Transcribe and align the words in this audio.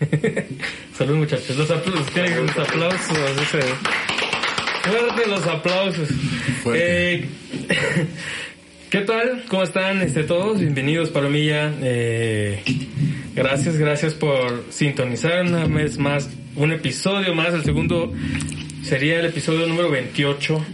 Salud 0.96 1.16
muchachos, 1.16 1.56
los 1.56 1.70
aplausos, 1.70 2.06
tienen 2.12 2.46
los 2.46 2.56
aplausos, 2.56 3.18
ese. 3.42 3.60
Fuerte 4.82 5.28
los 5.28 5.46
aplausos. 5.46 6.08
Eh, 6.74 7.28
¿Qué 8.90 9.00
tal? 9.00 9.44
¿Cómo 9.48 9.62
están 9.62 10.02
este, 10.02 10.24
todos? 10.24 10.60
Bienvenidos, 10.60 11.10
Palomilla. 11.10 11.72
Eh, 11.82 12.62
gracias, 13.34 13.76
gracias 13.76 14.14
por 14.14 14.64
sintonizar 14.70 15.44
una 15.44 15.66
vez 15.66 15.98
más, 15.98 16.30
un 16.56 16.72
episodio 16.72 17.34
más, 17.34 17.54
el 17.54 17.64
segundo 17.64 18.12
sería 18.82 19.20
el 19.20 19.26
episodio 19.26 19.66
número 19.66 19.90
28 19.90 20.66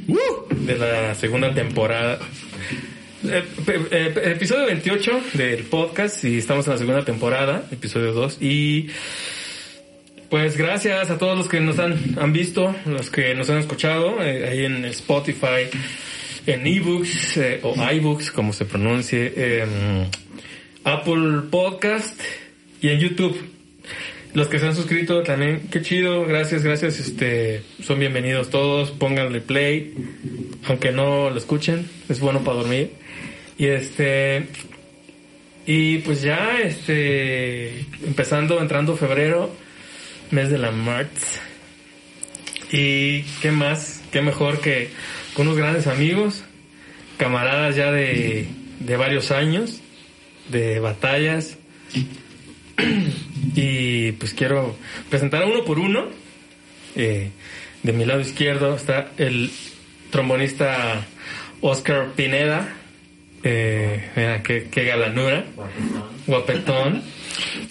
de 0.51 0.79
la 0.79 1.15
segunda 1.15 1.55
temporada. 1.55 2.19
Eh, 3.23 3.45
eh, 3.67 3.89
eh, 3.91 4.33
episodio 4.33 4.65
28 4.65 5.21
del 5.35 5.65
podcast 5.65 6.25
y 6.25 6.39
estamos 6.39 6.67
en 6.67 6.73
la 6.73 6.79
segunda 6.79 7.05
temporada, 7.05 7.67
episodio 7.71 8.13
2 8.15 8.39
y 8.41 8.87
pues 10.31 10.57
gracias 10.57 11.11
a 11.11 11.19
todos 11.19 11.37
los 11.37 11.47
que 11.47 11.61
nos 11.61 11.79
han, 11.79 12.17
han 12.19 12.33
visto, 12.33 12.75
los 12.87 13.11
que 13.11 13.35
nos 13.35 13.51
han 13.51 13.59
escuchado 13.59 14.21
ahí 14.21 14.65
en 14.65 14.87
Spotify, 14.87 15.69
en 16.47 16.67
ebooks 16.67 17.39
o 17.63 17.75
iBooks 17.93 18.31
como 18.31 18.55
se 18.55 18.65
pronuncie, 18.65 19.67
Apple 20.85 21.43
Podcast 21.51 22.19
y 22.81 22.89
en 22.89 23.01
YouTube. 23.01 23.39
Los 24.33 24.47
que 24.47 24.61
se 24.61 24.67
han 24.67 24.77
suscrito 24.77 25.25
también, 25.25 25.69
qué 25.71 25.83
chido, 25.83 26.25
gracias, 26.25 26.63
gracias, 26.63 27.01
este, 27.01 27.65
son 27.83 27.99
bienvenidos 27.99 28.49
todos, 28.49 28.93
pónganle 28.93 29.41
play, 29.41 29.93
aunque 30.69 30.93
no 30.93 31.31
lo 31.31 31.37
escuchen, 31.37 31.87
es 32.09 32.21
bueno 32.21 32.45
para 32.45 32.59
dormir. 32.59 33.01
Y 33.61 33.67
este, 33.67 34.47
y 35.67 35.99
pues 35.99 36.23
ya, 36.23 36.59
este, 36.63 37.81
empezando, 38.07 38.59
entrando 38.59 38.97
febrero, 38.97 39.55
mes 40.31 40.49
de 40.49 40.57
la 40.57 40.71
March. 40.71 41.11
Y 42.73 43.21
qué 43.43 43.51
más, 43.51 44.03
qué 44.13 44.23
mejor 44.23 44.63
que 44.63 44.89
con 45.35 45.47
unos 45.47 45.59
grandes 45.59 45.89
amigos, 45.89 46.43
camaradas 47.19 47.77
ya 47.77 47.93
de, 47.93 48.49
de 48.79 48.97
varios 48.97 49.31
años, 49.31 49.83
de 50.49 50.81
batallas. 50.81 51.59
Y 53.55 54.13
pues 54.13 54.33
quiero 54.33 54.75
presentar 55.11 55.45
uno 55.45 55.65
por 55.67 55.79
uno. 55.79 56.09
Eh, 56.97 57.31
de 57.83 57.93
mi 57.93 58.07
lado 58.07 58.21
izquierdo 58.21 58.75
está 58.75 59.13
el 59.19 59.51
trombonista 60.11 61.07
Oscar 61.61 62.13
Pineda. 62.17 62.77
Eh, 63.43 64.11
mira, 64.17 64.43
qué, 64.43 64.69
qué 64.71 64.85
galanura. 64.85 65.45
Guapetón. 66.27 67.03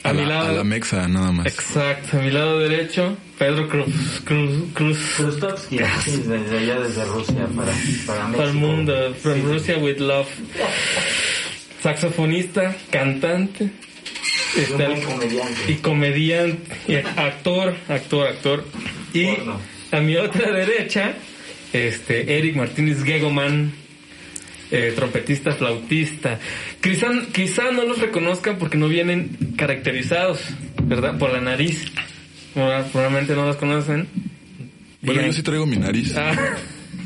A, 0.03 0.14
mi 0.14 0.26
lado. 0.26 0.50
A 0.50 0.52
la 0.53 0.64
mexa, 0.64 1.08
nada 1.08 1.31
más. 1.31 1.45
Exacto. 1.45 2.17
A 2.17 2.22
mi 2.22 2.31
lado 2.31 2.59
derecho, 2.59 3.17
Pedro 3.38 3.67
Cruz. 3.67 4.22
Cruz. 4.23 4.64
Cruz. 4.73 4.98
Krustovsky, 5.17 5.78
desde 5.78 6.58
allá 6.58 6.80
desde 6.80 7.06
Rusia 7.06 7.48
para, 7.56 7.72
para 8.08 8.28
México. 8.28 8.38
Para 8.38 8.49
el 8.49 8.54
mundo. 8.55 9.16
From 9.16 9.42
Russia 9.43 9.77
with 9.77 9.98
love. 9.99 10.27
Saxofonista, 11.83 12.76
cantante. 12.89 13.70
Está 14.58 14.86
el, 14.88 15.04
comediante. 15.04 15.72
Y 15.72 15.76
comediante. 15.76 16.76
Y 16.88 16.95
actor, 16.95 17.76
actor, 17.88 18.27
actor. 18.27 18.66
Y 19.14 19.36
Porno. 19.36 19.60
a 19.92 19.99
mi 19.99 20.16
otra 20.17 20.52
derecha, 20.52 21.14
este, 21.72 22.38
Eric 22.38 22.55
Martínez 22.55 23.04
Gegoman 23.04 23.72
eh, 24.71 24.93
trompetista, 24.95 25.52
flautista. 25.53 26.39
Quizá, 26.81 27.07
quizá 27.33 27.71
no 27.71 27.83
los 27.83 27.99
reconozcan 27.99 28.57
porque 28.57 28.77
no 28.77 28.87
vienen 28.87 29.37
caracterizados, 29.57 30.41
¿verdad? 30.83 31.17
Por 31.17 31.31
la 31.33 31.41
nariz. 31.41 31.85
Probablemente 32.53 33.35
no 33.35 33.45
los 33.45 33.55
conocen. 33.57 34.07
Bueno, 35.02 35.21
yo 35.21 35.33
sí 35.33 35.43
traigo 35.43 35.65
mi 35.65 35.77
nariz. 35.77 36.15
Ah. 36.17 36.33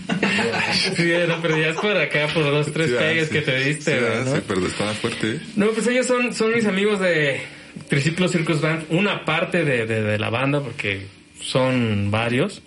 sí, 0.73 1.11
no, 1.27 1.41
pero 1.41 1.57
ya 1.57 1.69
es 1.69 1.75
por 1.77 1.95
acá, 1.95 2.27
por 2.33 2.43
dos, 2.43 2.71
tres 2.73 2.89
Sí, 2.89 2.95
ah, 2.97 2.99
pegues 2.99 3.27
sí. 3.27 3.33
que 3.33 3.41
te 3.41 3.59
diste, 3.63 3.99
Sí, 3.99 4.05
ah, 4.05 4.21
¿no? 4.25 4.35
sí, 4.35 4.41
pero 4.47 4.65
estaba 4.67 4.93
fuerte. 4.93 5.39
No, 5.55 5.67
pues 5.67 5.87
ellos 5.87 6.05
son, 6.07 6.33
son 6.33 6.53
mis 6.53 6.65
amigos 6.65 6.99
de 6.99 7.41
Triciclo 7.87 8.27
Circus 8.27 8.61
Band, 8.61 8.85
una 8.89 9.23
parte 9.25 9.63
de, 9.63 9.85
de, 9.85 10.01
de 10.01 10.19
la 10.19 10.29
banda, 10.29 10.61
porque 10.61 11.05
son 11.39 12.09
varios, 12.11 12.61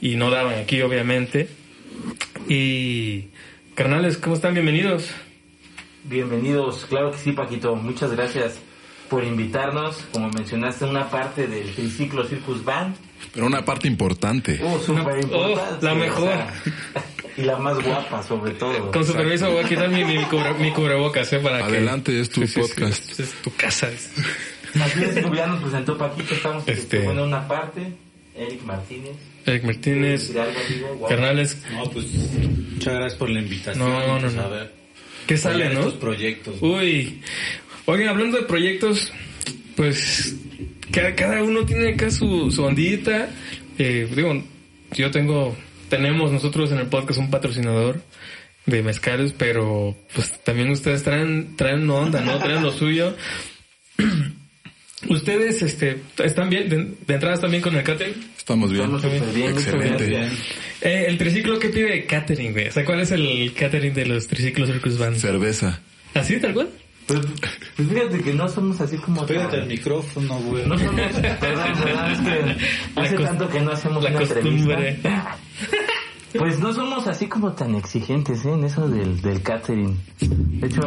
y 0.00 0.16
no 0.16 0.30
daban 0.30 0.58
aquí, 0.58 0.82
obviamente. 0.82 1.48
Y, 2.48 3.26
carnales, 3.76 4.16
¿cómo 4.16 4.34
están? 4.34 4.54
Bienvenidos. 4.54 5.10
Bienvenidos, 6.04 6.86
claro 6.88 7.12
que 7.12 7.18
sí, 7.18 7.32
Paquito. 7.32 7.74
Muchas 7.76 8.10
gracias 8.12 8.58
por 9.08 9.22
invitarnos. 9.24 9.96
Como 10.12 10.28
mencionaste, 10.30 10.84
una 10.84 11.08
parte 11.10 11.46
del 11.46 11.72
Triciclo 11.74 12.24
Circus 12.26 12.64
Band. 12.64 12.96
Pero 13.32 13.46
una 13.46 13.64
parte 13.64 13.86
importante. 13.88 14.60
Oh, 14.64 14.78
súper 14.78 15.20
importante. 15.22 15.74
Oh, 15.80 15.84
la 15.84 15.94
mejor. 15.94 16.34
y 17.36 17.42
la 17.42 17.56
más 17.58 17.82
guapa, 17.84 18.22
sobre 18.22 18.52
todo. 18.52 18.90
Con 18.92 19.04
su 19.04 19.12
permiso 19.14 19.50
voy 19.50 19.64
a 19.64 19.68
quitar 19.68 19.88
mi, 19.90 20.04
mi, 20.04 20.16
cubre- 20.24 20.56
mi 20.58 20.72
cubrebocas, 20.72 21.32
¿eh? 21.32 21.38
Para 21.40 21.58
que- 21.58 21.64
Adelante, 21.64 22.20
es 22.20 22.30
tu 22.30 22.40
Sí, 22.42 22.46
sí, 22.46 22.54
sí, 22.54 22.60
podcast. 22.60 23.20
es 23.20 23.30
tu 23.42 23.52
casa. 23.54 23.88
Así 23.88 25.04
es, 25.04 25.22
como 25.22 25.34
ya 25.34 25.46
nos 25.46 25.60
presentó 25.62 25.96
Paquito, 25.98 26.34
estamos 26.34 26.66
Este- 26.68 27.00
bueno, 27.00 27.24
una 27.24 27.46
parte. 27.46 27.92
Eric 28.34 28.62
Martínez. 28.64 29.16
Eric 29.46 29.62
Martínez, 29.62 30.32
carnales, 31.08 31.56
No, 31.72 31.88
pues 31.90 32.06
muchas 32.06 32.94
gracias 32.94 33.14
por 33.14 33.30
la 33.30 33.40
invitación. 33.40 33.88
No, 33.88 34.06
no, 34.06 34.20
pues, 34.20 34.34
no. 34.34 34.42
A 34.42 34.48
ver, 34.48 34.72
¿qué 35.26 35.36
sale, 35.36 35.70
no? 35.70 35.80
estos 35.80 35.94
proyectos. 35.94 36.56
Uy, 36.60 37.22
oigan, 37.84 38.08
hablando 38.08 38.38
de 38.38 38.44
proyectos, 38.44 39.12
pues 39.76 40.34
cada, 40.90 41.14
cada 41.14 41.42
uno 41.44 41.64
tiene 41.64 41.90
acá 41.90 42.10
su, 42.10 42.50
su 42.50 42.64
ondita. 42.64 43.28
Eh, 43.78 44.08
digo, 44.14 44.42
yo 44.92 45.10
tengo, 45.12 45.56
tenemos 45.88 46.32
nosotros 46.32 46.72
en 46.72 46.78
el 46.78 46.88
podcast 46.88 47.20
un 47.20 47.30
patrocinador 47.30 48.02
de 48.66 48.82
mezcales, 48.82 49.32
pero 49.32 49.96
pues 50.12 50.42
también 50.42 50.70
ustedes 50.70 51.04
traen, 51.04 51.54
traen 51.56 51.88
onda, 51.88 52.20
¿no? 52.20 52.38
Traen 52.38 52.64
lo 52.64 52.72
suyo. 52.72 53.14
Ustedes, 55.08 55.62
este, 55.62 56.02
están 56.24 56.48
bien, 56.48 56.68
de, 56.68 56.76
de 57.06 57.14
entrada 57.14 57.34
están 57.34 57.50
bien 57.50 57.62
con 57.62 57.76
el 57.76 57.82
catering. 57.82 58.14
Estamos 58.36 58.72
bien. 58.72 58.84
Estamos 58.94 59.34
bien, 59.34 59.50
Excelente. 59.50 60.28
Eh, 60.80 61.04
el 61.08 61.18
triciclo 61.18 61.58
que 61.58 61.68
pide 61.68 62.04
catering, 62.06 62.52
güey. 62.52 62.68
O 62.68 62.72
sea, 62.72 62.84
¿cuál 62.84 63.00
es 63.00 63.10
el 63.10 63.52
catering 63.54 63.92
de 63.92 64.06
los 64.06 64.26
triciclos 64.26 64.68
Circus 64.70 64.96
Band? 64.98 65.16
Cerveza. 65.16 65.80
¿Así, 66.14 66.38
tal 66.40 66.54
cual? 66.54 66.70
Pues, 67.06 67.20
pues 67.76 67.88
fíjate 67.88 68.20
que 68.20 68.32
no 68.32 68.48
somos 68.48 68.80
así 68.80 68.96
como... 68.96 69.24
Pégate 69.26 69.50
tan- 69.52 69.60
el 69.60 69.66
micrófono, 69.68 70.38
güey. 70.40 70.66
No 70.66 70.78
somos, 70.78 70.94
perdón, 71.12 71.72
perdón, 71.84 72.10
es 72.10 72.18
que 72.94 73.00
hace 73.00 73.16
tanto 73.18 73.48
que 73.50 73.60
no 73.60 73.70
hacemos 73.72 74.02
la 74.02 74.10
una 74.10 74.18
costumbre. 74.20 74.88
entrevista. 74.88 75.36
Pues 76.36 76.58
no 76.58 76.72
somos 76.72 77.06
así 77.06 77.26
como 77.26 77.52
tan 77.52 77.74
exigentes 77.76 78.44
¿eh? 78.44 78.50
en 78.52 78.64
eso 78.64 78.88
del, 78.88 79.20
del 79.22 79.40
catering. 79.42 79.96
De 80.20 80.66
hecho, 80.66 80.80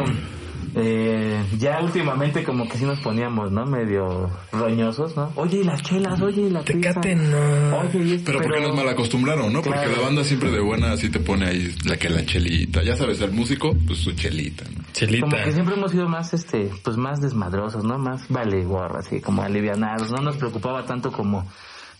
eh, 0.74 1.44
ya 1.58 1.80
últimamente 1.82 2.44
como 2.44 2.68
que 2.68 2.78
sí 2.78 2.84
nos 2.84 3.00
poníamos, 3.00 3.50
¿no? 3.50 3.66
Medio 3.66 4.30
roñosos, 4.52 5.16
¿no? 5.16 5.32
Oye, 5.36 5.58
y 5.58 5.64
las 5.64 5.82
chelas, 5.82 6.20
oye, 6.20 6.42
y 6.42 6.50
la 6.50 6.60
pizza. 6.60 6.78
Tecate 6.78 7.16
no. 7.16 7.78
Oye, 7.78 7.98
y 7.98 8.14
esto, 8.14 8.26
Pero 8.26 8.40
porque 8.40 8.60
nos 8.60 8.76
mal 8.76 8.88
acostumbraron, 8.88 9.52
¿no? 9.52 9.62
Porque 9.62 9.86
la 9.86 10.00
banda 10.00 10.22
siempre 10.24 10.50
de 10.50 10.60
buena 10.60 10.92
así 10.92 11.10
te 11.10 11.20
pone 11.20 11.46
ahí 11.46 11.74
la 11.84 11.96
que 11.96 12.08
la 12.08 12.24
chelita. 12.24 12.82
Ya 12.82 12.96
sabes, 12.96 13.20
el 13.20 13.32
músico, 13.32 13.76
pues 13.86 13.98
su 13.98 14.12
chelita, 14.12 14.64
¿no? 14.64 14.84
Chelita. 14.92 15.26
Como 15.28 15.44
que 15.44 15.52
siempre 15.52 15.74
hemos 15.74 15.90
sido 15.90 16.08
más, 16.08 16.32
este, 16.34 16.70
pues 16.84 16.96
más 16.96 17.20
desmadrosos, 17.20 17.84
¿no? 17.84 17.98
Más 17.98 18.28
vale 18.28 18.64
gorra, 18.64 19.00
así 19.00 19.20
como 19.20 19.42
alivianados. 19.42 20.10
No 20.10 20.22
nos 20.22 20.36
preocupaba 20.36 20.84
tanto 20.84 21.10
como 21.10 21.46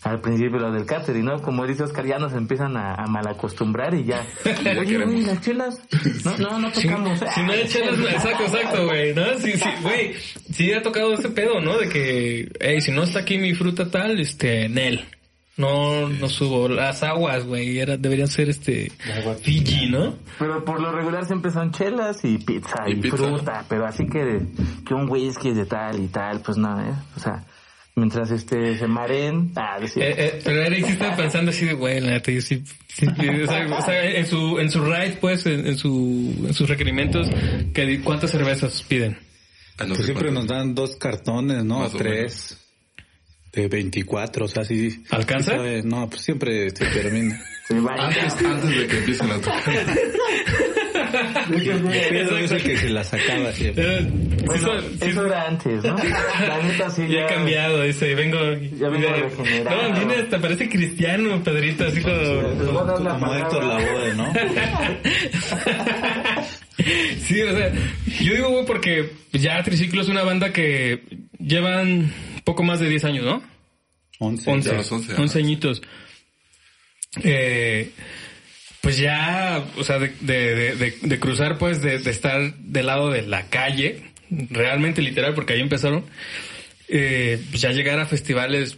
al 0.03 0.19
principio 0.19 0.57
lo 0.59 0.71
del 0.71 0.85
catering, 0.85 1.25
¿no? 1.25 1.41
Como 1.41 1.65
dice 1.67 1.83
Oscar, 1.83 2.05
ya 2.07 2.17
nos 2.17 2.33
empiezan 2.33 2.75
a, 2.75 2.95
a 2.95 3.05
malacostumbrar 3.07 3.93
y 3.93 4.05
ya. 4.05 4.25
Oye, 4.79 4.97
güey, 5.03 5.21
las 5.21 5.41
chelas. 5.41 5.79
No, 6.25 6.37
no, 6.37 6.59
no 6.59 6.71
Si, 6.71 6.87
tocamos. 6.87 7.19
si 7.33 7.41
no 7.43 7.51
hay 7.51 7.67
chelas, 7.67 7.99
exacto, 7.99 8.43
exacto, 8.43 8.85
güey, 8.87 9.13
¿no? 9.13 9.37
Sí, 9.39 9.53
sí, 9.53 9.69
güey, 9.81 10.13
sí 10.51 10.71
ha 10.73 10.81
tocado 10.81 11.13
ese 11.13 11.29
pedo, 11.29 11.61
¿no? 11.61 11.77
De 11.77 11.89
que, 11.89 12.51
hey, 12.59 12.81
si 12.81 12.91
no 12.91 13.03
está 13.03 13.19
aquí 13.19 13.37
mi 13.37 13.53
fruta 13.53 13.89
tal, 13.89 14.19
este, 14.19 14.67
Nel. 14.69 15.05
No, 15.57 16.07
no 16.09 16.27
subo. 16.29 16.67
Las 16.69 17.03
aguas, 17.03 17.45
güey, 17.45 17.77
era, 17.77 17.97
deberían 17.97 18.27
ser 18.29 18.49
este, 18.49 18.91
Fiji, 19.41 19.89
¿no? 19.89 20.15
Pero 20.39 20.63
por 20.65 20.81
lo 20.81 20.91
regular 20.91 21.25
siempre 21.25 21.51
son 21.51 21.71
chelas 21.71 22.23
y 22.23 22.37
pizza 22.39 22.83
y, 22.87 22.93
Y 22.93 22.95
pizza. 22.95 23.17
fruta, 23.17 23.65
pero 23.69 23.85
así 23.85 24.07
que, 24.07 24.39
que 24.87 24.93
un 24.95 25.07
whisky 25.09 25.51
de 25.53 25.65
tal 25.65 26.01
y 26.01 26.07
tal, 26.07 26.39
pues 26.41 26.57
no, 26.57 26.79
¿eh? 26.81 26.93
O 27.15 27.19
sea, 27.19 27.43
mientras 27.95 28.31
este 28.31 28.77
se 28.77 28.87
mareen. 28.87 29.51
Ah. 29.55 29.77
Eh, 29.81 29.89
eh, 29.95 30.41
pero 30.43 30.61
Eric 30.61 30.85
sí 30.85 30.91
estaba 30.93 31.15
pensando 31.15 31.51
así 31.51 31.65
de, 31.65 31.73
güey, 31.73 31.99
la 31.99 32.11
neta, 32.11 32.31
yo 32.31 32.41
sí, 32.41 32.63
sí, 32.87 33.05
o 33.07 33.47
sea, 33.47 33.77
o 33.77 33.81
sea, 33.81 34.05
en 34.05 34.25
su, 34.25 34.59
en 34.59 34.71
su 34.71 34.83
ride, 34.83 35.17
pues, 35.19 35.45
en, 35.45 35.67
en 35.67 35.77
su, 35.77 36.45
en 36.47 36.53
sus 36.53 36.69
requerimientos, 36.69 37.29
que, 37.73 38.01
¿cuántas 38.01 38.31
cervezas 38.31 38.83
piden? 38.83 39.17
Ah, 39.77 39.85
no 39.85 39.95
Pues 39.95 40.05
siempre 40.05 40.31
cuánto. 40.31 40.41
nos 40.41 40.47
dan 40.47 40.75
dos 40.75 40.95
cartones, 40.95 41.63
¿no? 41.63 41.79
Más 41.79 41.93
o 41.93 41.97
Tres. 41.97 42.57
De 43.51 43.67
24, 43.67 44.45
o 44.45 44.47
sea, 44.47 44.63
sí. 44.63 45.03
¿Alcanza? 45.09 45.57
sí 45.57 45.81
No, 45.83 46.09
pues 46.09 46.21
siempre 46.21 46.69
se 46.69 46.85
termina. 46.85 47.43
Se 47.67 47.75
Antes, 47.75 48.45
antes 48.45 48.69
de 48.69 48.87
que 48.87 48.97
empiecen 48.99 49.29
a 49.29 49.35
tocar. 49.35 49.61
Pedro 51.11 52.37
es 52.37 52.51
el 52.51 52.63
que 52.63 52.77
se 52.77 52.89
las 52.89 53.13
acaba 53.13 53.51
siempre. 53.51 53.83
Eh, 53.83 53.99
sí, 54.01 54.45
Bueno, 54.45 54.73
eso 55.01 55.25
era 55.25 55.47
antes, 55.47 55.83
¿no? 55.83 55.95
La 55.97 56.61
neta 56.63 56.89
sí 56.89 57.07
ya 57.07 57.25
he 57.25 57.27
cambiado, 57.27 57.81
dice, 57.83 58.15
vengo... 58.15 58.37
Ya 58.79 58.89
vengo 58.89 59.07
regenerado. 59.09 59.89
No, 59.89 59.95
viene 59.97 60.15
hasta 60.15 60.39
parece 60.39 60.69
cristiano, 60.69 61.43
Pedrito, 61.43 61.85
así 61.85 62.01
como... 62.01 62.13
La 62.13 63.13
Como 63.13 63.33
Héctor. 63.33 63.63
Lavoe, 63.63 64.15
¿no? 64.15 64.33
Sí, 67.19 67.39
o 67.41 67.51
sea, 67.55 67.71
yo 68.21 68.33
digo, 68.33 68.49
güey, 68.49 68.65
porque 68.65 69.11
ya 69.33 69.61
Triciclo 69.63 70.01
es 70.01 70.07
una 70.09 70.23
banda 70.23 70.51
que 70.51 71.03
llevan 71.37 72.11
poco 72.43 72.63
más 72.63 72.79
de 72.79 72.89
10 72.89 73.05
años, 73.05 73.25
¿no? 73.25 73.43
11. 74.19 74.51
11, 74.51 74.69
Ya 74.69 74.75
los 74.77 74.91
11, 74.91 75.13
11 75.15 75.23
ajá. 75.23 75.45
añitos. 75.45 75.81
Eh, 77.23 77.91
pues 78.81 78.97
ya, 78.97 79.63
o 79.77 79.83
sea, 79.83 79.99
de, 79.99 80.11
de, 80.21 80.75
de, 80.75 80.93
de- 81.01 81.19
cruzar, 81.19 81.57
pues, 81.57 81.81
de, 81.81 81.95
estar 81.95 82.55
del 82.57 82.85
lado 82.87 83.09
de 83.11 83.21
la 83.23 83.47
calle, 83.47 84.01
realmente 84.49 85.01
literal, 85.01 85.33
porque 85.35 85.53
ahí 85.53 85.61
empezaron, 85.61 86.03
eh, 86.87 87.39
pues 87.49 87.61
ya 87.61 87.71
llegar 87.71 87.99
a 87.99 88.05
festivales 88.05 88.77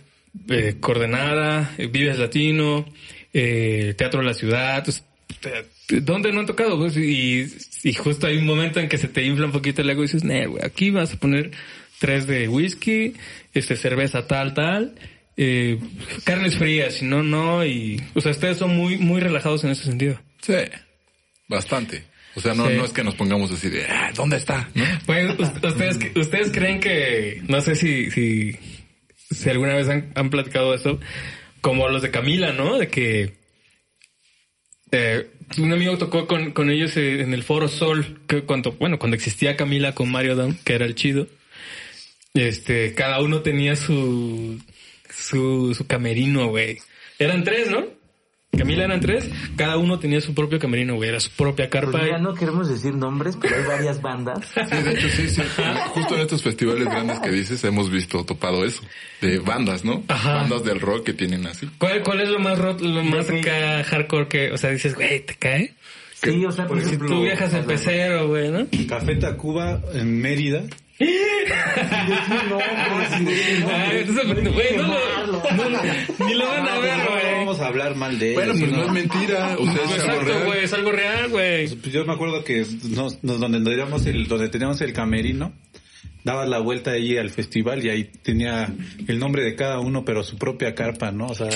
eh, 0.50 0.76
Coordenada, 0.80 1.72
eh, 1.78 1.88
Vives 1.88 2.20
Latino, 2.20 2.86
eh, 3.34 3.94
Teatro 3.98 4.20
de 4.22 4.26
la 4.28 4.34
Ciudad, 4.34 4.84
pues, 4.84 5.04
¿dónde 5.90 6.32
no 6.32 6.42
han 6.42 6.46
tocado? 6.48 6.78
Pues, 6.78 6.98
y, 6.98 7.48
y 7.84 7.94
justo 7.94 8.28
hay 8.28 8.38
un 8.38 8.46
momento 8.46 8.80
en 8.80 8.90
que 8.90 8.98
se 8.98 9.08
te 9.08 9.24
infla 9.24 9.46
un 9.46 9.52
poquito 9.52 9.82
el 9.82 9.90
ego 9.90 10.02
y 10.04 10.08
dices, 10.08 10.24
"Nah, 10.24 10.46
güey, 10.48 10.64
aquí 10.66 10.92
vas 10.92 11.14
a 11.14 11.18
poner 11.18 11.52
tres 12.00 12.28
de 12.28 12.48
whisky, 12.50 13.14
este 13.54 13.76
cerveza 13.78 14.28
tal, 14.28 14.54
tal, 14.54 14.96
eh, 15.38 15.80
carnes 16.24 16.58
frías, 16.58 16.96
si 16.96 17.06
no, 17.06 17.24
no, 17.24 17.66
y, 17.66 18.02
o 18.14 18.22
sea, 18.22 18.32
ustedes 18.32 18.58
son 18.58 18.76
muy, 18.76 18.98
muy 18.98 19.20
relajados 19.22 19.64
en 19.64 19.72
ese 19.72 19.84
sentido. 19.84 20.20
Sí, 20.42 20.54
bastante. 21.48 22.04
O 22.36 22.42
sea, 22.42 22.54
no, 22.56 22.68
Sí. 22.68 22.76
no 22.78 22.86
es 22.86 22.92
que 22.92 23.04
nos 23.04 23.16
pongamos 23.16 23.52
así 23.52 23.70
de, 23.70 23.86
ah, 23.86 24.12
¿dónde 24.16 24.38
está? 24.38 24.70
¿No? 24.74 24.84
Pues, 25.06 25.40
us- 25.40 25.64
ustedes, 25.64 26.00
ustedes 26.16 26.52
creen 26.52 26.80
que, 26.80 27.42
no 27.48 27.62
sé 27.62 27.76
si, 27.76 28.10
si, 28.12 28.54
si 29.32 29.50
alguna 29.50 29.76
vez 29.76 29.88
han, 29.90 30.12
han 30.16 30.30
platicado 30.30 30.74
esto, 30.74 31.00
como 31.62 31.88
los 31.90 32.02
de 32.02 32.12
Camila, 32.12 32.52
¿no? 32.54 32.78
De 32.80 32.88
que 32.88 33.34
eh, 34.92 35.28
un 35.58 35.72
amigo 35.74 35.98
tocó 35.98 36.28
con, 36.28 36.52
con 36.52 36.70
ellos 36.70 36.96
eh, 36.98 37.22
en 37.22 37.34
el 37.34 37.44
Foro 37.44 37.68
Sol, 37.68 38.22
que 38.28 38.42
cuando, 38.44 38.72
bueno, 38.74 39.00
cuando 39.00 39.16
existía 39.16 39.56
Camila 39.56 39.94
con 39.94 40.12
Mario 40.12 40.36
Down, 40.36 40.58
que 40.64 40.74
era 40.74 40.86
el 40.86 40.96
chido. 40.96 41.28
Este, 42.34 42.94
cada 42.96 43.22
uno 43.22 43.42
tenía 43.42 43.76
su, 43.76 44.60
su, 45.18 45.74
su 45.76 45.86
camerino, 45.88 46.48
güey. 46.48 46.80
Eran 47.20 47.44
tres, 47.44 47.70
¿no? 47.72 47.86
Camila 48.56 48.84
eran 48.86 49.00
tres, 49.00 49.28
cada 49.58 49.78
uno 49.78 49.98
tenía 49.98 50.22
su 50.22 50.36
propio 50.36 50.60
camerino, 50.60 50.94
güey, 50.94 51.10
era 51.10 51.20
su 51.20 51.32
propia 51.32 51.72
carpa. 51.72 51.94
Pues 51.94 52.12
ya 52.12 52.20
no 52.20 52.36
queremos 52.36 52.70
decir 52.70 52.94
nombres, 52.94 53.36
pero 53.42 53.56
hay 53.56 53.64
varias 53.64 54.00
bandas. 54.00 54.48
Sí, 54.70 54.78
de 54.84 54.92
hecho, 54.94 55.10
sí, 55.10 55.28
sí. 55.28 55.42
Justo 55.96 56.14
en 56.14 56.22
estos 56.22 56.44
festivales 56.44 56.86
grandes 56.86 57.20
que 57.20 57.32
dices, 57.32 57.64
hemos 57.64 57.90
visto 57.90 58.24
topado 58.26 58.64
eso. 58.64 58.84
De 59.22 59.40
bandas, 59.40 59.84
¿no? 59.84 60.04
Ajá. 60.08 60.36
Bandas 60.36 60.64
del 60.66 60.80
rock 60.82 61.04
que 61.04 61.14
tienen 61.14 61.48
así. 61.48 61.68
¿Cuál, 61.80 62.04
cuál 62.04 62.22
es 62.22 62.30
lo 62.30 62.38
más 62.40 62.60
rot- 62.60 62.80
lo 62.82 63.04
más 63.04 63.28
acá 63.28 63.84
hardcore 63.86 64.28
que, 64.28 64.52
o 64.52 64.58
sea, 64.60 64.70
dices, 64.70 64.94
güey, 64.94 65.22
te 65.26 65.34
cae? 65.34 65.74
Sí, 66.14 66.46
o 66.46 66.52
sea, 66.52 66.68
por 66.68 66.80
Si 66.80 66.86
ejemplo... 66.86 67.08
tú 67.10 67.24
viajas 67.24 67.54
en 67.56 67.66
pecero, 67.66 68.28
güey, 68.28 68.52
¿no? 68.52 68.68
Café 68.88 69.16
Tacuba 69.16 69.82
en 69.96 70.22
Mérida. 70.22 70.62
Ah, 71.00 72.46
no 72.50 72.58
no, 75.56 75.70
no, 75.70 76.26
ni 76.28 76.34
lo 76.36 76.48
van 76.48 76.68
a 76.68 76.78
ver, 76.80 76.98
No 76.98 77.10
güey. 77.12 77.34
vamos 77.36 77.60
a 77.60 77.68
hablar 77.68 77.96
mal 77.96 78.18
de 78.20 78.34
Bueno, 78.34 78.54
ellos, 78.54 78.70
pues 78.70 78.72
¿no? 78.72 78.78
no 78.78 78.86
es 78.86 78.92
mentira. 78.92 79.52
Algo 79.54 79.66
Exacto, 79.72 80.22
real. 80.22 80.46
güey, 80.46 80.64
es 80.64 80.74
algo 80.74 80.92
real, 80.92 81.30
güey. 81.30 81.68
Pues 81.76 81.94
yo 81.94 82.06
me 82.06 82.14
acuerdo 82.14 82.44
que 82.44 82.66
nos, 82.90 83.24
nos- 83.24 83.40
donde 83.40 83.60
teníamos 83.62 84.06
el, 84.06 84.28
donde 84.28 84.50
teníamos 84.50 84.82
el 84.82 84.94
camerino, 84.94 85.54
dabas 86.24 86.48
la 86.48 86.60
vuelta 86.60 86.92
ahí 86.92 87.18
al 87.18 87.30
festival 87.30 87.84
y 87.86 87.90
ahí 87.90 88.04
tenía 88.22 88.70
el 89.08 89.20
nombre 89.20 89.44
de 89.44 89.56
cada 89.56 89.80
uno, 89.80 90.06
pero 90.06 90.24
su 90.24 90.38
propia 90.38 90.76
carpa, 90.76 91.12
¿no? 91.12 91.28
O 91.28 91.36
sea, 91.36 91.50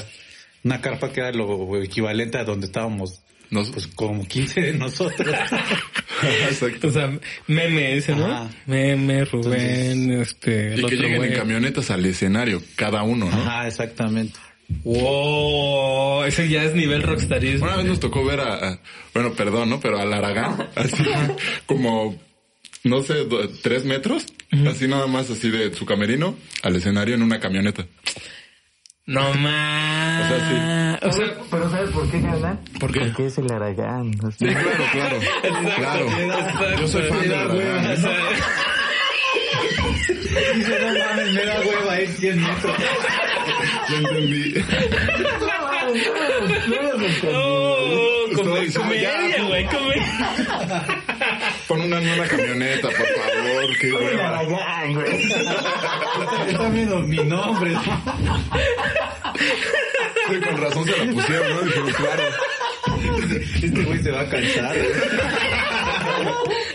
una 0.63 0.81
carpa 0.81 1.11
que 1.11 1.19
era 1.21 1.31
lo 1.31 1.81
equivalente 1.81 2.37
a 2.37 2.43
donde 2.43 2.65
estábamos, 2.67 3.21
Nos- 3.49 3.69
pues 3.71 3.87
como 3.87 4.27
15 4.27 4.61
de 4.61 4.73
nosotros. 4.73 5.33
Exacto. 6.49 6.87
O 6.87 6.91
sea, 6.91 7.17
meme 7.47 7.97
ese, 7.97 8.15
¿no? 8.15 8.25
Ajá. 8.25 8.49
Meme, 8.65 9.25
Rubén, 9.25 10.11
este, 10.21 10.73
el 10.73 10.79
Y 10.79 10.85
que 10.85 10.85
otro 10.95 10.97
lleguen 10.97 11.17
güey. 11.17 11.31
en 11.33 11.37
camionetas 11.39 11.89
al 11.91 12.05
escenario, 12.05 12.61
cada 12.75 13.03
uno, 13.03 13.29
¿no? 13.29 13.35
Ajá, 13.37 13.67
exactamente. 13.67 14.37
Wow, 14.83 16.23
ese 16.25 16.49
ya 16.49 16.63
es 16.63 16.73
nivel 16.75 17.03
rockstarismo. 17.03 17.65
Una 17.67 17.77
vez 17.77 17.85
nos 17.85 17.99
tocó 17.99 18.23
ver 18.25 18.39
a, 18.41 18.55
a- 18.55 18.79
bueno, 19.13 19.33
perdón, 19.33 19.69
¿no? 19.69 19.79
Pero 19.79 19.99
al 19.99 20.11
Aragán, 20.13 20.67
así, 20.75 21.03
como, 21.65 22.19
no 22.83 23.01
sé, 23.03 23.25
do- 23.25 23.47
tres 23.61 23.85
metros, 23.85 24.25
así 24.67 24.87
nada 24.87 25.07
más, 25.07 25.29
así 25.29 25.49
de 25.49 25.73
su 25.73 25.85
camerino 25.85 26.35
al 26.63 26.75
escenario 26.75 27.15
en 27.15 27.21
una 27.23 27.39
camioneta. 27.39 27.85
No 29.07 29.33
más. 29.35 30.31
O 30.31 30.35
sea, 30.35 30.99
O 31.03 31.11
sea, 31.11 31.25
Pero 31.49 31.69
¿sabes 31.69 31.89
por 31.91 32.09
qué 32.11 32.19
ganan? 32.21 32.59
¿Por 32.79 32.91
qué? 32.91 32.99
Porque 32.99 33.25
es 33.27 33.37
el 33.37 33.51
Aragán. 33.51 34.11
o 34.23 34.31
sea. 34.31 34.49
Sí, 34.49 34.55
claro, 34.91 35.19
claro. 35.77 36.05
Claro. 36.57 36.77
Yo 36.81 36.87
soy 36.87 37.01
fan 37.03 37.21
del 37.21 37.33
Aragán. 37.33 37.91
O 37.91 37.95
sea, 37.95 38.17
Dice, 40.55 40.79
no 40.81 40.87
mames, 41.05 41.33
me 41.33 41.45
da 41.45 41.59
hueva 41.61 42.01
ir 42.01 42.09
100 42.09 42.41
metros. 42.41 42.75
Lo 43.89 43.97
entendí. 43.97 44.53
Oh, 44.57 45.93
Estaba 45.93 46.29
come- 46.41 48.16
diciendo, 48.43 48.81
comedia, 48.81 49.11
ya, 49.37 49.43
güey, 49.43 49.65
comedia. 49.65 50.85
Pon 51.67 51.81
una 51.81 51.99
nueva 51.99 52.25
camioneta, 52.27 52.87
por 52.89 53.07
favor. 53.07 53.77
Qué 53.79 53.91
güey. 53.91 54.17
Viendo 56.71 56.99
mi 57.01 57.17
nombre. 57.23 57.71
¿no? 57.71 57.81
Sí, 60.29 60.35
con 60.41 60.57
razón 60.57 60.85
se 60.85 61.05
la 61.05 61.13
pusieron, 61.13 61.49
¿no? 61.49 61.61
Dijeron, 61.61 61.91
claro. 61.93 62.23
Este 63.55 63.83
güey 63.83 63.99
se 64.03 64.11
va 64.11 64.21
a 64.21 64.29
cansar. 64.29 64.75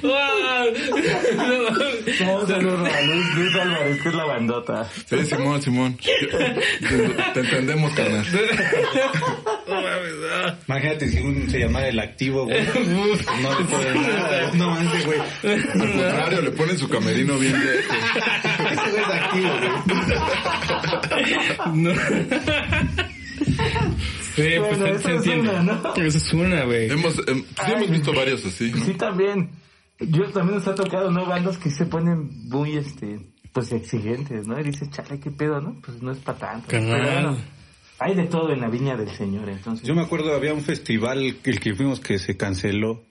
Wow. 0.02 0.74
Saludos 2.46 2.88
a 2.88 3.00
Luis, 3.02 3.34
Luis 3.34 3.54
Álvarez, 3.56 4.02
que 4.02 4.08
es 4.08 4.14
la 4.14 4.24
bandota. 4.24 4.88
Sí, 5.08 5.24
Simón, 5.26 5.62
Simón. 5.62 5.96
Te 7.34 7.40
entendemos, 7.40 7.92
carnal. 7.94 8.26
Ah. 9.68 10.54
Imagínate 10.66 11.08
si 11.08 11.18
un 11.20 11.48
se 11.50 11.58
llamara 11.58 11.88
el 11.88 11.98
activo, 11.98 12.44
güey. 12.44 12.62
No 13.42 13.58
le 13.58 13.64
puede 13.64 13.94
nada. 13.94 14.50
No 14.54 14.70
mames, 14.70 15.06
güey. 15.06 15.18
Al 15.44 15.68
contrario, 15.78 16.42
le 16.42 16.50
ponen 16.52 16.78
su 16.78 16.88
camerino 16.88 17.38
bien 17.38 17.52
lejos. 17.64 17.96
Ese 18.72 18.90
güey 18.90 19.02
es 19.02 19.08
activo, 19.08 19.50
güey. 19.58 19.72
No. 21.74 21.92
Sí, 24.34 24.42
pues 24.58 24.78
Bueno, 24.78 24.86
esa 24.86 25.12
es 25.14 25.26
una, 25.26 25.62
¿no? 25.62 25.94
Esa 25.94 26.18
es 26.18 26.32
una, 26.32 26.64
güey. 26.64 26.90
Hemos, 26.90 27.18
em, 27.28 27.42
sí 27.44 27.72
hemos 27.72 27.90
visto 27.90 28.12
varios 28.12 28.44
así. 28.46 28.72
Sí, 28.72 28.94
también. 28.94 29.50
Yo 30.00 30.24
también 30.30 30.58
nos 30.58 30.66
ha 30.68 30.74
tocado, 30.74 31.10
¿no? 31.10 31.26
Bandas 31.26 31.58
que 31.58 31.70
se 31.70 31.86
ponen 31.86 32.48
muy, 32.48 32.76
este, 32.76 33.20
pues 33.52 33.70
exigentes, 33.72 34.46
¿no? 34.48 34.58
Y 34.58 34.64
dices, 34.64 34.90
chale, 34.90 35.20
qué 35.20 35.30
pedo, 35.30 35.60
¿no? 35.60 35.74
Pues 35.84 36.02
no 36.02 36.12
es 36.12 36.18
para 36.18 36.38
tanto. 36.38 36.66
Pero 36.68 36.86
bueno, 36.86 37.36
hay 37.98 38.14
de 38.14 38.24
todo 38.24 38.52
en 38.52 38.60
la 38.60 38.68
viña 38.68 38.96
del 38.96 39.10
Señor, 39.10 39.48
entonces. 39.48 39.86
Yo 39.86 39.94
me 39.94 40.02
acuerdo, 40.02 40.34
había 40.34 40.54
un 40.54 40.62
festival, 40.62 41.36
el 41.44 41.60
que 41.60 41.74
fuimos 41.74 42.00
que 42.00 42.18
se 42.18 42.36
canceló. 42.36 43.04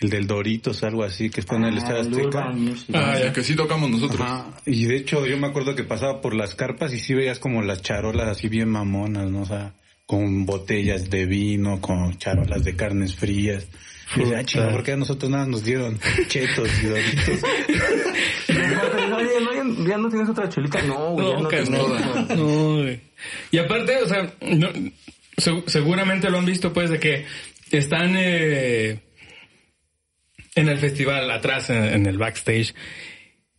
El 0.00 0.08
del 0.08 0.26
Doritos, 0.26 0.82
algo 0.82 1.04
así, 1.04 1.28
que 1.28 1.40
está 1.42 1.56
en 1.56 1.64
el 1.64 1.74
Ah, 1.74 1.78
Estadio 1.78 2.00
Azteca. 2.00 2.50
Music. 2.52 2.88
Ah, 2.94 3.18
Ya 3.22 3.34
que 3.34 3.42
sí 3.44 3.54
tocamos 3.54 3.90
nosotros. 3.90 4.18
Ajá. 4.22 4.46
Y 4.64 4.86
de 4.86 4.96
hecho, 4.96 5.26
yo 5.26 5.36
me 5.36 5.46
acuerdo 5.48 5.74
que 5.74 5.84
pasaba 5.84 6.22
por 6.22 6.32
las 6.34 6.54
carpas 6.54 6.94
y 6.94 6.98
sí 6.98 7.12
veías 7.12 7.38
como 7.38 7.60
las 7.60 7.82
charolas 7.82 8.26
así 8.28 8.48
bien 8.48 8.70
mamonas, 8.70 9.30
¿no? 9.30 9.42
O 9.42 9.44
sea, 9.44 9.74
con 10.10 10.44
botellas 10.44 11.08
de 11.08 11.24
vino, 11.24 11.80
con 11.80 12.18
charolas 12.18 12.64
de 12.64 12.74
carnes 12.74 13.14
frías. 13.14 13.68
Y 14.16 14.20
decía, 14.20 14.38
ah, 14.40 14.44
chinga, 14.44 14.70
¿por 14.72 14.82
qué 14.82 14.90
a 14.90 14.96
nosotros 14.96 15.30
nada 15.30 15.46
nos 15.46 15.62
dieron 15.62 16.00
chetos 16.26 16.68
y 16.82 16.86
doritos? 16.86 17.40
No, 18.48 19.08
no, 19.08 19.20
ya- 19.54 19.88
ya 19.88 19.98
no 19.98 20.08
tienes 20.08 20.28
otra 20.28 20.48
chelita. 20.48 20.82
No, 20.82 21.10
güey, 21.12 21.28
ya 21.28 21.70
No, 21.70 21.88
no. 21.88 22.34
No, 22.34 22.76
güey. 22.82 23.00
Y 23.52 23.58
aparte, 23.58 23.98
o 23.98 24.08
sea, 24.08 24.34
no, 24.40 24.68
se- 25.36 25.62
seguramente 25.68 26.28
lo 26.28 26.38
han 26.38 26.44
visto, 26.44 26.72
pues, 26.72 26.90
de 26.90 26.98
que 26.98 27.24
están 27.70 28.16
eh, 28.16 28.98
en 30.56 30.68
el 30.68 30.78
festival, 30.78 31.30
atrás, 31.30 31.70
en, 31.70 31.84
en 31.84 32.06
el 32.06 32.18
backstage, 32.18 32.74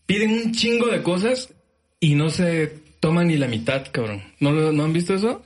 piden 0.06 0.32
un 0.32 0.52
chingo 0.52 0.88
de 0.88 1.02
cosas 1.02 1.54
y 2.02 2.16
no 2.16 2.30
se 2.30 2.74
toma 3.00 3.24
ni 3.24 3.38
la 3.38 3.48
mitad, 3.48 3.88
cabrón. 3.90 4.22
¿No, 4.42 4.52
no 4.52 4.84
han 4.84 4.92
visto 4.92 5.14
eso? 5.16 5.46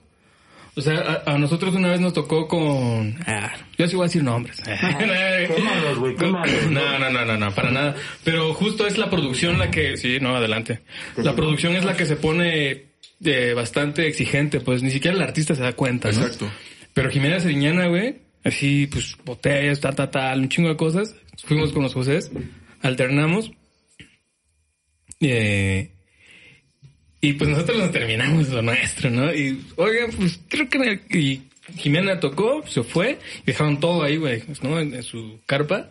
O 0.78 0.82
sea, 0.82 1.24
a, 1.26 1.34
a 1.34 1.38
nosotros 1.38 1.74
una 1.74 1.90
vez 1.90 2.02
nos 2.02 2.14
tocó 2.14 2.48
con... 2.48 3.16
Ah, 3.26 3.54
yo 3.78 3.88
sí 3.88 3.96
voy 3.96 4.04
a 4.04 4.08
decir 4.08 4.24
nombres. 4.24 4.62
Quémalos, 4.66 6.00
güey, 6.00 6.16
quémalos. 6.16 6.70
No, 6.70 7.00
no, 7.00 7.10
no, 7.10 7.26
no, 7.26 7.38
no, 7.38 7.56
para 7.56 7.72
nada. 7.72 7.96
Pero 8.26 8.54
justo 8.54 8.86
es 8.86 8.98
la 8.98 9.10
producción 9.10 9.58
la 9.58 9.72
que... 9.72 9.96
Sí, 9.96 10.18
no, 10.20 10.36
adelante. 10.36 10.82
La 11.16 11.34
producción 11.34 11.76
es 11.76 11.86
la 11.86 11.96
que 11.96 12.06
se 12.06 12.18
pone 12.18 12.96
eh, 13.24 13.54
bastante 13.56 14.08
exigente, 14.08 14.60
pues 14.60 14.84
ni 14.84 14.92
siquiera 14.92 15.16
el 15.16 15.24
artista 15.24 15.56
se 15.56 15.62
da 15.62 15.74
cuenta, 15.74 16.12
¿no? 16.12 16.20
Exacto. 16.20 16.52
Pero 16.94 17.10
Jimena 17.10 17.40
Sariñana, 17.40 17.88
güey, 17.88 18.18
así, 18.44 18.88
pues, 18.88 19.16
botellas, 19.24 19.80
tal, 19.80 19.96
tal, 19.96 20.12
tal, 20.12 20.42
un 20.42 20.50
chingo 20.50 20.70
de 20.70 20.76
cosas. 20.76 21.16
Fuimos 21.46 21.72
con 21.72 21.84
los 21.84 21.94
Josés, 21.94 22.32
alternamos. 22.82 23.52
Eh, 25.22 25.95
y 27.30 27.34
pues 27.34 27.50
nosotros 27.50 27.78
nos 27.78 27.92
terminamos 27.92 28.50
lo 28.50 28.62
nuestro, 28.62 29.10
¿no? 29.10 29.34
Y, 29.34 29.62
oigan, 29.76 30.12
pues 30.12 30.40
creo 30.48 30.70
que 30.70 30.80
me- 30.80 31.00
y 31.18 31.42
Jimena 31.78 32.20
tocó, 32.20 32.64
se 32.68 32.84
fue, 32.84 33.18
y 33.42 33.46
dejaron 33.48 33.80
todo 33.80 34.04
ahí, 34.04 34.18
güey, 34.18 34.44
¿no? 34.62 34.80
En 34.80 35.02
su 35.04 35.40
carpa. 35.46 35.90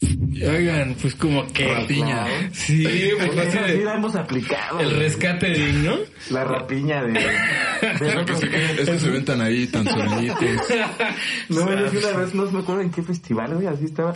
Y, 0.00 0.42
oigan, 0.44 0.96
pues 1.00 1.14
como 1.14 1.46
que... 1.52 1.74
Rapiña. 1.74 2.26
Sí, 2.52 2.84
pues 3.18 3.36
así 3.38 3.58
Así 3.58 3.72
de- 3.78 3.84
la 3.84 3.94
hemos 3.96 4.16
aplicado. 4.16 4.80
el 4.80 4.96
rescate 4.96 5.50
de, 5.50 5.72
¿no? 5.74 5.96
La 6.30 6.44
rapiña 6.44 7.02
de... 7.02 7.12
de 7.12 7.20
Es 7.82 8.24
que, 8.24 8.34
se, 8.36 8.82
es 8.82 8.88
que 8.90 8.98
se 8.98 9.10
ven 9.10 9.24
tan 9.24 9.40
ahí, 9.42 9.66
tan 9.66 9.84
solitos. 9.84 10.38
No, 11.50 11.68
yo 11.78 11.88
sí 11.90 11.96
una 11.98 12.16
vez 12.18 12.34
no 12.34 12.50
me 12.50 12.60
acuerdo 12.60 12.82
en 12.82 12.90
qué 12.90 13.02
festival, 13.02 13.54
güey, 13.54 13.66
así 13.66 13.84
estaba. 13.86 14.14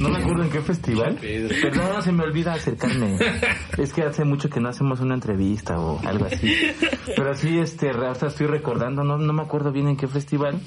No 0.00 0.08
me 0.08 0.18
acuerdo 0.18 0.44
en 0.44 0.50
qué 0.50 0.60
festival. 0.60 1.16
Perdón, 1.20 2.02
se 2.02 2.12
me 2.12 2.22
olvida 2.24 2.54
acercarme. 2.54 3.18
Es 3.76 3.92
que 3.92 4.02
hace 4.02 4.24
mucho 4.24 4.48
que 4.48 4.60
no 4.60 4.68
hacemos 4.68 5.00
una 5.00 5.14
entrevista 5.14 5.78
o 5.78 6.00
algo 6.06 6.26
así. 6.26 6.54
Pero 7.16 7.34
sí, 7.34 7.58
este, 7.58 7.90
hasta 7.90 8.28
estoy 8.28 8.46
recordando, 8.46 9.02
no, 9.04 9.18
no 9.18 9.32
me 9.32 9.42
acuerdo 9.42 9.72
bien 9.72 9.88
en 9.88 9.96
qué 9.96 10.06
festival. 10.06 10.60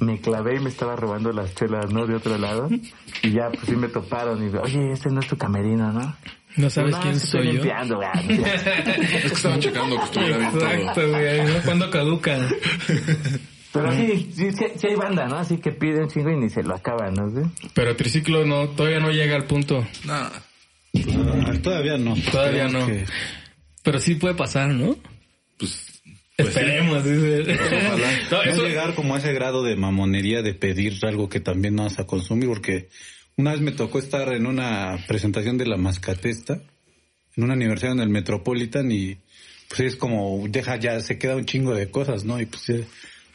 Me 0.00 0.20
clavé 0.20 0.56
y 0.56 0.60
me 0.60 0.68
estaba 0.70 0.94
robando 0.96 1.32
las 1.32 1.54
chelas, 1.54 1.92
¿no? 1.92 2.06
De 2.06 2.14
otro 2.14 2.38
lado. 2.38 2.68
Y 3.22 3.30
ya, 3.32 3.48
pues 3.50 3.64
sí 3.66 3.74
me 3.76 3.88
toparon 4.02 4.42
y 4.42 4.56
oye, 4.56 4.92
este 4.92 5.10
no 5.10 5.20
es 5.20 5.26
tu 5.26 5.36
camerino, 5.36 5.92
¿no? 5.92 6.16
No 6.56 6.70
sabes 6.70 6.92
No, 6.92 7.00
quién 7.00 7.14
es 7.14 7.20
que 7.20 7.26
estoy 7.26 7.46
soy 7.46 7.56
yo. 7.56 7.62
Es 8.28 9.22
que 9.22 9.26
estaban 9.34 9.60
checando 9.60 9.96
que 9.96 10.04
estuviera 10.04 10.38
bien 10.38 10.50
todo. 10.52 10.70
Exacto, 10.70 11.08
güey. 11.10 11.44
¿no? 11.44 11.62
¿Cuándo 11.64 11.90
caduca? 11.90 12.48
Pero 13.72 13.92
sí, 13.92 14.32
sí, 14.34 14.50
sí, 14.52 14.64
sí 14.76 14.86
hay 14.86 14.94
banda, 14.96 15.26
¿no? 15.28 15.36
Así 15.36 15.58
que 15.58 15.72
piden 15.72 16.08
chingo 16.08 16.30
y 16.30 16.36
ni 16.36 16.48
se 16.48 16.62
lo 16.62 16.74
acaban, 16.74 17.14
¿no? 17.14 17.30
güey? 17.30 17.44
Pero 17.74 17.94
triciclo 17.96 18.44
no, 18.46 18.68
todavía 18.70 18.98
no 18.98 19.10
llega 19.10 19.36
al 19.36 19.44
punto. 19.44 19.86
Ah, 20.08 20.30
todavía 21.62 21.98
no. 21.98 22.14
Todavía 22.32 22.68
no. 22.68 22.86
que- 22.86 23.04
Pero 23.82 24.00
sí 24.00 24.14
puede 24.14 24.34
pasar, 24.34 24.70
¿no? 24.70 24.96
Pues, 25.58 26.00
pues 26.36 26.54
sí. 26.54 26.60
Esperemos, 26.60 27.04
dice. 27.04 27.58
No, 28.30 28.36
No 28.38 28.42
eso, 28.42 28.62
llegar 28.66 28.94
como 28.94 29.14
a 29.14 29.18
ese 29.18 29.32
grado 29.32 29.62
de 29.62 29.76
mamonería 29.76 30.42
de 30.42 30.54
pedir 30.54 30.94
algo 31.04 31.28
que 31.28 31.40
también 31.40 31.74
no 31.74 31.84
vas 31.84 31.98
a 31.98 32.06
consumir, 32.06 32.48
porque 32.48 32.88
una 33.38 33.52
vez 33.52 33.62
me 33.62 33.72
tocó 33.72 33.98
estar 33.98 34.32
en 34.34 34.46
una 34.46 34.98
presentación 35.08 35.56
de 35.56 35.66
la 35.66 35.78
Mascatesta, 35.78 36.60
en 37.36 37.44
un 37.44 37.50
aniversario 37.50 37.94
en 37.94 38.00
el 38.00 38.10
Metropolitan 38.10 38.92
y 38.92 39.16
pues 39.68 39.80
es 39.80 39.96
como, 39.96 40.44
deja 40.48 40.76
ya, 40.76 41.00
se 41.00 41.18
queda 41.18 41.36
un 41.36 41.46
chingo 41.46 41.74
de 41.74 41.90
cosas, 41.90 42.24
¿no? 42.24 42.38
Y 42.40 42.46
pues 42.46 42.66
ya, 42.66 42.84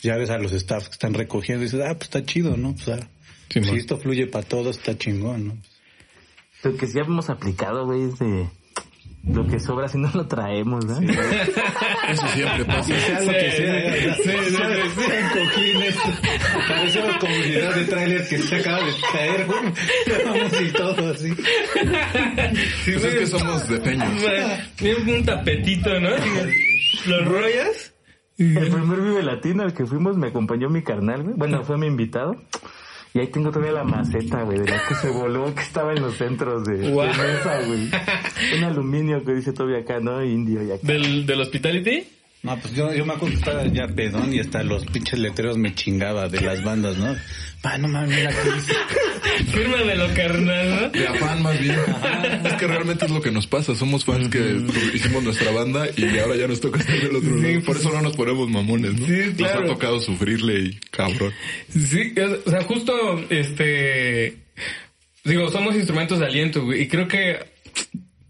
ya 0.02 0.18
ves 0.18 0.30
a 0.30 0.38
los 0.38 0.52
staffs 0.52 0.90
que 0.90 0.94
están 0.94 1.16
recogiendo 1.16 1.64
y 1.64 1.66
dices, 1.66 1.82
ah, 1.82 1.94
pues 1.94 2.04
está 2.04 2.24
chido, 2.24 2.56
¿no? 2.56 2.76
Pues, 2.76 2.90
ah, 2.90 3.10
Sí, 3.54 3.64
si 3.64 3.76
esto 3.76 3.98
fluye 3.98 4.26
para 4.26 4.48
todos, 4.48 4.78
está 4.78 4.98
chingón, 4.98 5.48
¿no? 5.48 5.58
Lo 6.64 6.76
que 6.76 6.88
sí 6.88 6.98
hemos 6.98 7.30
aplicado, 7.30 7.86
güey, 7.86 8.04
es 8.04 8.18
de 8.18 8.50
lo 9.26 9.48
que 9.48 9.60
sobra 9.60 9.88
si 9.88 9.98
no 9.98 10.10
lo 10.14 10.28
traemos, 10.28 10.86
¿no? 10.86 11.00
Eso 11.00 12.28
siempre 12.30 12.66
pasa. 12.66 12.84
Sea 13.00 13.22
lo 13.22 13.32
que 13.32 13.52
sea, 13.52 14.16
sí, 14.16 14.24
sí, 14.24 14.24
sí, 14.24 14.56
sí. 14.56 15.12
Cojines. 15.34 15.96
Parecemos 16.68 17.18
comunidad 17.18 17.76
de 17.76 17.86
trailer 17.86 18.28
que 18.28 18.38
se 18.38 18.56
acaba 18.58 18.80
de 18.86 18.92
caer, 19.12 19.46
güey. 19.46 19.60
Vamos 20.26 20.62
y 20.62 20.72
todo 20.72 21.12
así. 21.12 21.34
Sí, 22.84 22.92
Pues 22.92 23.04
es 23.06 23.16
que 23.16 23.28
somos 23.28 23.68
de 23.70 23.80
peños. 23.80 24.10
Tiene 24.76 25.18
un 25.18 25.26
tapetito, 25.26 26.00
¿no? 26.00 26.10
¿Lo 27.08 27.26
rollas? 27.26 27.94
El 28.38 28.70
primer 28.70 29.00
Vive 29.00 29.24
Latino 29.24 29.64
al 29.64 29.74
que 29.74 29.86
fuimos 29.86 30.18
me 30.18 30.28
acompañó 30.28 30.70
mi 30.70 30.84
carnal, 30.84 31.24
güey. 31.24 31.36
Bueno, 31.38 31.64
fue 31.64 31.78
mi 31.78 31.88
invitado. 31.88 32.36
Y 33.14 33.20
ahí 33.20 33.28
tengo 33.28 33.52
todavía 33.52 33.74
la 33.74 33.84
maceta, 33.84 34.42
güey, 34.42 34.58
de 34.60 34.68
la 34.72 34.82
que 34.88 34.96
se 34.96 35.10
voló, 35.12 35.54
que 35.54 35.62
estaba 35.62 35.94
en 35.94 36.02
los 36.02 36.16
centros 36.18 36.66
de, 36.66 36.78
de 36.78 36.92
Guau. 36.92 37.08
mesa, 37.10 37.60
güey. 37.68 37.90
Un 38.58 38.64
aluminio 38.64 39.24
que 39.24 39.34
dice 39.36 39.54
todavía 39.54 39.80
acá, 39.80 40.00
¿no? 40.00 40.24
Indio 40.26 40.64
y 40.64 40.72
acá. 40.72 40.80
¿Del, 40.88 41.26
del 41.28 41.42
hospitality? 41.42 42.08
No, 42.44 42.60
pues 42.60 42.76
yo, 42.76 42.94
yo 42.94 43.06
me 43.06 43.14
acuerdo 43.14 43.36
que 43.36 43.40
estaba 43.40 43.66
ya 43.68 43.88
pedón 43.88 44.34
y 44.34 44.40
hasta 44.40 44.64
los 44.64 44.86
pinches 44.86 45.18
letreros 45.18 45.58
me 45.58 45.74
chingaba 45.74 46.28
de 46.28 46.42
las 46.42 46.62
bandas, 46.62 46.98
¿no? 46.98 47.16
Pa, 47.62 47.78
no 47.78 47.88
mames, 47.88 48.18
mira 48.18 48.32
dice. 48.32 48.74
Fírmamelo, 49.54 50.14
carnal, 50.14 50.70
¿no? 50.70 50.90
De 50.90 51.08
afán 51.08 51.42
más 51.42 51.58
bien. 51.58 51.80
Es 52.44 52.54
que 52.56 52.68
realmente 52.68 53.06
es 53.06 53.12
lo 53.12 53.22
que 53.22 53.32
nos 53.32 53.48
pasa. 53.48 53.74
Somos 53.76 54.04
fans 54.04 54.28
que 54.28 54.62
hicimos 54.94 55.24
nuestra 55.24 55.52
banda 55.52 55.88
y 55.96 56.18
ahora 56.20 56.36
ya 56.36 56.50
nos 56.50 56.60
toca 56.60 56.82
estar 56.82 57.00
del 57.00 57.16
otro 57.16 57.34
lado. 57.34 57.62
Por 57.66 57.78
eso 57.78 57.94
no 57.94 58.02
nos 58.02 58.18
ponemos 58.18 58.50
mamones, 58.50 59.00
¿no? 59.00 59.08
Sí, 59.08 59.34
claro. 59.38 59.62
Nos 59.62 59.72
ha 59.72 59.74
tocado 59.74 60.00
sufrirle 60.02 60.60
y 60.60 60.80
cabrón. 60.92 61.32
Sí, 61.70 62.14
o 62.46 62.50
sea, 62.50 62.64
justo, 62.64 63.24
este, 63.30 64.36
digo, 65.24 65.50
somos 65.50 65.76
instrumentos 65.76 66.20
de 66.20 66.26
aliento, 66.26 66.66
güey, 66.66 66.82
y 66.82 66.88
creo 66.90 67.08
que, 67.08 67.53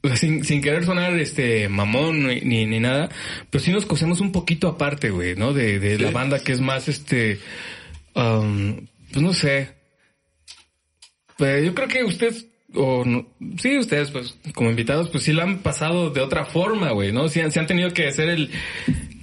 sin, 0.15 0.43
sin 0.43 0.61
querer 0.61 0.85
sonar, 0.85 1.17
este, 1.19 1.69
mamón 1.69 2.27
ni, 2.27 2.65
ni, 2.65 2.79
nada, 2.79 3.09
pero 3.49 3.63
sí 3.63 3.71
nos 3.71 3.85
cosemos 3.85 4.19
un 4.19 4.31
poquito 4.31 4.67
aparte, 4.67 5.09
güey, 5.09 5.35
¿no? 5.35 5.53
De, 5.53 5.79
de 5.79 5.97
la 5.97 6.11
banda 6.11 6.43
que 6.43 6.51
es 6.51 6.59
más, 6.61 6.87
este, 6.87 7.39
um, 8.15 8.85
pues 9.11 9.21
no 9.21 9.33
sé. 9.33 9.69
Pero 11.37 11.63
yo 11.65 11.73
creo 11.73 11.87
que 11.87 12.03
ustedes, 12.03 12.47
o 12.75 13.03
no, 13.05 13.27
sí, 13.57 13.77
ustedes, 13.77 14.11
pues, 14.11 14.37
como 14.53 14.69
invitados, 14.69 15.09
pues 15.09 15.23
sí 15.23 15.33
la 15.33 15.43
han 15.43 15.59
pasado 15.59 16.09
de 16.09 16.21
otra 16.21 16.45
forma, 16.45 16.91
güey, 16.91 17.11
¿no? 17.11 17.27
Sí, 17.29 17.39
han- 17.39 17.51
sí 17.51 17.59
han 17.59 17.67
tenido 17.67 17.91
que 17.91 18.07
hacer 18.07 18.29
el, 18.29 18.51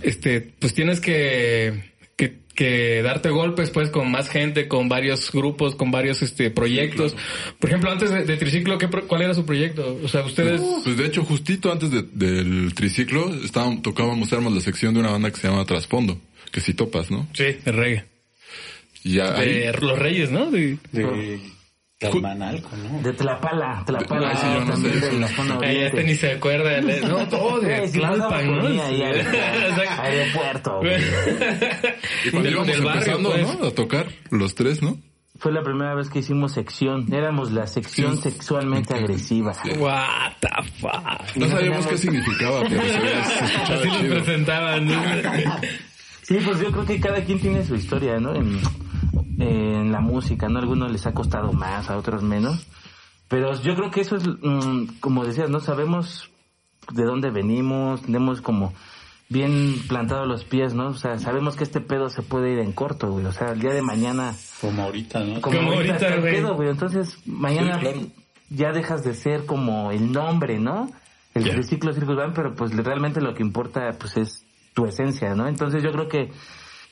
este, 0.03 0.41
pues 0.41 0.75
tienes 0.75 1.01
que, 1.01 1.85
que, 2.21 2.39
que 2.55 3.01
darte 3.03 3.31
golpes, 3.31 3.71
pues, 3.71 3.89
con 3.89 4.11
más 4.11 4.29
gente, 4.29 4.69
con 4.69 4.91
varios 4.91 5.33
grupos, 5.33 5.75
con 5.75 5.91
varios, 5.91 6.21
este, 6.21 6.51
proyectos. 6.51 7.17
Por 7.59 7.71
ejemplo, 7.71 7.91
antes 7.91 8.11
de, 8.11 8.25
de 8.27 8.37
Triciclo, 8.37 8.77
¿qué, 8.77 8.89
pro- 8.89 9.09
¿cuál 9.09 9.23
era 9.23 9.33
su 9.33 9.47
proyecto? 9.47 9.99
O 10.05 10.09
sea, 10.09 10.23
ustedes... 10.25 10.61
Pues 10.85 10.99
de 10.99 11.07
hecho, 11.07 11.25
justito 11.25 11.73
antes 11.73 11.91
de- 11.91 12.03
del 12.13 12.75
triciclo, 12.75 13.35
estábamos, 13.43 13.81
tocábamos, 13.81 14.31
éramos 14.33 14.53
la 14.55 14.61
sección 14.61 14.93
de 14.93 15.01
una 15.01 15.11
banda 15.11 15.31
que 15.31 15.39
se 15.41 15.49
llama 15.49 15.65
Trasfondo, 15.65 16.21
que 16.53 16.61
si 16.61 16.75
topas, 16.75 17.11
¿no? 17.11 17.27
Sí, 17.33 17.45
de 17.65 17.73
reggae. 17.73 18.05
Y 19.05 19.15
ya 19.15 19.35
ahí, 19.39 19.55
De 19.61 19.73
los 19.81 19.99
Reyes, 19.99 20.31
¿no? 20.31 20.51
De, 20.51 20.77
De 20.93 21.41
Tlalmanalco, 22.01 22.71
¿no? 22.79 23.03
De 23.03 23.13
Tlapala, 23.13 23.83
Tlapala. 23.85 24.33
No 24.33 24.73
también 24.73 24.95
sé, 24.95 25.01
de 25.01 25.07
eso 25.09 25.13
la 25.19 25.21
no. 25.21 25.29
zona 25.29 25.59
Ay, 25.63 25.77
este 25.83 26.03
ni 26.05 26.15
se 26.15 26.33
acuerda. 26.33 26.81
de- 26.81 27.01
No, 27.09 27.29
todo 27.29 27.61
de 27.61 27.89
Tlalpan, 27.89 28.57
¿no? 28.59 28.67
ahí 28.83 29.03
aeropuerto, 30.01 30.81
y 32.25 32.31
cuando 32.31 32.49
íbamos 32.51 32.69
empezando, 32.71 33.31
pues. 33.33 33.59
¿no? 33.61 33.67
A 33.67 33.71
tocar, 33.73 34.07
los 34.31 34.55
tres, 34.55 34.83
¿no? 34.83 34.97
Fue 35.39 35.53
la 35.53 35.63
primera 35.63 35.95
vez 35.95 36.09
que 36.11 36.19
hicimos 36.21 36.53
sección. 36.53 37.13
Éramos 37.15 37.51
la 37.53 37.67
sección 37.67 38.17
Sí. 38.17 38.25
sexualmente 38.31 38.93
agresiva. 38.95 39.53
What 39.79 40.33
the 40.41 40.49
fuck. 40.81 41.37
No 41.37 41.47
no 41.47 41.49
sabíamos 41.49 41.87
qué 41.87 41.97
significaba, 41.99 42.63
pero 42.69 42.83
Así 42.83 43.91
chido. 44.01 44.15
presentaban. 44.17 44.87
¿no? 44.87 45.03
Sí, 46.23 46.39
pues 46.45 46.61
yo 46.61 46.71
creo 46.71 46.85
que 46.85 47.01
cada 47.01 47.25
quien 47.25 47.41
tiene 47.41 47.65
su 47.65 47.75
historia, 47.75 48.19
¿no? 48.19 48.35
En, 48.35 48.59
en 49.41 49.91
la 49.93 50.01
música, 50.01 50.49
¿no? 50.49 50.59
A 50.59 50.63
algunos 50.63 50.91
les 50.93 51.07
ha 51.07 51.13
costado 51.13 51.53
más, 51.53 51.91
a 51.91 51.97
otros 51.97 52.23
menos. 52.23 52.67
Pero 53.29 53.53
yo 53.63 53.75
creo 53.75 53.91
que 53.91 54.01
eso 54.01 54.17
es, 54.17 54.25
mm, 54.27 54.99
como 55.01 55.25
decías, 55.25 55.49
¿no? 55.51 55.61
Sabemos 55.61 56.31
de 56.93 57.05
dónde 57.05 57.31
venimos, 57.31 58.03
tenemos 58.03 58.41
como 58.41 58.73
bien 59.29 59.77
plantados 59.89 60.27
los 60.27 60.45
pies, 60.45 60.75
¿no? 60.75 60.89
O 60.89 60.95
sea, 60.95 61.19
sabemos 61.19 61.55
que 61.57 61.63
este 61.65 61.81
pedo 61.81 62.09
se 62.11 62.23
puede 62.23 62.53
ir 62.53 62.59
en 62.59 62.73
corto, 62.73 63.11
güey. 63.13 63.27
O 63.27 63.33
sea, 63.33 63.53
el 63.53 63.61
día 63.61 63.73
de 63.73 63.83
mañana, 63.83 64.35
Como 64.61 64.83
ahorita, 64.83 65.21
¿no? 65.21 65.41
como, 65.41 65.57
Como 65.57 65.73
ahorita 65.73 65.95
ahorita, 65.95 66.17
güey. 66.21 66.35
pedo, 66.35 66.55
güey. 66.57 66.69
Entonces, 66.71 67.17
mañana 67.27 67.75
Sí, 67.75 67.81
claro. 67.81 68.01
ya 68.51 68.73
dejas 68.73 69.05
de 69.05 69.15
ser 69.15 69.47
como 69.47 69.93
el 69.93 70.11
nombre, 70.11 70.59
¿no? 70.59 70.91
El 71.33 71.45
Ya. 71.45 71.53
triciclo 71.55 71.93
Circus 71.93 72.17
Band, 72.17 72.35
pero 72.35 72.55
pues 72.57 72.75
realmente 72.75 73.21
lo 73.21 73.33
que 73.35 73.45
importa, 73.45 73.89
pues 74.01 74.17
es 74.17 74.45
tu 74.75 74.87
esencia, 74.87 75.37
¿no? 75.37 75.47
Entonces 75.47 75.81
yo 75.85 75.93
creo 75.93 76.09
que 76.09 76.33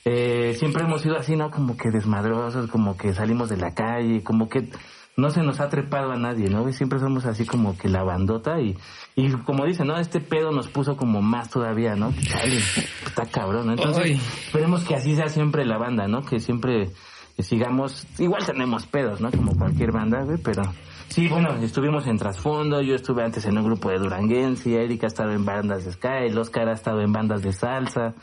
eh, 0.05 0.55
siempre 0.57 0.83
hemos 0.83 1.01
sido 1.01 1.17
así, 1.17 1.35
¿no? 1.35 1.51
Como 1.51 1.77
que 1.77 1.91
desmadrosos, 1.91 2.69
como 2.69 2.97
que 2.97 3.13
salimos 3.13 3.49
de 3.49 3.57
la 3.57 3.73
calle, 3.73 4.23
como 4.23 4.47
que 4.49 4.69
no 5.17 5.29
se 5.29 5.43
nos 5.43 5.59
ha 5.59 5.69
trepado 5.69 6.11
a 6.11 6.17
nadie, 6.17 6.49
¿no? 6.49 6.67
Y 6.69 6.73
siempre 6.73 6.99
somos 6.99 7.25
así 7.25 7.45
como 7.45 7.77
que 7.77 7.89
la 7.89 8.03
bandota 8.03 8.59
y, 8.61 8.77
y 9.15 9.31
como 9.39 9.65
dicen, 9.65 9.87
¿no? 9.87 9.97
Este 9.97 10.21
pedo 10.21 10.51
nos 10.51 10.69
puso 10.69 10.95
como 10.95 11.21
más 11.21 11.49
todavía, 11.49 11.95
¿no? 11.95 12.13
Chale, 12.13 12.57
está 13.05 13.25
cabrón, 13.25 13.67
¿no? 13.67 13.73
Entonces, 13.73 14.03
Ay. 14.03 14.21
esperemos 14.45 14.83
que 14.85 14.95
así 14.95 15.15
sea 15.15 15.27
siempre 15.27 15.65
la 15.65 15.77
banda, 15.77 16.07
¿no? 16.07 16.23
Que 16.23 16.39
siempre 16.39 16.91
sigamos, 17.37 18.07
igual 18.17 18.45
tenemos 18.45 18.85
pedos, 18.85 19.19
¿no? 19.19 19.29
Como 19.31 19.55
cualquier 19.55 19.91
banda, 19.91 20.23
güey, 20.23 20.37
pero 20.37 20.63
Sí, 21.09 21.27
bueno, 21.27 21.55
estuvimos 21.55 22.05
en 22.05 22.17
trasfondo, 22.17 22.81
yo 22.81 22.93
estuve 22.93 23.23
antes 23.23 23.43
en 23.45 23.57
un 23.57 23.63
grupo 23.63 23.89
de 23.89 23.97
duranguense, 23.97 24.75
Erika 24.75 25.07
ha 25.07 25.09
estado 25.09 25.31
en 25.31 25.43
bandas 25.43 25.83
de 25.83 25.91
Sky, 25.91 26.27
el 26.27 26.37
Oscar 26.37 26.69
ha 26.69 26.73
estado 26.73 27.01
en 27.01 27.11
bandas 27.11 27.41
de 27.41 27.51
salsa. 27.51 28.13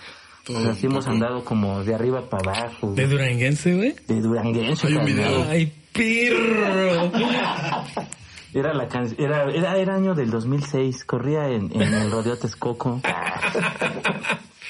Todo 0.47 0.59
o 0.59 0.63
sea, 0.63 0.75
sí 0.75 0.87
un 0.87 0.93
hemos 0.93 1.05
poco. 1.05 1.15
andado 1.15 1.45
como 1.45 1.83
de 1.83 1.95
arriba 1.95 2.23
para 2.31 2.53
abajo. 2.53 2.93
¿De 2.95 3.07
Duranguense, 3.09 3.75
güey? 3.75 3.95
De 4.07 4.21
duranguense. 4.21 4.87
Hay 4.87 4.95
un 4.95 5.05
video. 5.05 5.45
Ay, 5.49 5.73
pirro. 5.93 7.11
Era 8.55 8.73
la 8.73 8.87
can- 8.89 9.15
era, 9.19 9.51
era, 9.53 9.77
era 9.77 9.95
año 9.97 10.15
del 10.15 10.31
2006, 10.31 11.05
corría 11.05 11.49
en, 11.49 11.71
en 11.75 11.93
el 11.93 12.11
rodeo 12.11 12.39
Texcoco. 12.39 13.01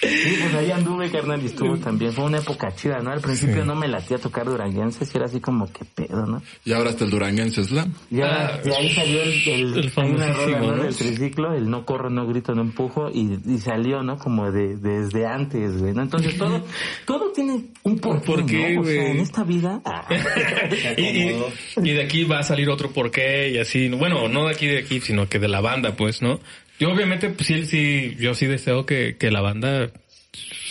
Sí, 0.01 0.37
pues 0.43 0.55
ahí 0.55 0.71
anduve, 0.71 1.11
carnal, 1.11 1.43
y 1.43 1.47
estuvo 1.47 1.77
también. 1.79 2.13
Fue 2.13 2.25
una 2.25 2.39
época 2.39 2.69
chida, 2.75 2.99
¿no? 3.01 3.11
Al 3.11 3.21
principio 3.21 3.65
no 3.65 3.75
me 3.75 3.89
latía 3.89 4.19
tocar 4.19 4.45
duranguense, 4.47 5.05
sí 5.07 5.13
era 5.15 5.25
así 5.27 5.41
como 5.41 5.73
que 5.73 5.85
pedo, 5.85 6.27
¿no? 6.27 6.43
Y 6.65 6.73
ahora 6.73 6.91
está 6.91 7.05
el 7.05 7.11
Duranguense 7.11 7.65
Slam. 7.65 7.93
Y 8.11 8.21
ahora, 8.21 8.57
Ah, 8.57 8.61
de 8.63 8.75
ahí 8.77 8.91
salió 8.95 9.23
el, 9.23 9.49
el, 9.49 9.79
el 9.79 9.93
una 9.97 10.33
rola, 10.33 10.59
famosísimo, 10.59 10.73
¿no? 10.73 10.89
triciclo, 10.89 11.55
el 11.55 11.71
no 11.71 11.85
corro, 11.87 12.11
no 12.11 12.27
grito, 12.27 12.55
no 12.55 12.63
empujo, 12.63 13.09
y, 13.13 13.39
y 13.47 13.59
salió, 13.59 14.03
¿no? 14.03 14.19
Como 14.19 14.51
de, 14.53 14.77
desde 14.77 15.27
antes, 15.27 15.79
güey, 15.81 15.93
¿no? 15.95 16.03
Entonces 16.03 16.37
todo, 16.37 16.63
todo 17.07 17.33
tiene 17.33 17.65
un 17.85 17.99
porqué, 17.99 18.27
porqué, 18.27 18.75
¿no? 18.75 18.81
O 18.83 18.85
sea, 18.85 19.11
en 19.11 19.21
esta 19.21 19.45
vida, 19.45 19.81
ah, 19.85 20.07
y, 20.97 21.03
y- 21.03 21.45
y 21.83 21.91
de 21.93 22.03
aquí 22.03 22.25
va 22.25 22.41
a 22.41 22.43
salir 22.43 22.69
otro 22.69 22.91
porqué 22.91 23.51
y 23.51 23.59
así. 23.59 23.89
Bueno, 23.89 24.29
no 24.29 24.45
de 24.47 24.51
aquí 24.55 24.67
de 24.67 24.79
aquí, 24.81 25.01
sino 25.01 25.29
que 25.29 25.39
de 25.39 25.49
la 25.49 25.61
banda, 25.61 25.95
pues, 25.97 26.21
¿no? 26.23 26.39
Yo 26.79 26.91
obviamente, 26.91 27.31
pues 27.31 27.47
sí, 27.47 27.65
sí, 27.65 28.17
yo 28.19 28.35
sí 28.35 28.47
deseo 28.47 28.85
que, 28.87 29.17
que 29.17 29.31
la 29.31 29.41
banda 29.41 29.91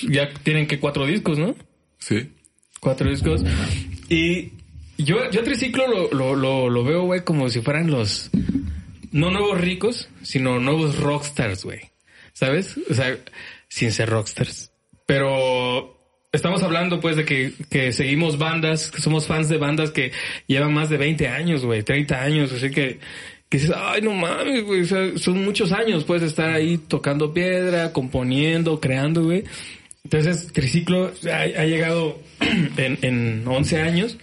ya 0.04 0.30
tienen 0.44 0.68
que 0.68 0.80
cuatro 0.80 1.06
discos, 1.06 1.40
¿no? 1.40 1.56
Sí. 1.98 2.32
Cuatro 2.80 3.10
discos. 3.10 3.44
Y 4.10 4.52
yo, 4.98 5.30
yo 5.32 5.44
Triciclo 5.44 5.88
lo, 5.88 6.12
lo, 6.12 6.36
lo, 6.36 6.70
lo 6.70 6.84
veo, 6.84 7.04
güey, 7.04 7.24
como 7.24 7.50
si 7.50 7.62
fueran 7.62 7.90
los, 7.90 8.30
no 9.12 9.32
nuevos 9.32 9.60
ricos, 9.60 10.10
sino 10.22 10.60
nuevos 10.60 11.00
rockstars, 11.00 11.64
güey. 11.64 11.80
¿Sabes? 12.34 12.78
O 12.90 12.94
sea, 12.94 13.18
sin 13.70 13.92
ser 13.92 14.10
rockstars. 14.10 14.72
Pero 15.06 15.98
estamos 16.32 16.64
hablando, 16.64 17.00
pues, 17.00 17.16
de 17.16 17.26
que, 17.26 17.54
que 17.70 17.92
seguimos 17.92 18.38
bandas, 18.38 18.92
que 18.92 19.02
somos 19.02 19.26
fans 19.26 19.48
de 19.50 19.58
bandas 19.58 19.92
que 19.92 20.12
llevan 20.48 20.74
más 20.74 20.90
de 20.90 20.98
20 20.98 21.30
años, 21.30 21.66
güey, 21.66 21.84
30 21.84 22.22
años, 22.22 22.52
así 22.52 22.72
que, 22.72 23.00
dices, 23.56 23.72
ay, 23.76 24.02
no 24.02 24.14
mames, 24.14 24.64
güey, 24.64 24.86
son 24.86 25.44
muchos 25.44 25.72
años, 25.72 26.04
puedes 26.04 26.24
estar 26.24 26.50
ahí 26.50 26.78
tocando 26.78 27.34
piedra, 27.34 27.92
componiendo, 27.92 28.80
creando, 28.80 29.24
güey. 29.24 29.44
Entonces, 30.04 30.52
Triciclo 30.54 31.12
ha, 31.32 31.66
llegado 31.66 32.20
en, 32.78 32.98
en 33.02 33.48
11 33.48 33.82
años, 33.82 34.18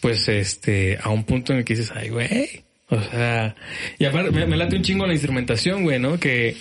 pues, 0.00 0.28
este, 0.28 0.98
a 1.02 1.10
un 1.10 1.24
punto 1.24 1.52
en 1.52 1.60
el 1.60 1.64
que 1.64 1.74
dices, 1.74 1.92
ay, 1.94 2.10
güey. 2.10 2.62
O 2.90 3.02
sea, 3.02 3.54
y 3.98 4.04
aparte, 4.06 4.30
me 4.30 4.56
late 4.56 4.76
un 4.76 4.82
chingo 4.82 5.06
la 5.06 5.12
instrumentación, 5.12 5.82
güey, 5.82 5.98
¿no? 5.98 6.18
Que, 6.18 6.56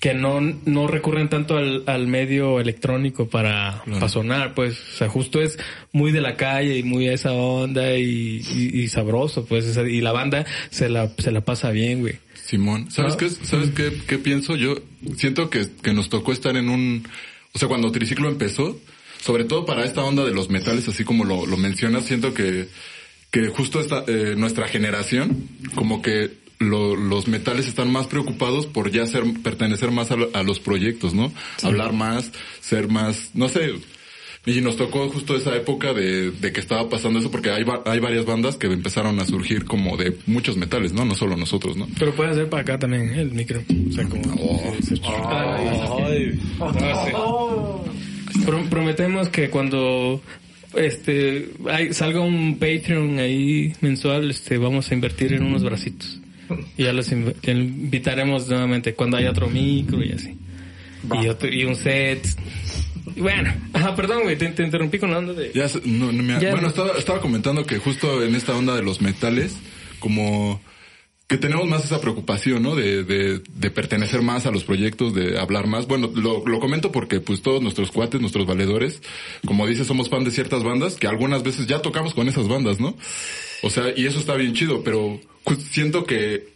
que 0.00 0.14
no, 0.14 0.40
no 0.40 0.86
recurren 0.86 1.28
tanto 1.28 1.58
al, 1.58 1.84
al 1.86 2.06
medio 2.06 2.58
electrónico 2.58 3.28
para, 3.28 3.82
para 3.84 4.08
sonar, 4.08 4.54
pues, 4.54 4.80
o 4.94 4.96
sea, 4.96 5.08
justo 5.10 5.42
es 5.42 5.58
muy 5.92 6.10
de 6.10 6.22
la 6.22 6.36
calle 6.36 6.78
y 6.78 6.82
muy 6.82 7.08
a 7.08 7.12
esa 7.12 7.32
onda 7.32 7.96
y, 7.98 8.40
y, 8.50 8.80
y 8.80 8.88
sabroso, 8.88 9.44
pues, 9.44 9.76
y 9.76 10.00
la 10.00 10.12
banda 10.12 10.46
se 10.70 10.88
la, 10.88 11.10
se 11.18 11.30
la 11.32 11.42
pasa 11.42 11.70
bien, 11.70 12.00
güey. 12.00 12.14
Simón, 12.46 12.90
¿sabes 12.90 13.12
Ah. 13.14 13.16
qué? 13.18 13.28
¿Sabes 13.30 13.70
qué, 13.70 13.92
qué 14.08 14.16
pienso? 14.18 14.56
Yo 14.56 14.74
siento 15.18 15.50
que, 15.50 15.66
que 15.82 15.92
nos 15.92 16.08
tocó 16.08 16.32
estar 16.32 16.56
en 16.56 16.70
un, 16.70 17.06
o 17.52 17.58
sea, 17.58 17.68
cuando 17.68 17.92
Triciclo 17.92 18.28
empezó, 18.30 18.80
sobre 19.20 19.44
todo 19.44 19.66
para 19.66 19.84
esta 19.84 20.02
onda 20.02 20.24
de 20.24 20.32
los 20.32 20.48
metales, 20.48 20.88
así 20.88 21.04
como 21.04 21.24
lo, 21.24 21.44
lo 21.44 21.58
mencionas, 21.58 22.06
siento 22.06 22.32
que, 22.32 22.68
que 23.30 23.48
justo 23.48 23.80
esta, 23.80 24.02
eh, 24.08 24.34
nuestra 24.36 24.66
generación, 24.66 25.46
como 25.74 26.00
que 26.00 26.40
lo- 26.60 26.94
los 26.94 27.26
metales 27.26 27.66
están 27.66 27.90
más 27.90 28.06
preocupados 28.06 28.66
por 28.66 28.90
ya 28.92 29.04
ser, 29.06 29.24
pertenecer 29.42 29.90
más 29.90 30.10
a, 30.12 30.16
lo- 30.16 30.30
a 30.34 30.42
los 30.44 30.60
proyectos, 30.60 31.12
¿no? 31.14 31.32
Hablar 31.62 31.92
más, 31.92 32.30
ser 32.60 32.86
más, 32.88 33.30
no 33.34 33.48
sé, 33.48 33.72
y 34.46 34.60
nos 34.62 34.76
tocó 34.76 35.08
justo 35.10 35.36
esa 35.36 35.54
época 35.56 35.92
de, 35.92 36.30
de 36.30 36.52
que 36.52 36.60
estaba 36.60 36.88
pasando 36.88 37.18
eso 37.18 37.30
porque 37.30 37.50
hay, 37.50 37.62
hay 37.84 37.98
varias 38.00 38.24
bandas 38.24 38.56
que 38.56 38.68
empezaron 38.68 39.18
a 39.20 39.26
surgir 39.26 39.64
como 39.66 39.96
de 39.98 40.16
muchos 40.26 40.56
metales, 40.56 40.92
¿no? 40.94 41.04
No 41.04 41.14
solo 41.14 41.36
nosotros, 41.36 41.76
¿no? 41.76 41.86
Pero 41.98 42.14
puedes 42.14 42.32
hacer 42.32 42.48
para 42.48 42.62
acá 42.62 42.78
también 42.78 43.10
el 43.10 43.32
micro. 43.32 43.60
O 43.90 43.92
sea, 43.92 44.06
como... 44.08 44.74
Ay, 46.06 46.38
Pro- 48.46 48.64
prometemos 48.70 49.28
que 49.28 49.50
cuando 49.50 50.22
este 50.74 51.50
hay- 51.68 51.92
salga 51.92 52.20
un 52.20 52.58
Patreon 52.58 53.18
ahí 53.18 53.72
mensual, 53.80 54.30
este 54.30 54.56
vamos 54.56 54.90
a 54.90 54.94
invertir 54.94 55.32
en 55.34 55.42
unos 55.42 55.62
bracitos. 55.62 56.20
Y 56.76 56.84
ya 56.84 56.92
los 56.92 57.10
invitaremos 57.12 58.48
nuevamente 58.48 58.94
cuando 58.94 59.16
haya 59.16 59.30
otro 59.30 59.48
micro 59.48 60.02
y 60.02 60.12
así. 60.12 60.36
Y, 61.22 61.28
otro, 61.28 61.48
y 61.52 61.64
un 61.64 61.76
set. 61.76 62.26
Bueno, 63.16 63.52
ajá, 63.72 63.94
perdón, 63.96 64.22
güey, 64.24 64.36
te, 64.36 64.46
te 64.50 64.62
interrumpí 64.62 64.98
con 64.98 65.10
la 65.10 65.18
onda 65.18 65.32
de... 65.32 65.50
Ya, 65.54 65.66
se- 65.68 65.80
no, 65.84 66.12
no 66.12 66.22
me- 66.22 66.34
Ya, 66.40 66.50
bueno, 66.50 66.62
no. 66.62 66.68
estaba, 66.68 66.92
estaba 66.98 67.20
comentando 67.20 67.64
que 67.64 67.78
justo 67.78 68.22
en 68.22 68.34
esta 68.34 68.54
onda 68.54 68.76
de 68.76 68.82
los 68.82 69.00
metales, 69.00 69.56
como 69.98 70.60
que 71.26 71.36
tenemos 71.38 71.66
más 71.68 71.84
esa 71.84 72.00
preocupación, 72.00 72.62
¿no? 72.62 72.74
De, 72.74 73.04
de, 73.04 73.38
de 73.54 73.70
pertenecer 73.70 74.20
más 74.20 74.46
a 74.46 74.50
los 74.50 74.64
proyectos, 74.64 75.14
de 75.14 75.38
hablar 75.38 75.66
más. 75.68 75.86
Bueno, 75.86 76.10
lo, 76.14 76.44
lo 76.46 76.60
comento 76.60 76.90
porque 76.92 77.20
pues 77.20 77.40
todos 77.40 77.62
nuestros 77.62 77.90
cuates, 77.92 78.20
nuestros 78.20 78.46
valedores, 78.46 79.00
como 79.46 79.66
dices, 79.66 79.86
somos 79.86 80.08
fan 80.10 80.24
de 80.24 80.32
ciertas 80.32 80.62
bandas 80.64 80.96
que 80.96 81.06
algunas 81.06 81.42
veces 81.42 81.66
ya 81.66 81.82
tocamos 81.82 82.14
con 82.14 82.28
esas 82.28 82.48
bandas, 82.48 82.80
¿no? 82.80 82.96
O 83.62 83.70
sea, 83.70 83.84
y 83.96 84.06
eso 84.06 84.18
está 84.18 84.34
bien 84.34 84.54
chido, 84.54 84.82
pero 84.82 85.20
siento 85.70 86.04
que 86.04 86.48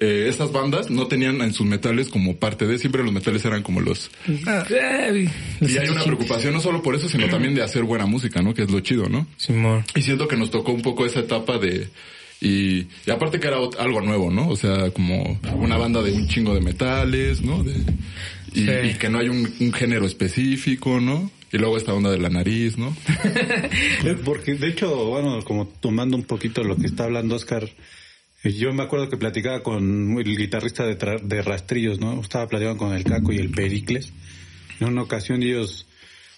eh, 0.00 0.26
esas 0.28 0.52
bandas 0.52 0.90
no 0.90 1.06
tenían 1.08 1.40
en 1.40 1.52
sus 1.52 1.66
metales 1.66 2.08
como 2.08 2.36
parte 2.36 2.66
de, 2.66 2.78
siempre 2.78 3.02
los 3.02 3.12
metales 3.12 3.44
eran 3.44 3.62
como 3.62 3.80
los... 3.80 4.10
Ay, 4.46 5.28
Y 5.60 5.76
hay 5.76 5.88
una 5.88 6.04
preocupación 6.04 6.54
no 6.54 6.60
solo 6.60 6.82
por 6.82 6.94
eso, 6.94 7.08
sino 7.08 7.28
también 7.28 7.54
de 7.54 7.62
hacer 7.62 7.82
buena 7.82 8.06
música, 8.06 8.40
¿no? 8.40 8.54
Que 8.54 8.62
es 8.62 8.70
lo 8.70 8.80
chido, 8.80 9.08
¿no? 9.08 9.26
Simón. 9.36 9.84
Y 9.96 10.02
siento 10.02 10.28
que 10.28 10.36
nos 10.36 10.50
tocó 10.50 10.72
un 10.72 10.82
poco 10.82 11.04
esa 11.04 11.20
etapa 11.20 11.58
de... 11.58 11.88
Y, 12.40 12.86
y 13.04 13.10
aparte 13.10 13.40
que 13.40 13.48
era 13.48 13.56
algo 13.80 14.00
nuevo, 14.00 14.30
¿no? 14.30 14.48
O 14.48 14.54
sea, 14.54 14.90
como 14.92 15.40
una 15.56 15.76
banda 15.76 16.00
de 16.02 16.12
un 16.12 16.28
chingo 16.28 16.54
de 16.54 16.60
metales, 16.60 17.40
¿no? 17.42 17.64
De, 17.64 17.72
y, 18.54 18.60
Sí. 18.64 18.70
y 18.90 18.94
que 18.94 19.08
no 19.08 19.18
hay 19.18 19.28
un, 19.28 19.52
un 19.58 19.72
género 19.72 20.06
específico, 20.06 21.00
¿no? 21.00 21.28
Y 21.52 21.58
luego 21.58 21.76
esta 21.76 21.92
onda 21.94 22.10
de 22.12 22.18
la 22.18 22.28
nariz, 22.28 22.78
¿no? 22.78 22.94
Porque 24.24 24.54
de 24.54 24.68
hecho, 24.68 25.06
bueno, 25.06 25.42
como 25.44 25.66
tomando 25.66 26.16
un 26.16 26.22
poquito 26.24 26.62
lo 26.62 26.76
que 26.76 26.86
está 26.86 27.04
hablando 27.04 27.34
Oscar, 27.34 27.64
eh, 27.64 27.70
yo 28.56 28.72
me 28.72 28.82
acuerdo 28.82 29.08
que 29.08 29.16
platicaba 29.16 29.62
con 29.62 30.16
el 30.18 30.36
guitarrista 30.36 30.84
de, 30.86 30.98
tra- 30.98 31.20
de 31.20 31.42
Rastrillos, 31.42 31.98
¿no? 31.98 32.20
Estaba 32.20 32.46
platicando 32.48 32.78
con 32.78 32.94
el 32.94 33.04
Caco 33.04 33.32
y 33.32 33.38
el 33.38 33.50
Pericles. 33.50 34.12
En 34.80 34.88
una 34.88 35.02
ocasión 35.02 35.42
ellos 35.42 35.86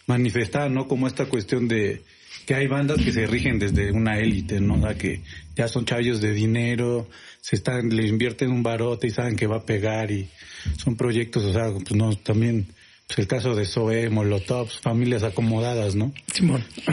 manifestaban, 0.06 0.74
¿no? 0.74 0.88
Como 0.88 1.06
esta 1.06 1.26
cuestión 1.26 1.68
de 1.68 2.02
que 2.46 2.54
hay 2.54 2.66
bandas 2.66 2.98
que 3.02 3.12
se 3.12 3.26
rigen 3.26 3.58
desde 3.58 3.92
una 3.92 4.18
élite, 4.18 4.60
¿no? 4.60 4.74
O 4.74 4.80
sea, 4.80 4.96
que 4.96 5.20
ya 5.54 5.68
son 5.68 5.84
chavillos 5.84 6.20
de 6.20 6.32
dinero, 6.32 7.08
se 7.40 7.56
están, 7.56 7.90
le 7.94 8.06
invierten 8.06 8.50
un 8.50 8.62
barote 8.62 9.06
y 9.06 9.10
saben 9.10 9.36
que 9.36 9.46
va 9.46 9.58
a 9.58 9.64
pegar 9.66 10.10
y 10.10 10.28
son 10.76 10.96
proyectos, 10.96 11.44
o 11.44 11.52
sea, 11.52 11.70
pues 11.72 11.92
no, 11.94 12.16
también, 12.16 12.66
pues 13.06 13.18
el 13.18 13.26
caso 13.26 13.54
de 13.54 13.66
Zoe, 13.66 14.08
Molotov, 14.10 14.68
familias 14.68 15.22
acomodadas, 15.22 15.94
¿no? 15.94 16.12
Simón. 16.32 16.64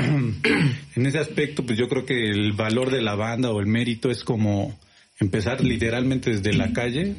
en 0.95 1.05
ese 1.05 1.19
aspecto, 1.19 1.65
pues 1.65 1.77
yo 1.77 1.87
creo 1.87 2.05
que 2.05 2.29
el 2.29 2.51
valor 2.53 2.91
de 2.91 3.01
la 3.01 3.15
banda 3.15 3.49
o 3.51 3.59
el 3.59 3.67
mérito 3.67 4.11
es 4.11 4.23
como 4.23 4.77
empezar 5.19 5.63
literalmente 5.63 6.31
desde 6.31 6.53
la 6.53 6.73
calle 6.73 7.15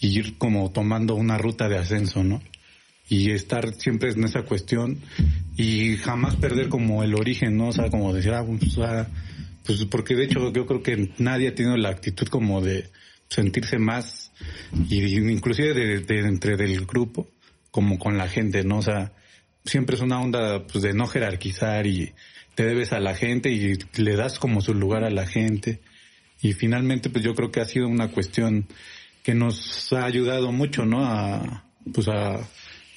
y 0.00 0.18
ir 0.18 0.38
como 0.38 0.70
tomando 0.70 1.14
una 1.14 1.38
ruta 1.38 1.68
de 1.68 1.78
ascenso, 1.78 2.24
¿no? 2.24 2.42
Y 3.08 3.30
estar 3.30 3.74
siempre 3.74 4.10
en 4.10 4.24
esa 4.24 4.42
cuestión 4.42 5.00
y 5.56 5.96
jamás 5.96 6.36
perder 6.36 6.68
como 6.68 7.02
el 7.02 7.14
origen, 7.14 7.56
¿no? 7.56 7.68
O 7.68 7.72
sea, 7.72 7.90
como 7.90 8.12
decir, 8.12 8.32
ah, 8.32 8.44
pues, 8.44 8.76
pues 9.64 9.84
porque 9.86 10.14
de 10.14 10.24
hecho 10.24 10.52
yo 10.52 10.66
creo 10.66 10.82
que 10.82 11.10
nadie 11.18 11.48
ha 11.48 11.54
tenido 11.54 11.76
la 11.76 11.90
actitud 11.90 12.26
como 12.28 12.60
de 12.60 12.90
sentirse 13.28 13.78
más 13.78 14.32
y 14.88 15.02
inclusive 15.18 15.72
de, 15.72 16.00
de 16.00 16.18
entre 16.20 16.56
del 16.56 16.84
grupo 16.84 17.28
como 17.70 17.98
con 17.98 18.18
la 18.18 18.28
gente, 18.28 18.64
¿no? 18.64 18.78
O 18.78 18.82
sea, 18.82 19.12
siempre 19.64 19.96
es 19.96 20.02
una 20.02 20.20
onda 20.20 20.66
pues 20.66 20.82
de 20.82 20.92
no 20.92 21.06
jerarquizar 21.06 21.86
y 21.86 22.12
te 22.54 22.64
debes 22.64 22.92
a 22.92 23.00
la 23.00 23.14
gente 23.14 23.50
y 23.50 23.78
le 23.96 24.16
das 24.16 24.38
como 24.38 24.60
su 24.60 24.74
lugar 24.74 25.04
a 25.04 25.10
la 25.10 25.26
gente 25.26 25.80
y 26.42 26.52
finalmente 26.52 27.08
pues 27.08 27.24
yo 27.24 27.34
creo 27.34 27.50
que 27.50 27.60
ha 27.60 27.64
sido 27.64 27.88
una 27.88 28.08
cuestión 28.08 28.66
que 29.22 29.34
nos 29.34 29.92
ha 29.92 30.04
ayudado 30.04 30.52
mucho, 30.52 30.84
¿no? 30.84 31.04
A 31.04 31.64
pues 31.92 32.08
a 32.08 32.38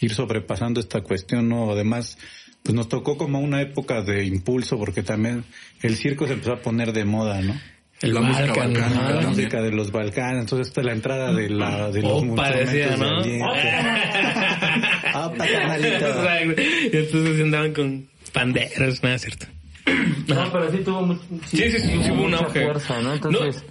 ir 0.02 0.14
sobrepasando 0.14 0.80
esta 0.80 1.02
cuestión, 1.02 1.50
¿no? 1.50 1.72
Además, 1.72 2.18
pues 2.64 2.76
nos 2.76 2.90
tocó 2.90 3.18
como 3.18 3.40
una 3.40 3.62
época 3.62 4.02
de 4.02 4.26
impulso 4.26 4.78
porque 4.78 5.04
también 5.04 5.44
el 5.82 5.96
circo 5.96 6.28
se 6.28 6.34
empezó 6.34 6.54
a 6.54 6.62
poner 6.62 6.94
de 6.94 7.06
moda, 7.06 7.42
¿no? 7.42 7.60
El 8.02 8.14
La 8.14 8.22
música 8.22 8.54
también. 8.54 9.28
música 9.28 9.62
de 9.62 9.72
los 9.72 9.92
Balcanes, 9.92 10.42
entonces 10.42 10.68
esta 10.68 10.82
es 10.82 10.86
la 10.86 10.94
entrada 10.94 11.32
de 11.32 11.50
la 11.50 11.90
de 11.92 12.02
los 12.02 12.24
Opa, 12.24 12.52
decía, 12.52 12.90
de 12.90 12.98
¿no? 12.98 13.20
Opa. 15.28 15.48
Y 15.48 16.98
entonces 16.98 17.42
andaban 17.42 17.74
con 17.74 18.10
panderos, 18.34 19.02
nada 19.02 19.18
cierto. 19.18 19.48
No, 20.28 20.52
pero 20.52 20.72
sí 20.72 20.78
tuvo 20.80 21.02
mucho, 21.04 21.22
Sí, 21.46 21.58
sí, 21.70 21.80
sí, 21.80 22.00
sí 22.04 22.12
hubo 22.12 22.24
un 22.24 22.34
auge. 22.34 22.64
fuerza, 22.64 23.02
¿no? 23.02 23.14
Entonces. 23.14 23.64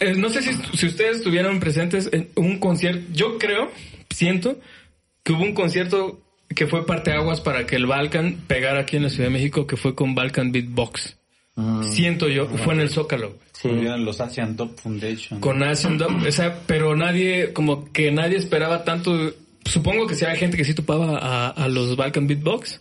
Eh, 0.00 0.14
no 0.16 0.28
sé 0.30 0.42
si, 0.42 0.52
si 0.76 0.86
ustedes 0.86 1.16
estuvieron 1.18 1.58
presentes 1.60 2.08
en 2.12 2.30
un 2.36 2.58
concierto. 2.58 3.02
Yo 3.12 3.38
creo, 3.38 3.70
siento, 4.10 4.58
que 5.22 5.32
hubo 5.32 5.42
un 5.42 5.54
concierto 5.54 6.20
que 6.48 6.66
fue 6.66 6.86
parteaguas 6.86 7.40
para 7.40 7.66
que 7.66 7.76
el 7.76 7.86
Balkan 7.86 8.36
pegara 8.46 8.80
aquí 8.80 8.96
en 8.96 9.04
la 9.04 9.10
Ciudad 9.10 9.28
de 9.28 9.32
México, 9.34 9.66
que 9.66 9.76
fue 9.76 9.94
con 9.94 10.14
Balkan 10.14 10.52
Beatbox. 10.52 11.16
Siento 11.82 12.28
yo, 12.28 12.48
fue 12.48 12.74
en 12.74 12.80
el 12.80 12.90
Zócalo. 12.90 13.36
Sí. 13.52 13.68
Los 13.70 14.20
Asian 14.20 14.56
Top 14.56 14.78
Foundation. 14.80 15.40
Con 15.40 15.62
Asian 15.62 15.96
Dub, 15.98 16.26
o 16.26 16.32
sea, 16.32 16.60
pero 16.66 16.96
nadie, 16.96 17.52
como 17.52 17.90
que 17.92 18.10
nadie 18.10 18.36
esperaba 18.36 18.84
tanto. 18.84 19.32
Supongo 19.64 20.06
que 20.06 20.14
sí 20.16 20.24
hay 20.24 20.36
gente 20.36 20.56
que 20.56 20.64
sí 20.64 20.74
topaba 20.74 21.18
a, 21.18 21.48
a 21.50 21.68
los 21.68 21.96
Balkan 21.96 22.26
Beatbox, 22.26 22.80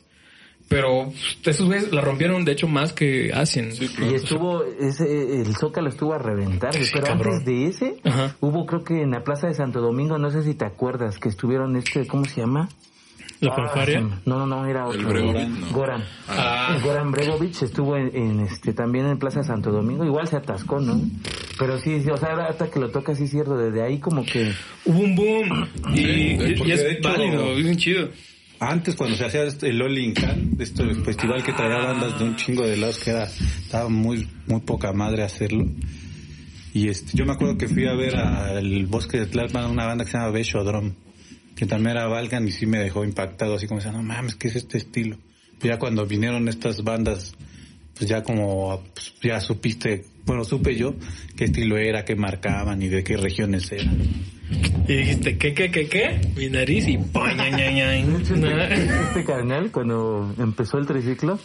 pero 0.70 1.12
esos 1.46 1.66
güeyes 1.68 1.92
la 1.92 2.02
rompieron, 2.02 2.46
de 2.46 2.54
hecho, 2.54 2.68
más 2.68 2.94
que 2.94 3.32
Asian. 3.34 3.70
Y 4.10 4.14
estuvo, 4.16 4.64
ese, 4.64 5.42
el 5.42 5.56
Zócalo 5.56 5.90
estuvo 5.90 6.14
a 6.14 6.18
reventar, 6.18 6.72
pero 6.94 7.06
cabrón. 7.06 7.34
antes 7.36 7.46
de 7.46 7.68
ese, 7.68 7.98
Ajá. 8.04 8.36
hubo 8.40 8.66
creo 8.66 8.84
que 8.84 9.02
en 9.02 9.12
la 9.12 9.24
Plaza 9.24 9.48
de 9.48 9.54
Santo 9.54 9.82
Domingo, 9.82 10.18
no 10.18 10.32
sé 10.32 10.44
si 10.44 10.56
te 10.56 10.66
acuerdas, 10.66 11.20
que 11.20 11.30
estuvieron 11.30 11.76
este, 11.76 12.08
¿cómo 12.08 12.26
se 12.26 12.42
llama? 12.42 12.70
La 13.40 13.52
Ah, 13.58 13.86
No, 14.26 14.38
no, 14.40 14.46
no, 14.48 14.66
era 14.66 14.88
otro. 14.88 15.12
El 15.18 15.60
no. 15.60 15.68
Goran. 15.72 16.02
Ah. 16.30 16.78
Goran 16.82 17.12
Bregovic 17.12 17.62
estuvo 17.62 17.98
en, 17.98 18.16
en, 18.16 18.40
este, 18.40 18.72
también 18.72 19.06
en 19.06 19.20
Plaza 19.20 19.40
de 19.42 19.46
Santo 19.48 19.70
Domingo, 19.70 20.06
igual 20.06 20.28
se 20.30 20.38
atascó, 20.38 20.80
¿no? 20.80 21.02
Pero 21.60 21.78
sí, 21.78 22.02
sí, 22.02 22.10
o 22.10 22.16
sea, 22.16 22.30
ahora 22.30 22.46
hasta 22.48 22.72
que 22.72 22.80
lo 22.80 22.90
toca, 22.90 23.14
sí, 23.16 23.28
cierto, 23.28 23.58
desde 23.58 23.82
ahí 23.84 24.00
como 24.00 24.24
que... 24.24 24.54
Hubo 24.86 24.98
un 25.00 25.16
boom. 25.16 25.68
Y, 25.94 26.00
y- 26.02 26.62
y 26.66 26.72
es 26.72 27.02
válido, 27.02 27.52
es 27.58 27.64
bien 27.66 27.76
chido. 27.78 28.10
Antes, 28.60 28.96
cuando 28.96 29.18
se 29.18 29.26
hacía 29.26 29.44
el 29.44 29.82
All 29.82 29.98
In 29.98 30.14
Can, 30.14 30.56
este 30.60 30.96
festival 30.96 31.44
que 31.44 31.52
traía 31.54 31.78
bandas 31.80 32.18
de 32.18 32.26
un 32.26 32.36
chingo 32.36 32.66
de 32.66 32.78
lados, 32.78 33.00
que 33.00 33.10
era, 33.10 33.24
estaba 33.26 33.90
muy, 33.90 34.28
muy 34.48 34.62
poca 34.62 34.94
madre 34.94 35.24
hacerlo. 35.24 35.66
Y 36.74 36.88
este, 36.88 37.18
yo 37.18 37.26
me 37.26 37.34
acuerdo 37.34 37.58
que 37.58 37.68
fui 37.68 37.86
a 37.86 37.94
ver 37.94 38.16
al 38.16 38.86
Bosque 38.88 39.20
de 39.20 39.26
Tlalpan 39.28 39.70
una 39.70 39.86
banda 39.86 40.06
que 40.06 40.12
se 40.12 40.18
llama 40.18 40.32
Besho 40.32 40.64
Drum, 40.64 40.94
que 41.56 41.66
también 41.66 41.98
era 41.98 42.08
Balkan 42.08 42.48
y 42.48 42.52
sí 42.52 42.66
me 42.66 42.80
dejó 42.80 43.04
impactado, 43.04 43.56
así 43.56 43.68
como 43.68 43.80
decía, 43.80 43.92
no 43.92 44.02
mames, 44.02 44.36
¿qué 44.36 44.48
es 44.48 44.56
este 44.56 44.78
estilo? 44.78 45.18
Pero 45.60 45.76
ya 45.76 45.80
cuando 45.80 46.06
vinieron 46.06 46.48
estas 46.48 46.84
bandas, 46.84 47.36
pues 47.96 48.10
ya 48.10 48.24
como, 48.24 48.84
pues 48.94 49.14
ya 49.22 49.40
supiste, 49.40 50.06
bueno, 50.26 50.44
supe 50.44 50.76
yo 50.76 50.96
qué 51.36 51.46
estilo 51.46 51.78
era, 51.78 52.06
qué 52.06 52.16
marcaban 52.16 52.82
y 52.82 52.88
de 52.88 53.04
qué 53.04 53.18
regiones 53.18 53.72
eran. 53.72 54.00
Y 54.88 54.94
dijiste, 54.94 55.38
¿qué, 55.38 55.54
qué, 55.54 55.72
qué, 55.72 55.88
qué? 55.88 56.22
Mi 56.36 56.50
nariz 56.50 56.88
y... 56.88 56.98
Este, 56.98 58.86
este 58.86 59.24
carnal, 59.24 59.72
cuando 59.72 60.34
empezó 60.38 60.78
el 60.78 60.86
triciclo, 60.86 61.40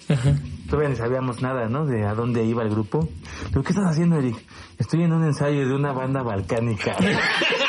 todavía 0.68 0.90
ni 0.90 0.96
sabíamos 0.96 1.40
nada, 1.40 1.68
¿no? 1.68 1.86
De 1.86 2.04
a 2.04 2.14
dónde 2.14 2.44
iba 2.44 2.62
el 2.62 2.70
grupo. 2.70 3.08
Digo, 3.48 3.62
¿qué 3.62 3.72
estás 3.72 3.90
haciendo, 3.90 4.18
Eric? 4.18 4.36
Estoy 4.78 5.04
en 5.04 5.12
un 5.12 5.24
ensayo 5.24 5.68
de 5.68 5.74
una 5.74 5.92
banda 5.92 6.22
balcánica. 6.22 6.96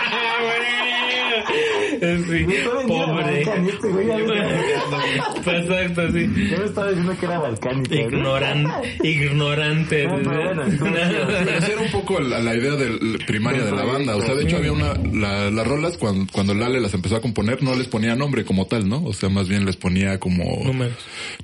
Sí, 1.99 2.45
pobre. 2.87 3.41
este 3.41 3.87
güey 3.89 4.07
Exacto, 5.45 6.11
sí. 6.11 6.29
Yo 6.51 6.57
me 6.57 6.65
estaba 6.65 6.87
diciendo 6.89 7.15
que 7.19 7.25
era 7.25 7.39
balcánica. 7.39 7.95
¿no? 7.95 8.01
Ignoran, 8.01 8.67
ignorante. 9.03 10.05
No, 10.07 10.15
pero 10.17 10.43
bueno, 10.45 10.63
era 11.67 11.81
un 11.81 11.91
poco 11.91 12.19
la, 12.19 12.39
la 12.39 12.55
idea 12.55 12.75
del, 12.75 13.19
primaria 13.27 13.63
de 13.63 13.71
la 13.71 13.83
banda. 13.83 14.15
O 14.15 14.21
sea, 14.21 14.35
de 14.35 14.43
hecho 14.43 14.57
había 14.57 14.71
una, 14.71 14.93
la- 15.13 15.49
las 15.51 15.67
rolas 15.67 15.97
cuando, 15.97 16.25
cuando 16.31 16.53
Lale 16.53 16.79
las 16.79 16.93
empezó 16.93 17.15
a 17.15 17.21
componer 17.21 17.61
no 17.63 17.75
les 17.75 17.87
ponía 17.87 18.15
nombre 18.15 18.45
como 18.45 18.65
tal, 18.67 18.87
¿no? 18.87 19.03
O 19.03 19.13
sea, 19.13 19.29
más 19.29 19.47
bien 19.47 19.65
les 19.65 19.75
ponía 19.75 20.19
como... 20.19 20.43
Números. 20.63 20.95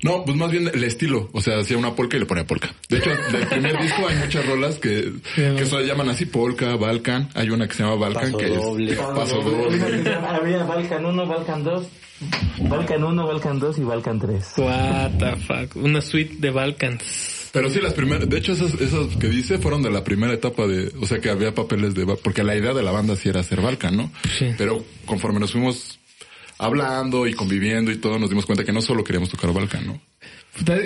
No, 0.02 0.24
pues 0.24 0.36
más 0.36 0.50
bien 0.50 0.70
el 0.72 0.84
estilo. 0.84 1.28
O 1.32 1.40
sea, 1.40 1.58
hacía 1.58 1.76
una 1.76 1.94
polka 1.94 2.16
y 2.16 2.20
le 2.20 2.26
ponía 2.26 2.46
polka. 2.46 2.72
De 2.88 2.98
hecho, 2.98 3.10
del 3.32 3.46
primer 3.48 3.78
disco 3.82 4.06
hay 4.08 4.16
muchas 4.16 4.46
rolas 4.46 4.78
que, 4.78 5.12
que 5.34 5.66
se 5.66 5.84
llaman 5.86 6.08
así, 6.10 6.26
polka, 6.26 6.76
Balkan. 6.76 7.28
Hay 7.34 7.50
una 7.50 7.66
que 7.68 7.74
se 7.74 7.82
llama 7.82 7.96
Balkan 7.96 8.32
Paso 8.32 8.38
que 8.38 8.48
doble. 8.48 8.92
es 8.92 8.98
paso 8.98 9.40
doble. 9.42 9.78
Había 10.46 10.62
Balcan 10.62 11.04
1, 11.04 11.26
Balcan 11.26 11.64
2, 11.64 11.88
Balcan 12.68 13.02
1, 13.02 13.26
Balcan 13.26 13.58
2 13.58 13.78
y 13.78 13.82
Balcan 13.82 14.20
3. 14.20 14.52
What 14.58 15.10
the 15.18 15.36
fuck. 15.38 15.74
Una 15.74 16.00
suite 16.00 16.36
de 16.38 16.50
Balkans. 16.50 17.50
Pero 17.52 17.68
sí, 17.68 17.80
las 17.80 17.94
primeras, 17.94 18.28
de 18.28 18.38
hecho 18.38 18.52
esas, 18.52 18.74
esas 18.74 19.16
que 19.16 19.28
dice 19.28 19.58
fueron 19.58 19.82
de 19.82 19.90
la 19.90 20.04
primera 20.04 20.32
etapa 20.32 20.68
de, 20.68 20.92
o 21.00 21.06
sea 21.06 21.18
que 21.18 21.30
había 21.30 21.52
papeles 21.52 21.96
de, 21.96 22.06
porque 22.22 22.44
la 22.44 22.54
idea 22.54 22.74
de 22.74 22.84
la 22.84 22.92
banda 22.92 23.16
sí 23.16 23.28
era 23.28 23.40
hacer 23.40 23.60
Balkan, 23.60 23.96
¿no? 23.96 24.12
Sí. 24.38 24.54
Pero 24.56 24.84
conforme 25.04 25.40
nos 25.40 25.50
fuimos 25.50 25.98
hablando 26.58 27.26
y 27.26 27.34
conviviendo 27.34 27.90
y 27.90 27.96
todo, 27.96 28.20
nos 28.20 28.30
dimos 28.30 28.46
cuenta 28.46 28.62
que 28.62 28.72
no 28.72 28.82
solo 28.82 29.02
queríamos 29.02 29.30
tocar 29.30 29.52
Balkan, 29.52 29.84
¿no? 29.84 30.00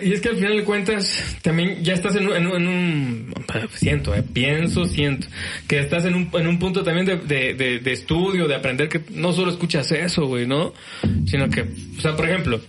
Y 0.03 0.13
es 0.13 0.21
que 0.21 0.31
al 0.31 0.37
final 0.37 0.57
de 0.57 0.65
cuentas, 0.65 1.39
también 1.43 1.83
ya 1.85 1.95
estás 1.95 2.17
en 2.17 2.27
un, 2.29 2.37
en 2.37 2.47
un, 2.47 2.57
en 2.57 2.69
un- 2.69 3.35
siento, 3.73 4.15
eh, 4.15 4.23
pienso, 4.23 4.85
siento, 4.85 5.29
que 5.69 5.79
estás 5.79 6.05
en 6.07 6.15
un, 6.15 6.29
en 6.33 6.47
un 6.49 6.59
punto 6.59 6.83
también 6.83 7.07
de, 7.07 7.17
de, 7.17 7.55
de, 7.55 7.79
de 7.79 7.93
estudio, 7.93 8.49
de 8.49 8.55
aprender 8.57 8.89
que 8.89 9.01
no 9.11 9.33
solo 9.33 9.51
escuchas 9.51 9.91
eso, 9.93 10.27
güey, 10.27 10.47
¿no? 10.47 10.73
Sino 11.27 11.49
que, 11.49 11.63
o 11.97 12.01
sea, 12.01 12.17
por 12.17 12.29
ejemplo, 12.29 12.61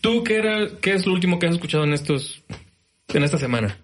¿tú 0.00 0.24
qué 0.24 0.36
era, 0.36 0.68
qué 0.80 0.94
es 0.94 1.06
lo 1.06 1.12
último 1.12 1.38
que 1.38 1.46
has 1.46 1.54
escuchado 1.54 1.84
en 1.84 1.92
estos, 1.92 2.42
en 3.12 3.22
esta 3.22 3.36
semana? 3.38 3.76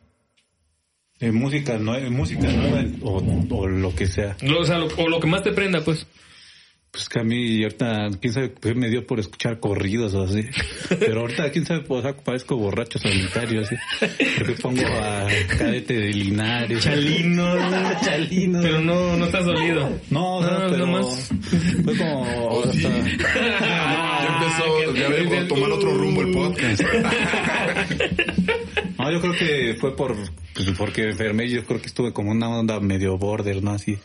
Eh, 1.20 1.33
música, 1.33 1.79
nue- 1.79 2.11
música 2.11 2.46
nueva 2.50 2.85
o, 3.02 3.22
o 3.50 3.66
lo 3.68 3.94
que 3.94 4.07
sea. 4.07 4.37
Lo- 4.42 4.61
o 4.61 4.64
sea, 4.64 4.79
lo, 4.79 4.87
o 4.96 5.09
lo 5.09 5.18
que 5.20 5.26
más 5.26 5.42
te 5.42 5.52
prenda, 5.52 5.83
pues. 5.83 6.07
Pues 6.96 7.11
que 7.11 7.20
a 7.20 7.24
mí 7.24 7.62
ahorita, 7.62 8.09
quién 8.22 8.32
sabe, 8.32 8.54
qué 8.59 8.74
me 8.74 8.88
dio 8.88 9.06
por 9.06 9.20
escuchar 9.20 9.61
corridos 9.61 10.14
o 10.14 10.22
así. 10.22 10.40
Pero 10.98 11.20
ahorita, 11.20 11.50
quién 11.50 11.66
sabe, 11.66 11.85
o 11.87 12.00
sea, 12.00 12.16
parezco 12.16 12.56
borracho 12.56 12.98
solitario 12.98 13.61
así. 13.61 13.76
Porque 14.38 14.54
pongo 14.54 14.80
a 14.80 15.26
Cadete 15.59 15.92
de 15.92 16.09
Linares. 16.14 16.82
Chalino. 16.82 17.54
Chalino. 18.02 18.62
Pero 18.62 18.80
no, 18.80 19.14
no 19.14 19.26
estás 19.26 19.44
dolido. 19.44 19.90
No, 20.09 20.37
o 20.38 20.42
sea, 20.42 20.52
No, 20.52 20.70
pero 20.70 20.87
nomás. 20.87 21.30
fue 21.85 21.98
como... 21.98 22.48
o 22.48 22.72
sí. 22.72 22.80
ya 22.80 24.38
empezó, 24.40 24.94
ya 24.94 25.11
debo 25.11 25.48
tomar 25.48 25.72
otro 25.72 25.92
rumbo 25.92 26.22
el 26.22 26.32
podcast. 26.32 26.82
no, 29.07 29.12
yo 29.12 29.21
creo 29.21 29.33
que 29.35 29.77
fue 29.79 29.95
por... 29.95 30.16
Pues 30.55 30.71
porque 30.77 31.03
enfermé, 31.11 31.49
yo 31.49 31.64
creo 31.64 31.81
que 31.81 31.87
estuve 31.87 32.12
como 32.12 32.31
una 32.31 32.49
onda 32.49 32.81
medio 32.81 33.19
border, 33.19 33.62
¿no? 33.62 33.73
Así, 33.73 33.99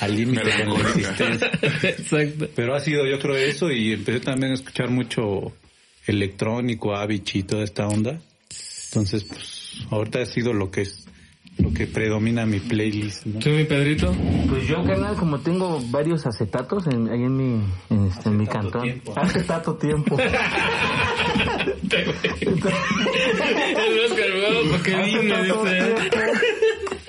al 0.00 0.16
límite 0.16 0.42
con 0.64 0.82
la 0.82 0.88
existencia. 0.88 1.50
Exacto. 1.82 2.48
Pero 2.54 2.74
ha 2.74 2.80
sido, 2.80 3.06
yo 3.06 3.18
creo, 3.18 3.36
eso 3.36 3.70
y 3.70 3.92
empecé 3.92 4.20
también 4.20 4.52
a 4.52 4.54
escuchar 4.54 4.90
mucho 4.90 5.52
electrónico, 6.06 6.96
Avicii 6.96 7.40
y 7.40 7.44
toda 7.44 7.64
esta 7.64 7.86
onda. 7.86 8.20
Entonces, 8.88 9.24
pues, 9.24 9.86
ahorita 9.90 10.22
ha 10.22 10.26
sido 10.26 10.54
lo 10.54 10.70
que 10.70 10.82
es, 10.82 11.06
lo 11.58 11.72
que 11.72 11.86
predomina 11.86 12.46
mi 12.46 12.58
playlist, 12.58 13.26
¿no? 13.26 13.40
¿Tú, 13.40 13.50
mi 13.50 13.64
Pedrito? 13.64 14.14
Pues 14.48 14.66
yo, 14.66 14.82
carnal, 14.84 15.14
como 15.16 15.40
tengo 15.40 15.80
varios 15.90 16.26
acetatos 16.26 16.86
en, 16.86 17.08
ahí 17.08 17.22
en 17.22 17.36
mi, 17.36 17.62
en, 17.90 18.06
este, 18.06 18.30
en 18.30 18.36
mi 18.38 18.46
cantón. 18.46 18.82
tiempo. 18.82 19.12
Acetato 19.14 19.74
tiempo. 19.76 20.16
El 21.96 22.08
Oscar, 24.04 24.30
güey, 24.32 24.68
¿por 24.68 24.82
qué 24.82 24.94
vine? 24.96 25.34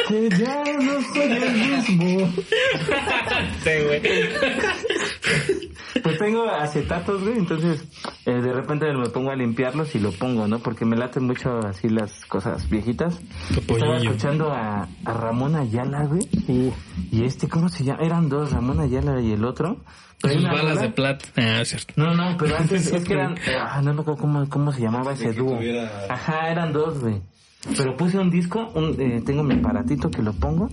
Que 0.09 0.29
ya 0.29 0.63
no 0.81 1.01
soy 1.13 1.31
el 1.31 1.53
mismo. 1.53 2.33
Sí, 3.63 3.69
güey. 3.85 4.01
Pues 6.03 6.17
tengo 6.17 6.49
acetatos, 6.49 7.21
güey, 7.21 7.37
entonces 7.37 7.83
eh, 8.25 8.31
de 8.41 8.53
repente 8.53 8.91
me 8.93 9.09
pongo 9.09 9.31
a 9.31 9.35
limpiarlos 9.35 9.93
y 9.95 9.99
lo 9.99 10.11
pongo, 10.11 10.47
¿no? 10.47 10.59
Porque 10.59 10.85
me 10.85 10.95
laten 10.95 11.23
mucho 11.25 11.59
así 11.59 11.89
las 11.89 12.25
cosas 12.25 12.69
viejitas. 12.69 13.19
Estaba 13.67 13.97
escuchando 13.97 14.51
a, 14.51 14.87
a 15.05 15.13
Ramón 15.13 15.55
Ayala, 15.55 16.05
güey. 16.05 16.27
Y 17.11 17.23
este, 17.23 17.47
¿cómo 17.47 17.69
se 17.69 17.83
llama? 17.83 18.01
Eran 18.03 18.29
dos, 18.29 18.51
Ramón 18.51 18.79
Ayala 18.79 19.19
y 19.21 19.31
el 19.33 19.43
otro. 19.45 19.77
Pero 20.21 20.33
Sus 20.35 20.43
balas 20.43 20.61
rola- 20.63 20.81
de 20.81 20.89
plata. 20.89 21.25
Ah, 21.37 21.63
cierto. 21.63 21.93
No, 21.95 22.13
no, 22.13 22.35
pero 22.37 22.57
antes 22.57 22.91
es 22.91 23.03
que 23.05 23.13
eran... 23.13 23.35
Ah, 23.59 23.81
no 23.81 23.93
me 23.93 24.01
acuerdo 24.01 24.19
cómo, 24.21 24.49
cómo 24.49 24.71
se 24.73 24.81
llamaba 24.81 25.13
ese 25.13 25.31
dúo. 25.33 25.55
tuviera- 25.57 26.07
Ajá, 26.09 26.49
eran 26.49 26.73
dos, 26.73 26.99
güey. 26.99 27.21
Pero 27.77 27.97
puse 27.97 28.17
un 28.17 28.29
disco, 28.31 28.71
un, 28.75 28.95
eh, 28.99 29.21
tengo 29.25 29.43
mi 29.43 29.55
aparatito 29.55 30.09
que 30.09 30.21
lo 30.21 30.33
pongo. 30.33 30.69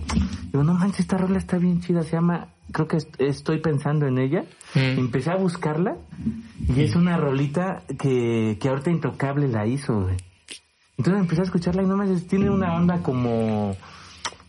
Digo, 0.51 0.63
no 0.63 0.73
manches, 0.73 1.01
esta 1.01 1.17
rola 1.17 1.37
está 1.37 1.57
bien 1.57 1.81
chida, 1.81 2.03
se 2.03 2.11
llama, 2.13 2.47
creo 2.71 2.87
que 2.87 2.97
est- 2.97 3.19
estoy 3.21 3.59
pensando 3.59 4.07
en 4.07 4.17
ella. 4.17 4.45
Mm. 4.73 4.97
Empecé 4.99 5.31
a 5.31 5.35
buscarla 5.35 5.97
y 6.73 6.81
es 6.81 6.95
una 6.95 7.17
rolita 7.17 7.83
que, 7.99 8.57
que 8.61 8.69
ahorita 8.69 8.89
Intocable 8.91 9.47
la 9.49 9.67
hizo, 9.67 10.01
güey. 10.03 10.15
Entonces 10.97 11.21
empecé 11.21 11.41
a 11.41 11.45
escucharla 11.45 11.83
y 11.83 11.85
no 11.85 11.97
manches, 11.97 12.25
tiene 12.27 12.49
una 12.49 12.73
onda 12.75 13.03
como, 13.03 13.75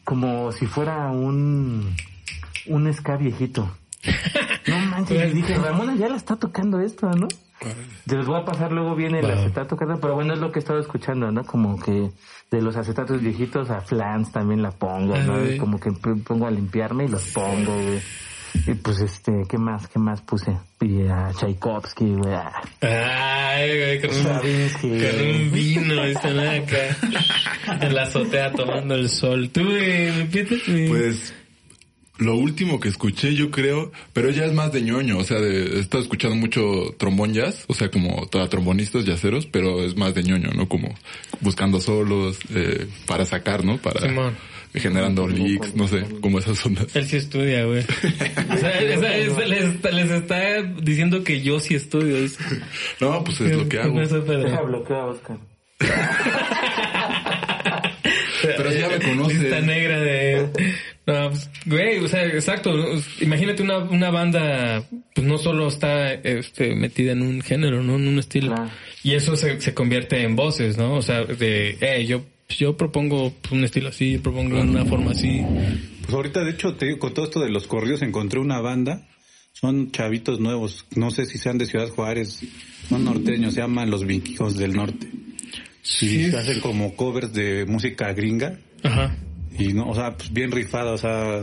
como 0.05 0.53
si 0.53 0.67
fuera 0.67 1.11
un, 1.11 1.95
un 2.69 2.95
ska 2.95 3.17
viejito. 3.17 3.69
No 4.69 4.79
manches, 4.91 5.33
y 5.33 5.37
dije, 5.37 5.55
Ramona 5.57 5.95
ya 5.97 6.09
la 6.11 6.17
está 6.17 6.37
tocando 6.37 6.79
esto, 6.81 7.11
¿no? 7.13 7.27
Te 8.07 8.15
los 8.17 8.27
voy 8.27 8.41
a 8.41 8.45
pasar 8.45 8.73
luego 8.73 8.95
viene 8.95 9.19
el 9.21 9.27
acetato, 9.31 9.77
pero 9.77 10.15
bueno, 10.15 10.35
es 10.35 10.41
lo 10.41 10.53
que 10.53 10.59
he 10.59 10.63
estado 10.63 10.79
escuchando, 10.81 11.31
¿no? 11.33 11.45
Como 11.45 11.79
que 11.81 12.11
de 12.51 12.63
los 12.63 12.77
acetatos 12.77 13.21
viejitos 13.21 13.71
a 13.71 13.81
flans 13.81 14.33
también 14.33 14.63
la 14.63 14.71
pongo, 14.71 15.17
¿no? 15.19 15.35
Como 15.59 15.79
que 15.81 15.91
pongo 15.93 16.47
a 16.47 16.51
limpiarme 16.51 17.05
y 17.05 17.09
los 17.09 17.23
pongo, 17.33 17.75
güey. 17.75 18.01
Y 18.67 18.75
pues 18.75 19.01
este, 19.01 19.43
¿qué 19.47 19.59
más? 19.59 19.89
¿Qué 19.89 19.99
más 19.99 20.23
puse? 20.23 20.57
Y 20.81 21.07
a 21.07 21.31
Tchaikovsky, 21.33 22.15
güey. 22.15 22.35
Ay, 22.81 23.69
güey, 23.79 24.01
con 24.01 24.11
un, 24.11 24.27
un 25.47 25.53
vino, 25.53 26.03
están 26.05 26.39
acá. 26.41 26.97
En 27.83 27.95
la 27.95 28.03
azotea 28.05 28.51
tomando 28.53 28.95
el 28.95 29.11
sol. 29.11 29.51
¿Tú, 29.51 29.65
güey? 29.65 30.11
Mi- 30.67 30.89
Pues 30.89 31.35
lo 32.19 32.35
último 32.37 32.81
que 32.81 32.89
escuché 32.89 33.35
yo 33.35 33.51
creo, 33.51 33.93
pero 34.13 34.31
ya 34.31 34.45
es 34.45 34.53
más 34.53 34.73
de 34.73 34.83
ñoño, 34.83 35.19
o 35.19 35.25
sea, 35.25 35.39
de, 35.41 35.77
he 35.77 35.81
estado 35.81 36.03
escuchando 36.03 36.37
mucho 36.37 36.95
trombón 36.99 37.33
jazz, 37.33 37.65
o 37.69 37.75
sea, 37.75 37.91
como 37.91 38.27
toda 38.29 38.49
trombonistas 38.49 39.05
yaceros, 39.05 39.47
pero 39.47 39.85
es 39.85 39.97
más 39.97 40.15
de 40.15 40.23
ñoño, 40.25 40.51
¿no? 40.55 40.69
Como 40.69 40.95
buscando 41.41 41.81
solos, 41.81 42.39
eh, 42.55 42.87
para 43.07 43.25
sacar, 43.25 43.65
¿no? 43.65 43.79
Para 43.79 44.01
Simón. 44.01 44.37
generando 44.75 45.27
leaks, 45.29 45.75
no 45.77 45.87
sé, 45.89 46.05
como 46.21 46.39
esas 46.41 46.65
ondas. 46.67 46.95
Él 46.95 47.07
sí 47.07 47.17
estudia, 47.17 47.65
güey. 47.65 47.85
O 48.53 48.57
sea, 48.57 48.81
esa- 48.81 49.17
esa- 49.17 49.45
les, 49.47 49.65
está- 49.65 49.91
les 49.91 50.11
está 50.11 50.63
diciendo 50.63 51.23
que 51.25 51.41
yo 51.43 51.61
sí 51.61 51.75
estudio. 51.75 52.17
Es, 52.17 52.37
No, 53.01 53.23
pues 53.25 53.41
es 53.41 53.57
lo 53.57 53.69
que 53.69 53.79
hago. 53.79 54.01
Eso, 54.01 54.25
Pedro. 54.25 54.45
Deja 54.51 54.63
bloquear 54.63 55.01
a 55.01 55.07
Oscar. 55.07 55.39
Pero 58.57 58.73
ya 58.73 58.89
me 58.89 58.99
conoces. 58.99 59.41
Lista 59.41 59.61
negra 59.61 60.01
de... 60.01 60.49
No, 61.07 61.31
pues, 61.31 61.51
güey, 61.65 61.99
o 61.99 62.09
sea, 62.09 62.27
exacto. 62.27 62.71
Imagínate 63.21 63.63
una, 63.63 63.79
una 63.79 64.11
banda, 64.11 64.85
pues 65.15 65.27
no 65.27 65.39
solo 65.39 65.69
está 65.69 66.13
este, 66.13 66.75
metida 66.75 67.13
en 67.13 67.23
un 67.23 67.41
género, 67.41 67.83
¿no? 67.83 67.97
En 67.97 68.09
un 68.09 68.19
estilo. 68.19 68.55
Claro. 68.55 68.71
Y 69.03 69.15
eso 69.15 69.37
se, 69.37 69.61
se 69.61 69.73
convierte 69.73 70.23
en 70.23 70.37
voces, 70.37 70.77
¿no? 70.77 70.95
O 70.95 71.03
sea, 71.03 71.25
de, 71.25 71.79
eh, 71.81 72.05
yo, 72.07 72.25
yo 72.51 72.77
propongo 72.77 73.33
pues, 73.41 73.53
un 73.53 73.65
estilo 73.65 73.89
así, 73.89 74.13
yo 74.13 74.23
propongo 74.23 74.61
una 74.61 74.85
forma 74.85 75.13
así. 75.13 75.43
Pues 76.03 76.15
ahorita, 76.15 76.45
de 76.45 76.51
hecho, 76.51 76.75
te 76.75 76.87
digo, 76.87 76.99
con 76.99 77.15
todo 77.15 77.25
esto 77.25 77.41
de 77.41 77.51
los 77.51 77.67
corridos 77.67 78.03
encontré 78.03 78.39
una 78.41 78.61
banda. 78.61 79.07
Son 79.53 79.91
chavitos 79.91 80.39
nuevos. 80.41 80.87
No 80.95 81.11
sé 81.11 81.25
si 81.25 81.37
sean 81.37 81.59
de 81.59 81.67
Ciudad 81.67 81.89
Juárez. 81.89 82.43
Son 82.89 83.05
norteños. 83.05 83.55
Se 83.55 83.61
llaman 83.61 83.91
Los 83.91 84.07
Vikingos 84.07 84.57
del 84.57 84.75
Norte. 84.75 85.09
Sí. 85.83 86.21
Y 86.27 86.31
se 86.31 86.39
hacen 86.39 86.61
como 86.61 86.95
covers 86.95 87.33
de 87.33 87.65
música 87.67 88.13
gringa. 88.13 88.59
Ajá. 88.83 89.17
Y 89.59 89.73
no, 89.73 89.89
o 89.89 89.95
sea, 89.95 90.17
pues 90.17 90.33
bien 90.33 90.53
rifada, 90.53 90.93
o 90.93 90.99
sea, 90.99 91.41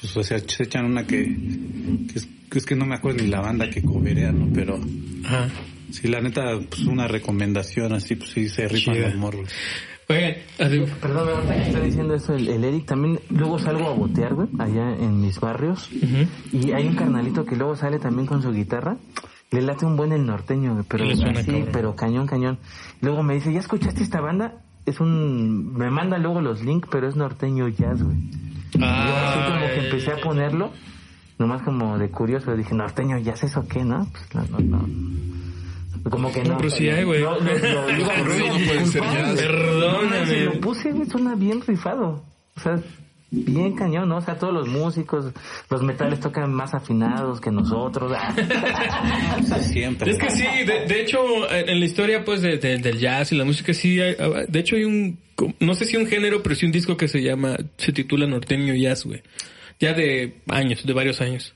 pues, 0.00 0.16
o 0.16 0.22
sea, 0.22 0.38
se 0.38 0.62
echan 0.62 0.84
una 0.84 1.06
que, 1.06 1.24
que 2.12 2.18
es, 2.18 2.28
que 2.50 2.58
es 2.58 2.64
que 2.66 2.76
no 2.76 2.86
me 2.86 2.94
acuerdo 2.94 3.22
ni 3.22 3.28
la 3.28 3.40
banda 3.40 3.68
que 3.68 3.82
coverean, 3.82 4.38
¿no? 4.38 4.48
Pero 4.54 4.78
Ajá. 5.24 5.48
sí, 5.90 6.06
la 6.08 6.20
neta, 6.20 6.42
pues 6.68 6.82
una 6.84 7.08
recomendación 7.08 7.92
así, 7.94 8.14
pues 8.14 8.30
sí 8.30 8.48
se 8.48 8.68
rifan 8.68 8.94
Chida. 8.94 9.08
los 9.08 9.16
morros. 9.16 9.50
Oigan, 10.10 10.34
así, 10.58 10.82
Perdón, 11.02 11.28
ahorita 11.28 11.54
que 11.54 11.62
está 11.68 11.80
diciendo 11.80 12.14
eso 12.14 12.34
el, 12.34 12.48
el 12.48 12.64
Eric, 12.64 12.86
también 12.86 13.20
luego 13.28 13.58
salgo 13.58 13.88
a 13.88 13.92
botear, 13.92 14.34
güey, 14.34 14.48
allá 14.58 14.94
en 14.94 15.20
mis 15.20 15.38
barrios. 15.40 15.90
ujú. 15.92 16.56
Y 16.56 16.72
hay 16.72 16.86
un 16.86 16.94
carnalito 16.94 17.44
que 17.44 17.56
luego 17.56 17.74
sale 17.76 17.98
también 17.98 18.26
con 18.26 18.40
su 18.40 18.52
guitarra. 18.52 18.96
Le 19.50 19.62
late 19.62 19.86
un 19.86 19.96
buen 19.96 20.12
el 20.12 20.26
norteño, 20.26 20.84
pero 20.88 21.04
cabrón. 21.08 21.68
pero 21.72 21.96
cañón, 21.96 22.26
cañón. 22.26 22.58
Luego 23.00 23.22
me 23.22 23.34
dice, 23.34 23.52
¿ya 23.52 23.60
escuchaste 23.60 24.02
esta 24.02 24.20
banda? 24.20 24.60
Es 24.84 25.00
un... 25.00 25.72
Me 25.74 25.90
manda 25.90 26.18
luego 26.18 26.40
los 26.40 26.62
links, 26.62 26.88
pero 26.90 27.08
es 27.08 27.16
norteño 27.16 27.68
jazz, 27.68 28.02
güey. 28.02 28.16
Y 28.74 28.78
yo 28.78 28.86
así 28.86 29.38
como 29.50 29.66
que 29.66 29.84
empecé 29.86 30.12
a 30.12 30.16
ponerlo, 30.20 30.70
nomás 31.38 31.62
como 31.62 31.98
de 31.98 32.10
curioso, 32.10 32.54
dije, 32.54 32.74
norteño 32.74 33.18
jazz, 33.18 33.44
¿eso 33.44 33.66
qué, 33.66 33.84
no? 33.84 34.06
Pues 34.12 34.34
no, 34.34 34.58
no, 34.58 34.78
no. 34.78 34.86
Como 36.10 36.30
que 36.30 36.42
no. 36.44 36.56
pero 36.58 36.70
sí 36.70 36.88
hay, 36.88 37.04
güey. 37.04 37.22
No. 37.22 37.38
Perdóname. 39.36 40.44
Lo 40.44 40.60
puse, 40.60 40.92
güey, 40.92 41.08
suena 41.08 41.34
bien 41.34 41.60
rifado. 41.62 42.22
O 42.56 42.60
sea, 42.60 42.78
bien 43.30 43.74
cañón, 43.76 44.08
¿no? 44.08 44.16
O 44.16 44.20
sea, 44.20 44.38
todos 44.38 44.54
los 44.54 44.68
músicos, 44.68 45.32
los 45.70 45.82
metales 45.82 46.20
tocan 46.20 46.52
más 46.52 46.72
afinados 46.74 47.40
que 47.40 47.50
nosotros. 47.50 48.12
Siempre. 49.70 50.12
Es 50.12 50.18
que 50.18 50.30
sí, 50.30 50.44
de, 50.66 50.86
de 50.86 51.00
hecho, 51.02 51.18
en 51.52 51.78
la 51.80 51.84
historia 51.86 52.24
pues 52.24 52.40
de, 52.42 52.58
de- 52.58 52.78
del 52.78 52.98
jazz 52.98 53.32
y 53.32 53.36
la 53.36 53.44
música 53.44 53.72
sí, 53.74 54.00
hay- 54.00 54.16
de 54.48 54.58
hecho 54.58 54.76
hay 54.76 54.84
un, 54.84 55.18
no 55.60 55.74
sé 55.74 55.84
si 55.84 55.96
un 55.96 56.06
género, 56.06 56.42
pero 56.42 56.54
sí 56.54 56.66
un 56.66 56.72
disco 56.72 56.96
que 56.96 57.08
se 57.08 57.22
llama, 57.22 57.56
se 57.76 57.92
titula 57.92 58.26
Norteño 58.26 58.74
Jazz, 58.74 59.04
güey. 59.04 59.22
Ya 59.80 59.92
de 59.92 60.38
años, 60.48 60.84
de 60.86 60.92
varios 60.92 61.20
años. 61.20 61.54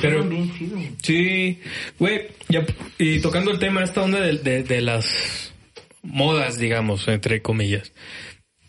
Pero- 0.00 0.22
bien 0.24 0.52
chido. 0.56 0.78
Sí, 1.02 1.60
güey, 1.98 2.28
ya- 2.48 2.64
y 2.98 3.20
tocando 3.20 3.50
el 3.50 3.58
tema, 3.58 3.82
esta 3.82 4.02
onda 4.02 4.20
de, 4.20 4.38
de, 4.38 4.62
de 4.62 4.80
las 4.80 5.52
modas, 6.02 6.58
digamos, 6.58 7.06
entre 7.08 7.42
comillas. 7.42 7.92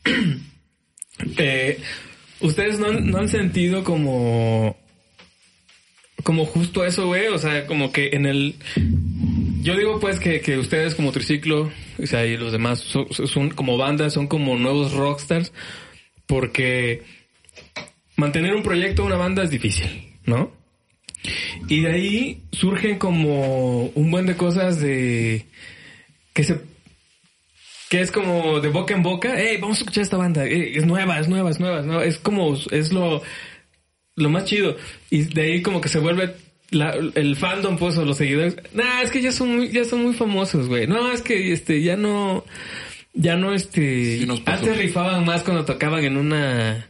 eh, 1.37 1.79
Ustedes 2.43 2.77
no 2.77 3.17
han, 3.17 3.29
sentido 3.29 3.83
como, 3.85 4.75
como 6.23 6.45
justo 6.45 6.85
eso, 6.85 7.07
güey, 7.07 7.27
o 7.27 7.37
sea, 7.37 7.65
como 7.65 7.91
que 7.93 8.09
en 8.13 8.25
el, 8.25 8.55
yo 9.61 9.77
digo 9.77 9.99
pues 10.01 10.19
que, 10.19 10.41
que 10.41 10.57
ustedes 10.57 10.93
como 10.93 11.13
triciclo, 11.13 11.71
o 11.97 12.05
sea, 12.05 12.25
y 12.25 12.35
los 12.35 12.51
demás 12.51 12.79
son 12.79 13.49
como 13.51 13.77
bandas, 13.77 14.11
son 14.11 14.27
como 14.27 14.57
nuevos 14.57 14.91
rockstars, 14.91 15.53
porque 16.27 17.03
mantener 18.17 18.53
un 18.53 18.63
proyecto, 18.63 19.05
una 19.05 19.15
banda 19.15 19.43
es 19.43 19.49
difícil, 19.49 20.13
¿no? 20.25 20.51
Y 21.69 21.81
de 21.81 21.91
ahí 21.91 22.43
surgen 22.51 22.99
como 22.99 23.85
un 23.85 24.11
buen 24.11 24.25
de 24.25 24.35
cosas 24.35 24.81
de 24.81 25.45
que 26.33 26.43
se 26.43 26.72
que 27.93 28.01
es 28.01 28.11
como 28.11 28.59
de 28.59 28.69
boca 28.69 28.95
en 28.95 29.03
boca, 29.03 29.35
hey, 29.37 29.57
vamos 29.61 29.77
a 29.77 29.81
escuchar 29.81 30.01
esta 30.01 30.17
banda, 30.17 30.47
eh, 30.47 30.75
es 30.75 30.83
nueva, 30.83 31.19
es 31.19 31.27
nueva, 31.27 31.51
es 31.51 31.59
nueva, 31.59 31.81
es 31.81 31.85
nueva, 31.85 32.03
es 32.05 32.17
como 32.17 32.57
es 32.71 32.91
lo 32.91 33.21
lo 34.15 34.29
más 34.31 34.45
chido 34.45 34.75
y 35.11 35.25
de 35.25 35.41
ahí 35.43 35.61
como 35.61 35.79
que 35.79 35.89
se 35.89 35.99
vuelve 35.99 36.33
la- 36.71 36.95
el 37.13 37.35
fandom 37.35 37.77
pues 37.77 37.95
o 37.99 38.03
los 38.03 38.17
seguidores, 38.17 38.57
nah, 38.73 39.01
es 39.03 39.11
que 39.11 39.21
ya 39.21 39.31
son 39.31 39.55
muy 39.57 39.69
ya 39.69 39.83
son 39.85 40.01
muy 40.01 40.15
famosos, 40.15 40.67
güey. 40.69 40.87
No, 40.87 41.11
es 41.11 41.21
que 41.21 41.53
este 41.53 41.83
ya 41.83 41.95
no 41.95 42.43
ya 43.13 43.35
no 43.35 43.53
este 43.53 44.17
Sí 44.17 44.25
nos 44.25 44.41
pasó. 44.41 44.63
antes 44.65 44.77
rifaban 44.79 45.23
más 45.23 45.43
cuando 45.43 45.63
tocaban 45.63 46.03
en 46.03 46.17
una 46.17 46.87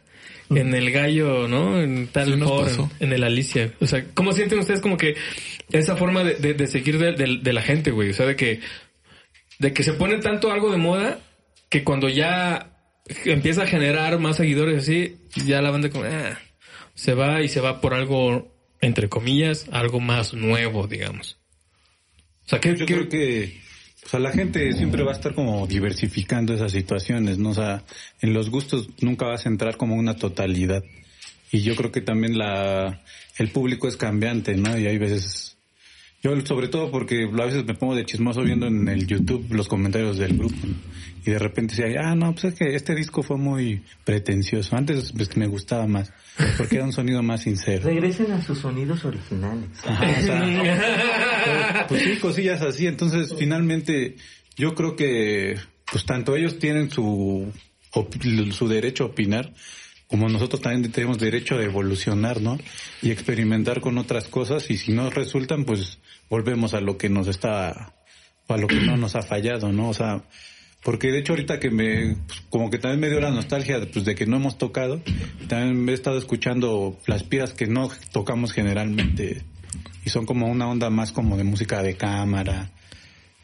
en 0.49 0.73
el 0.73 0.89
gallo, 0.91 1.49
¿no? 1.49 1.81
En 1.81 2.07
tal 2.07 2.39
Sí 2.39 2.81
en 3.01 3.11
el 3.11 3.23
Alicia. 3.25 3.73
O 3.81 3.87
sea, 3.87 4.05
¿cómo 4.13 4.31
sienten 4.31 4.59
ustedes 4.59 4.79
como 4.79 4.95
que 4.95 5.15
esa 5.71 5.97
forma 5.97 6.23
de, 6.23 6.35
de- 6.35 6.53
de 6.53 6.67
seguir 6.67 6.97
de, 6.97 7.11
de- 7.11 7.39
de 7.41 7.53
la 7.53 7.61
gente, 7.61 7.91
güey? 7.91 8.11
O 8.11 8.13
sea, 8.13 8.25
de 8.25 8.35
que, 8.37 8.61
de 9.59 9.73
que 9.73 9.83
se 9.83 9.93
pone 9.93 10.17
tanto 10.19 10.51
algo 10.51 10.71
de 10.71 10.77
moda 10.77 11.19
que 11.69 11.83
cuando 11.83 12.09
ya 12.09 12.77
empieza 13.25 13.63
a 13.63 13.67
generar 13.67 14.19
más 14.19 14.37
seguidores 14.37 14.83
así, 14.83 15.17
ya 15.45 15.61
la 15.61 15.71
banda 15.71 15.89
como, 15.89 16.05
ah, 16.05 16.37
se 16.95 17.13
va 17.13 17.41
y 17.41 17.47
se 17.47 17.61
va 17.61 17.81
por 17.81 17.93
algo, 17.93 18.55
entre 18.81 19.09
comillas, 19.09 19.67
algo 19.71 19.99
más 19.99 20.33
nuevo, 20.33 20.87
digamos. 20.87 21.37
O 22.45 22.49
sea, 22.49 22.59
¿qué, 22.59 22.75
Yo 22.75 22.85
creo 22.85 23.09
que 23.09 23.63
o 24.05 24.09
sea, 24.09 24.19
la 24.19 24.31
gente 24.31 24.73
siempre 24.73 25.03
va 25.03 25.11
a 25.11 25.15
estar 25.15 25.33
como 25.33 25.65
diversificando 25.65 26.53
esas 26.53 26.71
situaciones, 26.71 27.37
¿no? 27.37 27.49
O 27.51 27.53
sea, 27.53 27.83
en 28.21 28.33
los 28.33 28.49
gustos 28.49 28.89
nunca 28.99 29.25
vas 29.25 29.45
a 29.45 29.49
entrar 29.49 29.77
como 29.77 29.95
una 29.95 30.15
totalidad. 30.15 30.83
Y 31.51 31.61
yo 31.61 31.75
creo 31.75 31.91
que 31.91 32.01
también 32.01 32.37
la 32.37 33.01
el 33.37 33.49
público 33.49 33.87
es 33.87 33.97
cambiante, 33.97 34.55
¿no? 34.55 34.77
Y 34.77 34.87
hay 34.87 34.97
veces 34.97 35.52
yo 36.23 36.45
sobre 36.45 36.69
todo 36.69 36.89
porque 36.89 37.29
a 37.31 37.45
veces 37.45 37.65
me 37.65 37.73
pongo 37.73 37.95
de 37.95 38.05
chismoso 38.05 38.41
viendo 38.41 38.67
en 38.67 38.87
el 38.87 39.05
YouTube 39.05 39.45
los 39.51 39.67
comentarios 39.67 40.17
del 40.17 40.37
grupo 40.37 40.55
y 41.25 41.31
de 41.31 41.39
repente 41.39 41.75
decía, 41.75 42.01
ah, 42.01 42.15
no, 42.15 42.31
pues 42.31 42.45
es 42.45 42.55
que 42.55 42.75
este 42.75 42.95
disco 42.95 43.23
fue 43.23 43.37
muy 43.37 43.83
pretencioso. 44.03 44.75
Antes 44.75 45.11
pues, 45.11 45.35
me 45.37 45.47
gustaba 45.47 45.85
más 45.85 46.11
porque 46.57 46.77
era 46.77 46.85
un 46.85 46.91
sonido 46.91 47.21
más 47.23 47.41
sincero. 47.41 47.83
Regresen 47.83 48.31
a 48.31 48.41
sus 48.41 48.59
sonidos 48.59 49.05
originales. 49.05 49.69
Ajá, 49.85 50.05
o 50.09 50.21
sea, 50.21 51.85
pues 51.89 52.03
sí, 52.03 52.17
cosillas 52.17 52.61
así. 52.61 52.87
Entonces, 52.87 53.33
finalmente, 53.37 54.15
yo 54.55 54.75
creo 54.75 54.95
que, 54.95 55.57
pues 55.91 56.05
tanto 56.05 56.35
ellos 56.35 56.59
tienen 56.59 56.89
su, 56.89 57.51
su 58.51 58.67
derecho 58.67 59.03
a 59.03 59.07
opinar, 59.07 59.53
como 60.07 60.29
nosotros 60.29 60.61
también 60.61 60.91
tenemos 60.91 61.19
derecho 61.19 61.55
a 61.55 61.63
evolucionar, 61.63 62.41
¿no? 62.41 62.57
Y 63.01 63.11
experimentar 63.11 63.81
con 63.81 63.97
otras 63.97 64.27
cosas, 64.27 64.69
y 64.69 64.77
si 64.77 64.91
no 64.91 65.09
resultan, 65.09 65.65
pues 65.65 65.99
volvemos 66.29 66.73
a 66.73 66.81
lo 66.81 66.97
que 66.97 67.09
nos 67.09 67.27
está, 67.27 67.93
a 68.47 68.57
lo 68.57 68.67
que 68.67 68.79
no 68.81 68.97
nos 68.97 69.15
ha 69.15 69.21
fallado, 69.21 69.71
¿no? 69.71 69.89
O 69.89 69.93
sea, 69.93 70.23
porque 70.83 71.11
de 71.11 71.19
hecho 71.19 71.33
ahorita 71.33 71.59
que 71.59 71.69
me, 71.69 72.17
pues, 72.27 72.41
como 72.49 72.69
que 72.69 72.77
también 72.77 72.99
me 72.99 73.09
dio 73.09 73.21
la 73.21 73.31
nostalgia 73.31 73.79
pues, 73.91 74.05
de 74.05 74.15
que 74.15 74.25
no 74.25 74.37
hemos 74.37 74.57
tocado, 74.57 75.01
también 75.47 75.87
he 75.89 75.93
estado 75.93 76.17
escuchando 76.17 76.99
las 77.07 77.23
piezas 77.23 77.53
que 77.53 77.67
no 77.67 77.89
tocamos 78.11 78.51
generalmente 78.51 79.43
y 80.05 80.09
son 80.09 80.25
como 80.25 80.47
una 80.47 80.67
onda 80.67 80.89
más 80.89 81.11
como 81.11 81.37
de 81.37 81.43
música 81.43 81.81
de 81.81 81.95
cámara. 81.95 82.69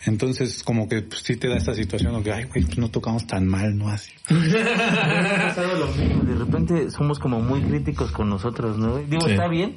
Entonces 0.05 0.63
como 0.63 0.87
que 0.87 1.01
pues, 1.01 1.21
sí 1.23 1.35
te 1.35 1.49
da 1.49 1.57
esta 1.57 1.73
situación 1.73 2.15
de 2.15 2.23
que, 2.23 2.31
ay 2.31 2.45
güey, 2.45 2.63
pues 2.65 2.77
no 2.77 2.89
tocamos 2.89 3.27
tan 3.27 3.47
mal, 3.47 3.77
¿no? 3.77 3.89
Así. 3.89 4.11
De 4.29 6.35
repente 6.37 6.91
somos 6.91 7.19
como 7.19 7.41
muy 7.41 7.61
críticos 7.61 8.11
con 8.11 8.29
nosotros, 8.29 8.77
¿no? 8.77 8.97
Digo, 8.97 9.25
Sí. 9.25 9.31
está 9.31 9.47
bien, 9.47 9.75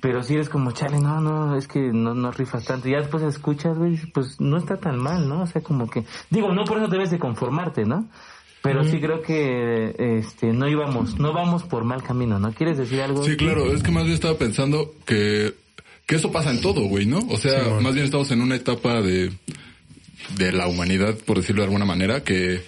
pero 0.00 0.22
si 0.22 0.34
eres 0.34 0.48
como, 0.48 0.72
chale, 0.72 1.00
no, 1.00 1.20
no, 1.20 1.56
es 1.56 1.68
que 1.68 1.92
no, 1.92 2.14
no 2.14 2.30
rifas 2.32 2.64
tanto. 2.64 2.88
Y 2.88 2.92
ya 2.92 2.98
después 2.98 3.22
escuchas, 3.22 3.78
güey, 3.78 3.96
pues 4.12 4.40
no 4.40 4.58
está 4.58 4.76
tan 4.76 4.98
mal, 4.98 5.28
¿no? 5.28 5.42
O 5.42 5.46
sea, 5.46 5.62
como 5.62 5.88
que, 5.88 6.04
digo, 6.30 6.52
no 6.52 6.64
por 6.64 6.78
eso 6.78 6.88
debes 6.88 7.10
de 7.10 7.18
conformarte, 7.18 7.84
¿no? 7.84 8.08
pero 8.62 8.84
sí 8.84 9.00
creo 9.00 9.22
que 9.22 10.18
este 10.18 10.52
no 10.52 10.68
íbamos, 10.68 11.18
no 11.18 11.32
vamos 11.32 11.62
por 11.62 11.84
mal 11.84 12.02
camino, 12.02 12.38
¿no? 12.38 12.52
¿Quieres 12.52 12.76
decir 12.76 13.00
algo? 13.00 13.24
Sí, 13.24 13.36
claro, 13.36 13.72
es 13.72 13.82
que 13.82 13.90
más 13.90 14.02
bien 14.04 14.14
estaba 14.14 14.36
pensando 14.36 14.92
que, 15.06 15.54
que 16.10 16.16
eso 16.16 16.32
pasa 16.32 16.50
en 16.50 16.60
todo, 16.60 16.80
güey, 16.86 17.06
¿no? 17.06 17.20
O 17.28 17.38
sea, 17.38 17.68
más 17.80 17.94
bien 17.94 18.04
estamos 18.04 18.32
en 18.32 18.42
una 18.42 18.56
etapa 18.56 19.00
de, 19.00 19.30
de 20.36 20.50
la 20.50 20.66
humanidad, 20.66 21.14
por 21.14 21.36
decirlo 21.36 21.62
de 21.62 21.66
alguna 21.66 21.84
manera, 21.84 22.24
que, 22.24 22.62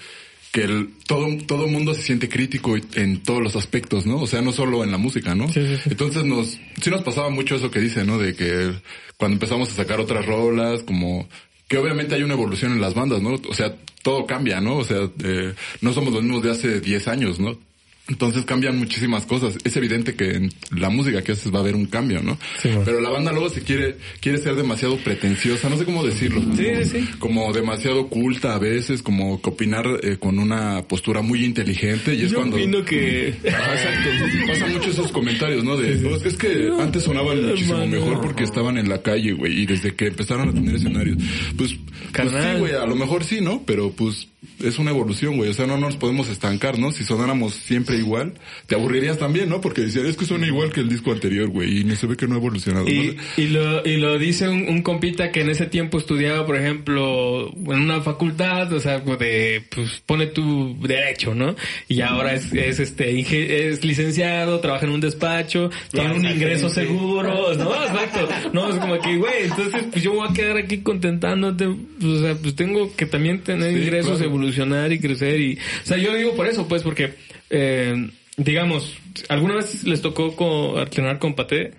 que 0.53 0.63
el, 0.63 0.91
todo, 1.09 1.27
todo 1.45 1.67
mundo 1.67 1.93
se 1.93 2.03
siente 2.03 2.29
crítico 2.29 2.77
en 2.95 3.21
todos 3.25 3.43
los 3.43 3.57
aspectos, 3.57 4.07
¿no? 4.07 4.19
O 4.19 4.29
sea, 4.29 4.43
no 4.43 4.53
solo 4.53 4.85
en 4.85 4.93
la 4.93 4.97
música, 4.97 5.35
¿no? 5.35 5.49
Entonces 5.57 6.25
nos, 6.25 6.57
sí 6.81 6.91
nos 6.91 7.03
pasaba 7.03 7.31
mucho 7.31 7.57
eso 7.57 7.69
que 7.69 7.81
dice, 7.81 8.05
¿no? 8.05 8.17
De 8.17 8.37
que 8.37 8.75
cuando 9.17 9.35
empezamos 9.35 9.73
a 9.73 9.75
sacar 9.75 9.99
otras 9.99 10.25
rolas, 10.25 10.85
como, 10.85 11.29
que 11.67 11.79
obviamente 11.79 12.15
hay 12.15 12.23
una 12.23 12.35
evolución 12.35 12.71
en 12.71 12.81
las 12.81 12.95
bandas, 12.95 13.23
¿no? 13.23 13.41
O 13.49 13.55
sea, 13.55 13.75
todo 14.03 14.25
cambia, 14.25 14.61
¿no? 14.61 14.77
O 14.77 14.85
sea, 14.85 15.11
eh, 15.25 15.53
no 15.81 15.93
somos 15.93 16.13
los 16.13 16.23
mismos 16.23 16.45
de 16.45 16.53
hace 16.53 16.81
10 16.81 17.09
años, 17.09 17.41
¿no? 17.41 17.59
Entonces 18.09 18.45
cambian 18.45 18.79
muchísimas 18.79 19.27
cosas. 19.27 19.57
Es 19.65 19.77
evidente 19.77 20.15
que 20.15 20.33
en 20.33 20.53
la 20.77 20.91
música 20.91 21.23
que 21.23 21.33
haces 21.33 21.53
va 21.55 21.59
a 21.59 21.63
haber 21.63 21.77
un 21.77 21.87
cambio, 21.87 22.21
¿no? 22.21 22.37
Pero 22.63 23.01
la 23.01 23.11
banda 23.11 23.31
luego 23.31 23.49
se 23.49 23.63
quiere, 23.63 23.97
quiere 24.21 24.39
ser 24.39 24.57
demasiado 24.57 24.97
pretenciosa, 24.99 25.69
no 25.69 25.77
sé 25.79 25.85
cómo 25.85 26.05
decirlo. 26.05 26.43
Sí, 26.57 26.67
sí, 26.83 26.85
sí. 26.85 27.09
Como 27.21 27.53
demasiado 27.53 28.09
culta 28.09 28.55
a 28.55 28.59
veces, 28.59 29.03
como 29.03 29.41
que 29.41 29.51
opinar 29.51 29.87
eh, 30.03 30.17
con 30.19 30.41
una 30.41 30.83
postura 30.83 31.23
muy 31.23 31.45
inteligente 31.45 32.15
y 32.15 32.23
es 32.25 32.33
Yo 32.33 32.39
cuando... 32.39 32.57
opino 32.57 32.85
que... 32.85 33.35
Ajá, 33.49 33.73
exacto. 33.75 34.11
Pasan 34.49 34.73
mucho 34.73 34.91
esos 34.91 35.13
comentarios, 35.13 35.63
¿no? 35.63 35.77
De, 35.77 36.05
"Oh, 36.07 36.17
es 36.17 36.37
que 36.37 36.71
antes 36.81 37.05
sonaban 37.05 37.41
muchísimo 37.47 37.87
mejor 37.87 38.21
porque 38.21 38.43
estaban 38.43 38.79
en 38.79 38.89
la 38.89 39.01
calle, 39.01 39.33
güey, 39.33 39.61
y 39.63 39.67
desde 39.67 39.95
que 39.95 40.09
empezaron 40.09 40.49
a 40.49 40.53
tener 40.53 40.75
escenarios. 40.75 41.19
Pues, 41.57 41.77
pues 42.13 42.31
sí, 42.31 42.59
güey, 42.59 42.73
a 42.75 42.85
lo 42.85 42.97
mejor 42.97 43.23
sí, 43.25 43.41
¿no? 43.41 43.63
Pero 43.65 43.93
pues 43.93 44.29
es 44.61 44.79
una 44.79 44.91
evolución, 44.91 45.37
güey. 45.37 45.51
O 45.51 45.55
sea, 45.55 45.67
no 45.67 45.77
nos 45.77 45.97
podemos 45.97 46.29
estancar, 46.29 46.79
¿no? 46.79 46.91
Si 46.91 47.05
sonáramos 47.05 47.55
siempre 47.55 47.97
igual, 47.97 48.35
te 48.67 48.75
aburrirías 48.75 49.19
también, 49.19 49.49
¿no? 49.49 49.61
Porque 49.61 49.83
decían, 49.83 50.07
es 50.07 50.17
que 50.17 50.25
suena 50.25 50.47
igual 50.47 50.73
que 50.73 50.81
el 50.81 50.89
disco 50.89 51.13
anterior, 51.13 51.49
güey, 51.49 51.81
y 51.81 51.85
no 51.85 51.95
se 51.95 52.07
ve 52.07 52.17
que 52.17 52.27
no 52.27 52.35
ha 52.35 52.39
evolucionado. 52.39 52.89
Y, 52.89 53.17
¿no? 53.17 53.23
y 53.37 53.47
lo, 53.49 53.87
y 53.87 53.97
lo 53.97 54.19
dice 54.19 54.49
un, 54.49 54.69
un 54.69 54.83
compita 54.83 55.31
que 55.31 55.43
en 55.43 55.51
ese 55.51 55.67
tiempo 55.67 55.99
estudiaba, 55.99 56.45
por 56.45 56.57
ejemplo, 56.57 57.51
en 57.53 57.81
una 57.81 58.01
facultad, 58.01 58.73
o 58.73 58.81
sea, 58.81 58.99
de, 59.01 59.65
pues 59.75 60.03
pone 60.07 60.27
tu 60.27 60.77
derecho, 60.81 61.35
¿no? 61.35 61.55
Y 61.89 62.01
ahora 62.01 62.35
es, 62.35 62.53
es 62.53 62.81
este, 62.81 63.69
es 63.69 63.85
licenciado, 63.85 64.61
trabaja 64.61 64.87
en 64.87 64.93
un 64.93 65.01
despacho, 65.01 65.71
tiene 65.91 66.15
un 66.15 66.25
ingreso 66.25 66.69
seguro, 66.69 67.55
¿no? 67.55 67.75
Exacto. 67.85 68.29
No, 68.53 68.71
es 68.71 68.77
como 68.77 69.01
que, 69.01 69.17
güey, 69.17 69.45
entonces, 69.45 69.85
pues 69.91 70.03
yo 70.03 70.15
voy 70.15 70.29
a 70.29 70.33
quedar 70.33 70.57
aquí 70.57 70.79
contentándote, 70.79 71.69
pues, 72.01 72.13
o 72.13 72.21
sea, 72.21 72.35
pues 72.35 72.57
tengo 72.57 72.95
que 72.97 73.07
también 73.07 73.43
tener 73.43 73.73
Sí, 73.73 73.79
ingresos, 73.79 74.19
claro. 74.19 74.32
Evolucionar 74.33 74.93
y 74.93 74.99
crecer 74.99 75.41
y, 75.41 75.59
o 75.59 75.87
sea, 75.87 75.97
yo 75.97 76.15
digo 76.15 76.35
por 76.35 76.47
eso, 76.47 76.67
pues, 76.69 76.83
porque, 76.83 77.15
eh, 77.51 78.11
digamos, 78.37 78.97
¿alguna 79.29 79.55
vez 79.57 79.85
les 79.85 80.01
tocó 80.03 80.35
co- 80.35 80.79
alternar 80.79 81.19
con 81.19 81.35
Paté? 81.35 81.73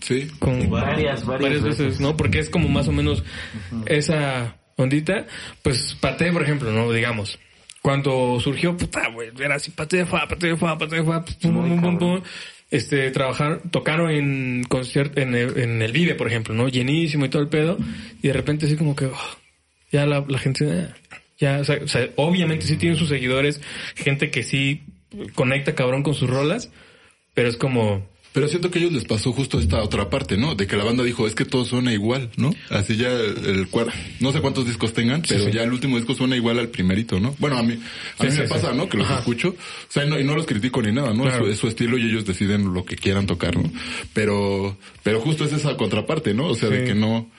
Sí. 0.00 0.28
con 0.38 0.70
Varias, 0.70 1.26
varias 1.26 1.62
veces, 1.62 1.78
veces. 1.78 2.00
¿no? 2.00 2.16
Porque 2.16 2.38
es 2.38 2.48
como 2.50 2.68
más 2.68 2.86
o 2.88 2.92
menos 2.92 3.24
esa 3.86 4.56
ondita. 4.76 5.26
Pues 5.62 5.96
Pate, 6.00 6.32
por 6.32 6.42
ejemplo, 6.42 6.70
¿no? 6.72 6.92
Digamos, 6.92 7.38
cuando 7.82 8.38
surgió, 8.40 8.76
puta, 8.76 9.08
güey, 9.08 9.30
era 9.40 9.56
así, 9.56 9.70
Pate, 9.72 10.06
fa, 10.06 10.26
Pate, 10.28 10.56
fa, 10.56 10.78
Pate, 10.78 11.02
fa, 11.02 11.24
pum, 11.24 11.52
pum, 11.52 11.80
pum, 11.80 11.98
pum. 11.98 12.20
Este, 12.70 13.10
trabajar, 13.10 13.62
tocaron 13.70 14.10
en 14.10 14.62
concierto, 14.68 15.20
en 15.20 15.34
el, 15.34 15.58
en 15.58 15.80
el 15.82 15.90
Vive, 15.90 16.14
por 16.14 16.28
ejemplo, 16.28 16.54
¿no? 16.54 16.68
Llenísimo 16.68 17.24
y 17.24 17.28
todo 17.30 17.42
el 17.42 17.48
pedo. 17.48 17.76
Y 18.22 18.28
de 18.28 18.32
repente 18.34 18.66
así 18.66 18.76
como 18.76 18.94
que, 18.94 19.06
oh, 19.06 19.38
ya 19.90 20.04
la, 20.06 20.24
la 20.28 20.38
gente, 20.38 20.64
eh, 20.68 20.88
ya, 21.38 21.60
o 21.60 21.64
sea, 21.64 21.78
o 21.82 21.88
sea, 21.88 22.08
obviamente 22.16 22.66
sí 22.66 22.76
tienen 22.76 22.98
sus 22.98 23.08
seguidores, 23.08 23.60
gente 23.94 24.30
que 24.30 24.42
sí 24.42 24.82
conecta 25.34 25.74
cabrón 25.74 26.02
con 26.02 26.14
sus 26.14 26.28
rolas, 26.28 26.70
pero 27.34 27.48
es 27.48 27.56
como, 27.56 28.06
Pero 28.32 28.46
siento 28.48 28.70
que 28.70 28.78
a 28.78 28.82
ellos 28.82 28.92
les 28.92 29.04
pasó 29.04 29.32
justo 29.32 29.58
esta 29.58 29.82
otra 29.82 30.10
parte, 30.10 30.36
¿no? 30.36 30.54
De 30.54 30.66
que 30.66 30.76
la 30.76 30.84
banda 30.84 31.02
dijo, 31.04 31.26
es 31.26 31.34
que 31.34 31.44
todo 31.44 31.64
suena 31.64 31.92
igual, 31.92 32.30
¿no? 32.36 32.50
Así 32.68 32.96
ya 32.96 33.08
el 33.10 33.68
cuarto, 33.70 33.92
no 34.20 34.32
sé 34.32 34.40
cuántos 34.40 34.66
discos 34.66 34.92
tengan, 34.92 35.22
pero 35.26 35.48
ya 35.48 35.62
el 35.62 35.72
último 35.72 35.96
disco 35.96 36.14
suena 36.14 36.36
igual 36.36 36.58
al 36.58 36.68
primerito, 36.68 37.20
¿no? 37.20 37.34
Bueno, 37.38 37.56
a 37.56 37.62
mí, 37.62 37.74
a 38.18 38.24
mí 38.24 38.30
Sí, 38.30 38.38
me 38.40 38.46
sí, 38.46 38.52
pasa. 38.52 38.72
¿no? 38.74 38.88
Que 38.88 38.98
los 38.98 39.10
escucho, 39.10 39.50
o 39.50 39.90
sea, 39.92 40.04
y 40.04 40.10
no, 40.10 40.18
y 40.18 40.24
no 40.24 40.34
los 40.34 40.46
critico 40.46 40.82
ni 40.82 40.92
nada, 40.92 41.14
¿no? 41.14 41.22
Claro. 41.22 41.46
Es, 41.46 41.46
su, 41.46 41.52
es 41.52 41.58
su 41.58 41.68
estilo 41.68 41.96
y 41.96 42.02
ellos 42.10 42.26
deciden 42.26 42.74
lo 42.74 42.84
que 42.84 42.96
quieran 42.96 43.26
tocar, 43.26 43.56
¿no? 43.56 43.72
Pero, 44.12 44.76
pero 45.02 45.20
justo 45.20 45.44
es 45.44 45.52
esa 45.52 45.76
contraparte, 45.76 46.34
¿no? 46.34 46.48
O 46.48 46.54
sea, 46.54 46.68
de 46.68 46.84
que 46.84 46.94
no, 46.94 47.30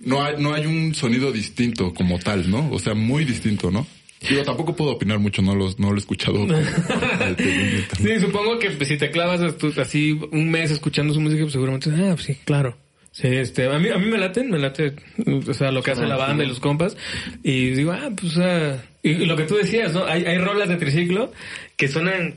no 0.00 0.24
hay, 0.24 0.34
no 0.38 0.54
hay 0.54 0.66
un 0.66 0.94
sonido 0.94 1.30
distinto 1.30 1.92
como 1.94 2.18
tal, 2.18 2.50
¿no? 2.50 2.70
O 2.70 2.78
sea, 2.78 2.94
muy 2.94 3.24
distinto, 3.24 3.70
¿no? 3.70 3.86
Digo, 4.28 4.42
tampoco 4.42 4.76
puedo 4.76 4.90
opinar 4.92 5.18
mucho, 5.18 5.40
no 5.40 5.54
los, 5.54 5.78
no 5.78 5.90
lo 5.90 5.96
he 5.96 5.98
escuchado. 5.98 6.46
¿no? 6.46 6.54
Sí, 7.96 8.20
supongo 8.20 8.58
que 8.58 8.84
si 8.84 8.96
te 8.98 9.10
clavas 9.10 9.40
así 9.78 10.18
un 10.30 10.50
mes 10.50 10.70
escuchando 10.70 11.14
su 11.14 11.20
música, 11.20 11.42
pues 11.42 11.52
seguramente, 11.52 11.90
ah, 11.90 12.12
pues 12.14 12.24
sí, 12.24 12.36
claro. 12.44 12.76
Sí, 13.12 13.26
este, 13.26 13.66
a 13.66 13.78
mí, 13.78 13.88
a 13.88 13.98
mí 13.98 14.06
me 14.06 14.18
laten, 14.18 14.50
me 14.50 14.58
late, 14.58 14.94
o 15.48 15.54
sea, 15.54 15.72
lo 15.72 15.82
que 15.82 15.90
hace 15.90 16.06
la 16.06 16.16
banda 16.16 16.44
y 16.44 16.46
los 16.46 16.60
compas. 16.60 16.96
Y 17.42 17.70
digo, 17.70 17.92
ah, 17.92 18.10
pues, 18.14 18.36
ah, 18.38 18.76
y 19.02 19.14
lo 19.24 19.36
que 19.36 19.44
tú 19.44 19.56
decías, 19.56 19.92
¿no? 19.94 20.04
Hay, 20.04 20.24
hay 20.24 20.38
rolas 20.38 20.68
de 20.68 20.76
triciclo 20.76 21.32
que 21.76 21.88
suenan, 21.88 22.34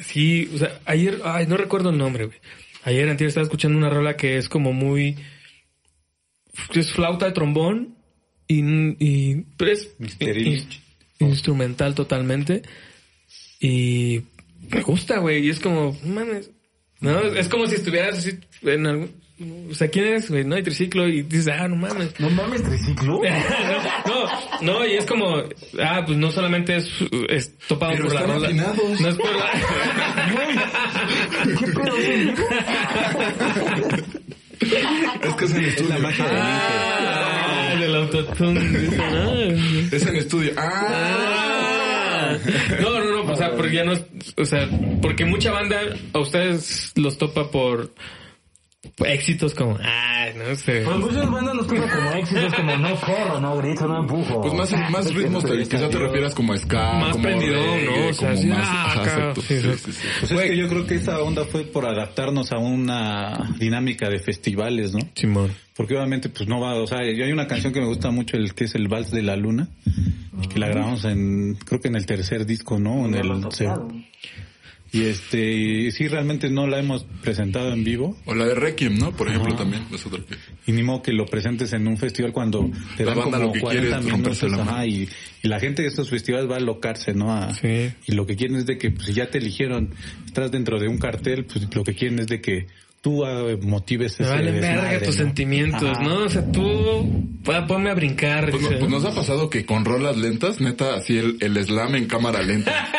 sí, 0.00 0.48
o 0.54 0.58
sea, 0.58 0.80
ayer, 0.84 1.20
ay, 1.24 1.46
no 1.46 1.56
recuerdo 1.56 1.90
el 1.90 1.98
nombre, 1.98 2.26
güey. 2.26 2.38
Ayer, 2.84 3.08
antes 3.08 3.28
estaba 3.28 3.44
escuchando 3.44 3.78
una 3.78 3.90
rola 3.90 4.16
que 4.16 4.36
es 4.36 4.48
como 4.48 4.72
muy, 4.72 5.16
es 6.74 6.92
flauta 6.92 7.26
de 7.26 7.32
trombón 7.32 7.96
y, 8.46 8.60
y, 9.04 9.44
es 9.60 9.88
in- 10.20 10.68
instrumental 11.18 11.94
totalmente. 11.94 12.62
Y 13.60 14.22
me 14.70 14.82
gusta, 14.82 15.18
güey. 15.18 15.46
Y 15.46 15.50
es 15.50 15.60
como, 15.60 15.96
mames. 16.04 16.50
No, 17.00 17.20
es 17.20 17.48
como 17.48 17.66
si 17.66 17.74
estuvieras 17.76 18.18
así 18.18 18.38
en 18.62 18.86
algún, 18.86 19.10
o 19.70 19.74
sea, 19.74 19.88
¿quién 19.88 20.04
eres, 20.06 20.30
güey? 20.30 20.44
No 20.44 20.54
hay 20.54 20.62
triciclo 20.62 21.08
y 21.08 21.22
dices, 21.22 21.48
ah, 21.48 21.66
no 21.66 21.74
mames. 21.76 22.18
No 22.20 22.30
mames, 22.30 22.62
triciclo. 22.62 23.20
no, 24.06 24.28
no, 24.60 24.86
y 24.86 24.92
es 24.94 25.04
como, 25.06 25.42
ah, 25.80 26.02
pues 26.06 26.16
no 26.18 26.30
solamente 26.30 26.76
es, 26.76 26.88
es 27.28 27.56
topado 27.66 27.92
Pero 27.92 28.04
por 28.04 28.14
la 28.14 28.22
rola. 28.22 28.46
afinados. 28.48 29.00
No 29.00 29.08
es 29.08 29.16
por 29.16 29.34
la... 29.34 29.50
¿Qué 31.58 31.66
pedo? 31.66 31.92
Es 35.22 35.34
que 35.36 35.44
es 35.44 35.54
en 35.54 35.64
estudio. 35.64 35.94
ah, 36.20 37.74
del 37.78 37.94
autotune. 37.94 38.60
dice, 38.60 38.98
ah. 39.00 39.34
Es 39.92 40.06
en 40.06 40.16
estudio. 40.16 40.52
Ah. 40.56 42.34
Ah. 42.34 42.36
No, 42.80 42.90
no, 42.98 43.04
no, 43.24 43.32
o 43.32 43.36
sea, 43.36 43.54
porque 43.54 43.76
ya 43.76 43.84
no, 43.84 43.92
es- 43.92 44.04
o 44.36 44.44
sea, 44.44 44.68
porque 45.00 45.24
mucha 45.24 45.50
banda 45.52 45.78
a 46.12 46.18
ustedes 46.18 46.92
los 46.96 47.18
topa 47.18 47.50
por 47.50 47.92
éxitos 49.06 49.54
como, 49.54 49.78
ay, 49.80 50.32
no 50.36 50.54
sé. 50.56 50.82
Pues 50.84 50.96
muchas 50.98 51.30
bandas 51.30 51.54
nos 51.54 51.66
toman 51.66 51.88
como 51.88 52.10
éxitos, 52.12 52.54
como 52.54 52.76
no 52.76 53.00
corro, 53.00 53.40
no 53.40 53.56
grito, 53.58 53.86
no 53.86 54.00
empujo. 54.00 54.40
Pues 54.40 54.54
más, 54.54 54.90
más 54.90 55.14
ritmos, 55.14 55.44
te- 55.44 55.62
quizá 55.68 55.88
te 55.88 55.98
refieras 55.98 56.34
como 56.34 56.52
a 56.52 56.58
ska, 56.58 56.92
Más 56.94 57.12
como 57.12 57.22
prendidón, 57.22 57.62
reggae, 57.64 57.86
¿no? 58.04 58.08
O 58.08 58.12
sea, 58.12 58.28
como 58.30 58.40
sí, 58.42 58.46
más, 58.48 58.58
ah, 58.62 58.92
acá, 58.92 59.34
sí, 59.36 59.42
sí, 59.42 59.92
sí. 59.92 60.08
Pues 60.20 60.32
es 60.32 60.40
que 60.40 60.56
yo 60.56 60.68
creo 60.68 60.86
que 60.86 60.94
esa 60.96 61.20
onda 61.22 61.44
fue 61.44 61.62
por 61.64 61.86
adaptarnos 61.86 62.50
a 62.52 62.58
una 62.58 63.54
dinámica 63.58 64.08
de 64.08 64.18
festivales, 64.18 64.92
¿no? 64.92 65.00
Simón. 65.14 65.52
Porque 65.76 65.94
obviamente 65.94 66.28
pues 66.28 66.48
no 66.48 66.60
va, 66.60 66.74
o 66.74 66.86
sea, 66.86 66.98
yo 67.10 67.24
hay 67.24 67.32
una 67.32 67.46
canción 67.46 67.72
que 67.72 67.80
me 67.80 67.86
gusta 67.86 68.10
mucho, 68.10 68.36
el 68.36 68.52
que 68.54 68.64
es 68.64 68.74
el 68.74 68.88
Vals 68.88 69.10
de 69.10 69.22
la 69.22 69.36
Luna, 69.36 69.68
y 70.42 70.48
que 70.48 70.58
la 70.58 70.68
grabamos 70.68 71.04
en, 71.06 71.54
creo 71.64 71.80
que 71.80 71.88
en 71.88 71.96
el 71.96 72.04
tercer 72.04 72.44
disco, 72.44 72.78
¿no? 72.78 73.06
En 73.06 73.14
el 73.14 73.30
y 74.92 75.02
este, 75.04 75.52
y 75.52 75.90
sí 75.90 76.06
realmente 76.06 76.50
no 76.50 76.66
la 76.66 76.78
hemos 76.78 77.04
presentado 77.22 77.72
en 77.72 77.82
vivo, 77.82 78.16
O 78.26 78.34
la 78.34 78.44
de 78.46 78.54
Requiem, 78.54 78.98
¿no? 78.98 79.12
Por 79.16 79.28
ejemplo, 79.28 79.54
también. 79.56 79.84
Es 79.92 80.04
otra 80.06 80.20
que... 80.20 80.36
y 80.70 80.72
ni 80.72 80.82
modo 80.82 81.02
que 81.02 81.12
lo 81.12 81.24
presentes 81.26 81.72
en 81.72 81.86
un 81.86 81.96
festival 81.96 82.32
cuando 82.32 82.70
te 82.96 83.04
La 83.04 83.14
dan 83.14 83.20
banda 83.24 83.38
como 83.38 83.46
lo 83.48 83.52
que 83.54 83.60
40 83.60 83.80
quiere 83.82 84.06
es 84.06 84.10
romperse 84.12 84.46
minutos, 84.46 84.66
la 84.66 84.72
ajá, 84.72 84.86
y 84.86 85.08
la 85.42 85.58
gente 85.60 85.82
de 85.82 85.88
estos 85.88 86.10
festivales 86.10 86.50
va 86.50 86.56
a 86.56 86.60
locarse, 86.60 87.14
¿no? 87.14 87.32
A- 87.32 87.54
Sí. 87.54 87.90
Y 88.06 88.12
lo 88.12 88.26
que 88.26 88.36
quieren 88.36 88.56
es 88.56 88.66
de 88.66 88.76
que, 88.78 88.90
pues 88.90 89.06
si 89.06 89.14
ya 89.14 89.30
te 89.30 89.38
eligieron, 89.38 89.94
estás 90.26 90.50
dentro 90.50 90.78
de 90.78 90.88
un 90.88 90.98
cartel, 90.98 91.46
pues 91.46 91.66
lo 91.74 91.84
que 91.84 91.94
quieren 91.94 92.18
es 92.18 92.26
de 92.26 92.40
que 92.40 92.66
tú 93.02 93.24
ah, 93.26 93.42
motives 93.60 94.18
Me 94.20 94.26
ese 94.26 94.34
valen 94.34 94.60
verga 94.60 94.98
tus 95.00 95.08
¿no? 95.18 95.24
sentimientos, 95.24 95.82
Ajá. 95.98 96.02
¿no? 96.04 96.18
O 96.24 96.28
sea, 96.28 96.50
tú, 96.52 97.28
ponme 97.68 97.90
a 97.90 97.94
brincar. 97.94 98.48
Pues, 98.50 98.62
no- 98.62 98.78
pues 98.78 98.90
nos 98.90 99.04
ha 99.04 99.10
pasado 99.12 99.50
que 99.50 99.66
con 99.66 99.84
rolas 99.84 100.16
lentas, 100.16 100.60
neta, 100.60 100.94
así 100.94 101.18
el, 101.18 101.36
el 101.40 101.62
slam 101.64 101.96
en 101.96 102.06
cámara 102.06 102.42
lenta. 102.42 102.72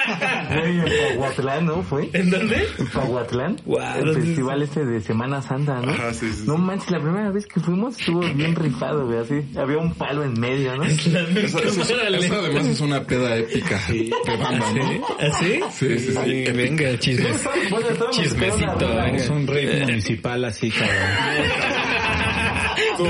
Güey, 0.53 0.77
en 0.77 0.85
Pahuatlán, 1.15 1.65
¿no? 1.65 1.81
¿Fue? 1.83 2.09
¿En 2.13 2.29
dónde? 2.29 2.67
En 2.77 2.87
Pahuatlán. 2.87 3.55
Guau, 3.65 3.99
el 3.99 4.05
¿dónde 4.05 4.19
es 4.19 4.25
festival 4.27 4.61
este 4.61 4.85
de 4.85 4.99
Semana 5.01 5.41
Santa, 5.41 5.79
¿no? 5.81 5.91
Ajá, 5.91 6.13
sí, 6.13 6.27
sí, 6.29 6.41
sí. 6.41 6.43
No 6.45 6.57
manches, 6.57 6.91
la 6.91 6.99
primera 6.99 7.31
vez 7.31 7.47
que 7.47 7.59
fuimos 7.61 7.97
estuvo 7.97 8.19
bien 8.19 8.53
rifado, 8.53 9.05
güey, 9.07 9.19
así. 9.19 9.35
Había 9.57 9.77
un 9.77 9.93
palo 9.95 10.23
en 10.23 10.33
medio, 10.39 10.75
¿no? 10.75 10.83
Esa- 10.83 11.19
esa 11.59 11.93
además 12.03 12.65
es 12.67 12.81
una 12.81 13.03
peda 13.03 13.37
épica 13.37 13.81
de 13.87 14.11
banda, 14.37 14.73
¿no? 14.73 15.05
¿Así? 15.19 15.59
Sí, 15.71 15.97
sí, 15.99 16.11
sí. 16.11 16.17
Ay, 16.17 16.51
venga, 16.51 16.99
chismes. 16.99 17.41
Bueno, 17.69 17.87
Chismecito, 18.11 18.77
venga. 18.79 19.07
Es 19.15 19.29
un 19.29 19.47
rey 19.47 19.65
municipal 19.93 20.45
así, 20.45 20.69
cabrón. 20.69 20.97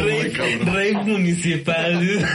Rey, 0.05 0.31
cabrón. 0.31 0.75
rey 0.75 0.93
municipal. 0.93 2.25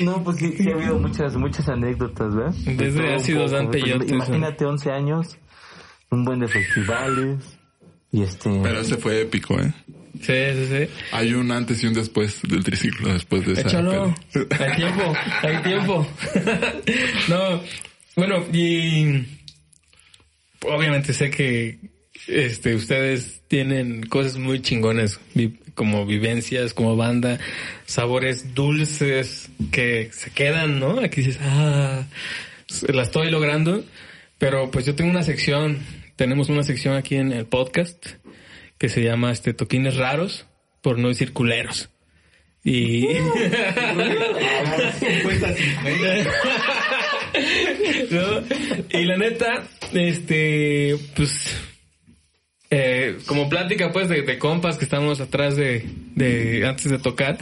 No, 0.00 0.24
pues 0.24 0.38
sí, 0.38 0.54
sí 0.56 0.70
ha 0.70 0.74
habido 0.74 0.98
muchas, 0.98 1.36
muchas 1.36 1.68
anécdotas, 1.68 2.34
¿verdad? 2.34 2.54
Desde 2.64 2.84
De 2.84 2.90
todo 2.92 3.14
ácidos 3.16 3.50
un 3.50 3.56
dan 3.56 3.66
poco. 3.66 3.72
Pues, 3.72 3.84
peyotes, 3.84 4.10
Imagínate 4.10 4.64
11 4.64 4.90
años, 4.90 5.38
un 6.10 6.24
buen 6.24 6.40
de 6.40 6.48
festivales, 6.48 7.58
y 8.10 8.22
este... 8.22 8.60
Pero 8.62 8.80
ese 8.80 8.96
fue 8.96 9.20
épico, 9.20 9.60
¿eh? 9.60 9.72
Sí, 10.20 10.32
sí, 10.32 10.66
sí. 10.68 10.94
Hay 11.12 11.34
un 11.34 11.50
antes 11.50 11.82
y 11.82 11.86
un 11.88 11.94
después 11.94 12.40
del 12.42 12.62
triciclo 12.62 13.12
después 13.12 13.44
de 13.46 13.54
esa. 13.54 13.62
Échalo. 13.62 14.14
Hay 14.58 14.76
tiempo, 14.76 15.12
hay 15.42 15.62
tiempo. 15.62 16.06
no, 17.28 17.60
bueno, 18.16 18.44
y 18.52 19.26
obviamente 20.64 21.12
sé 21.12 21.30
que 21.30 21.78
este 22.28 22.74
ustedes 22.74 23.42
tienen 23.48 24.04
cosas 24.06 24.38
muy 24.38 24.60
chingonas, 24.62 25.20
vi- 25.34 25.58
como 25.74 26.06
vivencias, 26.06 26.72
como 26.74 26.96
banda, 26.96 27.38
sabores 27.86 28.54
dulces 28.54 29.50
que 29.72 30.10
se 30.12 30.30
quedan, 30.30 30.78
¿no? 30.78 31.00
Aquí 31.00 31.22
dices, 31.22 31.38
ah, 31.42 32.04
la 32.88 33.02
estoy 33.02 33.30
logrando, 33.30 33.84
pero 34.38 34.70
pues 34.70 34.86
yo 34.86 34.94
tengo 34.94 35.10
una 35.10 35.22
sección, 35.24 35.78
tenemos 36.16 36.48
una 36.48 36.62
sección 36.62 36.94
aquí 36.96 37.16
en 37.16 37.32
el 37.32 37.46
podcast 37.46 38.06
que 38.78 38.88
se 38.88 39.02
llama 39.02 39.32
este 39.32 39.52
toquines 39.54 39.96
raros, 39.96 40.46
por 40.82 40.98
no 40.98 41.08
decir 41.08 41.32
culeros. 41.32 41.90
Y 42.62 43.06
¿no? 48.10 48.98
Y 48.98 49.04
la 49.04 49.16
neta, 49.16 49.64
este, 49.92 50.96
pues, 51.14 51.56
eh, 52.70 53.18
como 53.26 53.48
plática, 53.48 53.92
pues, 53.92 54.08
de, 54.08 54.38
compas 54.38 54.78
que 54.78 54.84
estamos 54.84 55.20
atrás 55.20 55.56
de, 55.56 55.84
de, 56.14 56.66
antes 56.66 56.90
de 56.90 56.98
tocar, 56.98 57.38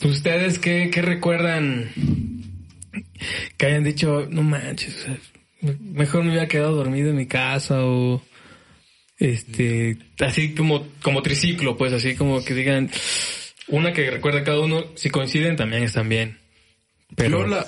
pues, 0.00 0.16
ustedes, 0.16 0.58
¿qué, 0.58 0.90
qué 0.92 1.02
recuerdan 1.02 1.90
que 3.56 3.66
hayan 3.66 3.84
dicho, 3.84 4.26
no 4.30 4.42
manches, 4.42 5.06
mejor 5.60 6.24
me 6.24 6.30
hubiera 6.30 6.48
quedado 6.48 6.74
dormido 6.74 7.10
en 7.10 7.16
mi 7.16 7.26
casa 7.26 7.84
o, 7.84 8.22
este, 9.18 9.98
así 10.18 10.54
como, 10.54 10.86
como 11.02 11.22
triciclo, 11.22 11.76
pues, 11.76 11.92
así 11.92 12.16
como 12.16 12.42
que 12.42 12.54
digan, 12.54 12.90
una 13.68 13.92
que 13.92 14.10
recuerda 14.10 14.42
cada 14.42 14.60
uno, 14.60 14.84
si 14.96 15.10
coinciden 15.10 15.56
también 15.56 15.82
están 15.82 16.08
bien. 16.08 16.39
Pero, 17.16 17.46
la, 17.46 17.64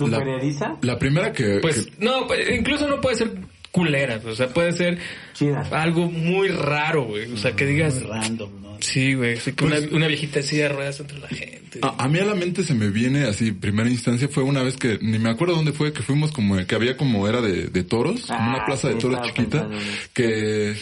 la 0.81 0.99
primera 0.99 1.33
que, 1.33 1.59
pues, 1.61 1.87
que- 1.87 2.05
no, 2.05 2.27
pues, 2.27 2.49
incluso 2.51 2.87
no 2.89 3.01
puede 3.01 3.17
ser 3.17 3.31
culera, 3.71 4.21
o 4.27 4.35
sea, 4.35 4.49
puede 4.49 4.73
ser 4.73 4.99
Chida. 5.35 5.61
algo 5.73 6.11
muy 6.11 6.49
raro, 6.49 7.05
güey. 7.05 7.31
O 7.33 7.37
sea, 7.37 7.53
que 7.57 7.67
digas, 7.67 8.03
Random, 8.03 8.51
¿no? 8.63 8.77
sí, 8.81 9.15
güey, 9.15 9.35
así 9.39 9.53
que 9.53 9.65
Pues- 9.67 9.85
una, 9.87 9.97
una 9.97 10.07
viejita 10.09 10.41
así 10.41 10.57
de 10.57 10.69
ruedas 10.69 10.99
entre 11.01 11.19
la 11.21 11.29
gente. 11.29 11.79
a, 11.83 12.05
a 12.05 12.09
mí 12.09 12.19
a 12.19 12.25
la 12.25 12.35
mente 12.35 12.65
se 12.65 12.75
me 12.75 12.91
viene 12.91 13.25
así, 13.25 13.53
primera 13.53 13.89
instancia 13.89 14.29
fue 14.29 14.43
una 14.43 14.63
vez 14.63 14.77
que, 14.77 14.99
ni 15.01 15.19
me 15.19 15.31
acuerdo 15.31 15.55
dónde 15.55 15.73
fue, 15.73 15.93
que 15.93 16.03
fuimos 16.03 16.33
como, 16.33 16.57
que 16.67 16.75
había 16.75 16.97
como 16.97 17.27
era 17.29 17.41
de, 17.41 17.69
de 17.69 17.83
toros, 17.85 18.29
en 18.29 18.37
una 18.37 18.59
Ah, 18.59 18.65
plaza 18.67 18.89
de 18.89 18.97
toros 18.97 19.23
chiquita, 19.23 19.69
pensando 19.69 19.79
que, 20.13 20.75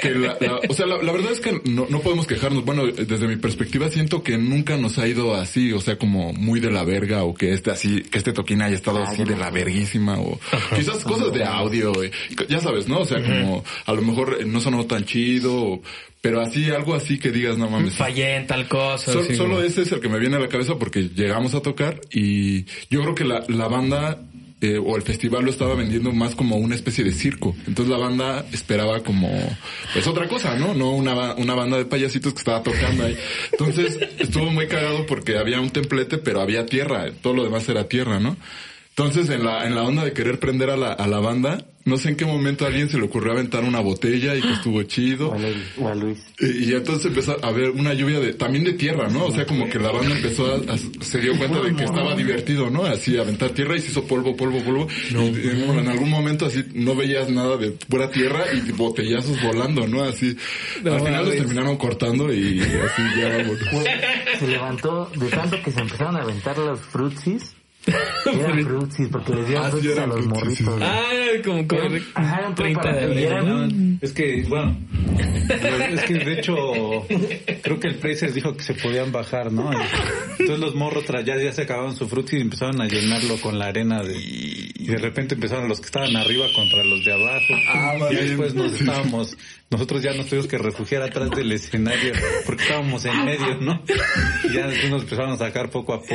que 0.00 0.10
la, 0.14 0.36
la- 0.40 0.60
o 0.68 0.72
sea, 0.74 0.86
la, 0.86 1.02
la 1.02 1.12
verdad 1.12 1.32
es 1.32 1.40
que 1.40 1.60
no, 1.64 1.86
no 1.90 2.00
podemos 2.00 2.26
quejarnos. 2.26 2.64
Bueno, 2.64 2.86
desde 2.86 3.26
mi 3.26 3.36
perspectiva 3.36 3.90
siento 3.90 4.22
que 4.22 4.38
nunca 4.38 4.76
nos 4.76 4.98
ha 4.98 5.06
ido 5.06 5.34
así, 5.34 5.72
o 5.72 5.80
sea, 5.80 5.98
como 5.98 6.32
muy 6.32 6.60
de 6.60 6.70
la 6.70 6.84
verga, 6.84 7.24
o 7.24 7.34
que 7.34 7.52
este 7.52 7.70
así, 7.70 8.02
que 8.02 8.18
este 8.18 8.32
toquín 8.32 8.62
haya 8.62 8.76
estado 8.76 8.98
Ah, 9.04 9.08
así 9.10 9.24
de 9.24 9.36
la 9.36 9.50
verguísima, 9.50 10.18
o 10.18 10.38
quizás 10.74 11.04
cosas 11.04 11.32
de 11.32 11.44
audio, 11.44 11.92
y- 12.04 12.10
ya 12.48 12.60
sabes, 12.60 12.88
¿no? 12.88 13.00
O 13.00 13.04
sea, 13.04 13.20
como 13.22 13.33
a 13.86 13.92
lo 13.92 14.02
mejor 14.02 14.38
eh, 14.40 14.44
no 14.44 14.60
sonó 14.60 14.84
tan 14.86 15.04
chido, 15.04 15.80
pero 16.20 16.40
así, 16.40 16.70
algo 16.70 16.94
así 16.94 17.18
que 17.18 17.30
digas, 17.30 17.58
no 17.58 17.68
mames. 17.68 17.94
Fallé 17.94 18.36
en 18.36 18.46
tal 18.46 18.66
cosa. 18.68 19.12
Sol- 19.12 19.34
solo 19.36 19.56
güey. 19.56 19.66
ese 19.68 19.82
es 19.82 19.92
el 19.92 20.00
que 20.00 20.08
me 20.08 20.18
viene 20.18 20.36
a 20.36 20.40
la 20.40 20.48
cabeza 20.48 20.76
porque 20.78 21.10
llegamos 21.14 21.54
a 21.54 21.60
tocar 21.60 22.00
y 22.12 22.64
yo 22.90 23.02
creo 23.02 23.14
que 23.14 23.24
la, 23.24 23.44
la 23.48 23.68
banda 23.68 24.18
eh, 24.60 24.78
o 24.78 24.96
el 24.96 25.02
festival 25.02 25.44
lo 25.44 25.50
estaba 25.50 25.74
vendiendo 25.74 26.12
más 26.12 26.34
como 26.34 26.56
una 26.56 26.74
especie 26.74 27.04
de 27.04 27.12
circo. 27.12 27.54
Entonces 27.66 27.88
la 27.92 27.98
banda 27.98 28.46
esperaba 28.52 29.02
como, 29.02 29.28
pues 29.92 30.06
otra 30.06 30.26
cosa, 30.26 30.56
¿no? 30.56 30.72
No 30.72 30.92
una, 30.92 31.34
una 31.34 31.54
banda 31.54 31.76
de 31.76 31.84
payasitos 31.84 32.32
que 32.32 32.38
estaba 32.38 32.62
tocando 32.62 33.04
ahí. 33.04 33.14
Entonces 33.52 33.98
estuvo 34.18 34.46
muy 34.50 34.66
cagado 34.66 35.04
porque 35.04 35.36
había 35.36 35.60
un 35.60 35.68
templete, 35.68 36.16
pero 36.16 36.40
había 36.40 36.64
tierra. 36.64 37.10
Todo 37.20 37.34
lo 37.34 37.44
demás 37.44 37.68
era 37.68 37.86
tierra, 37.88 38.18
¿no? 38.20 38.38
Entonces, 38.96 39.28
en 39.28 39.44
la, 39.44 39.66
en 39.66 39.74
la 39.74 39.82
onda 39.82 40.04
de 40.04 40.12
querer 40.12 40.38
prender 40.38 40.70
a 40.70 40.76
la, 40.76 40.92
a 40.92 41.08
la 41.08 41.18
banda, 41.18 41.66
no 41.84 41.96
sé 41.98 42.10
en 42.10 42.16
qué 42.16 42.24
momento 42.24 42.64
a 42.64 42.68
alguien 42.68 42.88
se 42.88 42.96
le 42.96 43.02
ocurrió 43.02 43.32
aventar 43.32 43.64
una 43.64 43.80
botella 43.80 44.36
y 44.36 44.40
que 44.40 44.52
estuvo 44.52 44.80
chido. 44.84 45.30
O 45.30 45.34
a 45.34 45.38
Lu- 45.38 45.84
o 45.84 45.88
a 45.88 45.94
Luis. 45.96 46.24
Y, 46.38 46.70
y 46.70 46.72
entonces 46.74 47.06
empezó 47.06 47.36
a 47.44 47.48
haber 47.48 47.70
una 47.70 47.92
lluvia 47.92 48.20
de, 48.20 48.34
también 48.34 48.62
de 48.62 48.74
tierra, 48.74 49.08
¿no? 49.08 49.24
O 49.26 49.32
sea, 49.32 49.46
como 49.46 49.68
que 49.68 49.80
la 49.80 49.90
banda 49.90 50.14
empezó 50.14 50.46
a, 50.46 50.72
a- 50.74 50.78
se 51.00 51.20
dio 51.20 51.36
cuenta 51.36 51.60
de 51.60 51.74
que 51.74 51.82
estaba 51.82 52.14
divertido, 52.14 52.70
¿no? 52.70 52.84
Así, 52.84 53.18
aventar 53.18 53.50
tierra 53.50 53.76
y 53.76 53.80
se 53.80 53.90
hizo 53.90 54.04
polvo, 54.04 54.36
polvo, 54.36 54.60
polvo. 54.62 54.86
Y, 55.10 55.14
en, 55.16 55.76
en 55.76 55.88
algún 55.88 56.08
momento 56.08 56.46
así 56.46 56.64
no 56.74 56.94
veías 56.94 57.28
nada 57.30 57.56
de 57.56 57.72
pura 57.72 58.08
tierra 58.12 58.44
y 58.52 58.70
botellazos 58.70 59.42
volando, 59.42 59.88
¿no? 59.88 60.04
Así. 60.04 60.36
No 60.84 60.94
al 60.94 61.00
final 61.00 61.24
los 61.24 61.34
terminaron 61.34 61.76
cortando 61.78 62.32
y 62.32 62.60
así 62.60 63.02
ya, 63.20 63.42
bueno. 63.44 63.84
Se 64.38 64.46
levantó 64.46 65.10
de 65.16 65.28
tanto 65.30 65.60
que 65.64 65.72
se 65.72 65.80
empezaron 65.80 66.14
a 66.14 66.22
aventar 66.22 66.56
los 66.58 66.78
frutsis. 66.80 67.56
Eran 67.86 68.64
frutsis 68.64 69.08
porque 69.08 69.34
les 69.34 69.46
dieron 69.46 69.66
Ah, 69.66 69.70
frutsis 69.70 69.98
a 69.98 70.06
los 70.06 70.26
morritos. 70.26 70.74
sí. 70.78 70.82
Ah, 70.82 71.02
como, 71.44 71.66
como 71.68 71.82
Ajá, 72.14 72.38
eran 72.38 72.54
30 72.54 72.80
para- 72.80 72.96
de 72.96 73.04
abril, 73.28 73.48
¿no? 73.48 73.96
Es 74.00 74.12
que, 74.12 74.44
bueno, 74.48 74.76
es 75.90 76.02
que 76.04 76.14
de 76.14 76.32
hecho, 76.38 76.56
creo 77.64 77.80
que 77.80 77.88
el 77.88 77.94
Places 77.96 78.34
dijo 78.34 78.54
que 78.56 78.62
se 78.62 78.74
podían 78.74 79.10
bajar, 79.10 79.50
¿no? 79.50 79.70
Entonces 80.38 80.58
los 80.58 80.74
morros 80.74 81.04
tras 81.06 81.24
ya, 81.24 81.36
ya 81.36 81.50
se 81.50 81.62
acabaron 81.62 81.96
su 81.96 82.06
fruto 82.06 82.36
y 82.36 82.40
empezaron 82.40 82.80
a 82.82 82.86
llenarlo 82.86 83.40
con 83.40 83.58
la 83.58 83.66
arena 83.66 84.02
de, 84.02 84.16
y 84.16 84.86
de 84.86 84.98
repente 84.98 85.34
empezaron 85.34 85.66
los 85.66 85.80
que 85.80 85.86
estaban 85.86 86.14
arriba 86.14 86.46
contra 86.54 86.84
los 86.84 87.02
de 87.04 87.12
abajo. 87.14 87.54
Ah, 87.68 87.96
y 88.10 88.16
después 88.16 88.54
nos 88.54 88.78
estábamos, 88.78 89.36
nosotros 89.70 90.02
ya 90.02 90.12
nos 90.12 90.26
tuvimos 90.26 90.46
que 90.46 90.58
refugiar 90.58 91.02
atrás 91.02 91.30
del 91.30 91.50
escenario 91.52 92.12
porque 92.44 92.64
estábamos 92.64 93.02
en 93.06 93.24
medio, 93.24 93.56
¿no? 93.60 93.82
Y 94.44 94.52
ya 94.52 94.66
después 94.66 94.90
nos 94.90 95.02
empezaron 95.02 95.32
a 95.32 95.38
sacar 95.38 95.70
poco 95.70 95.94
a 95.94 96.02
poco. 96.02 96.14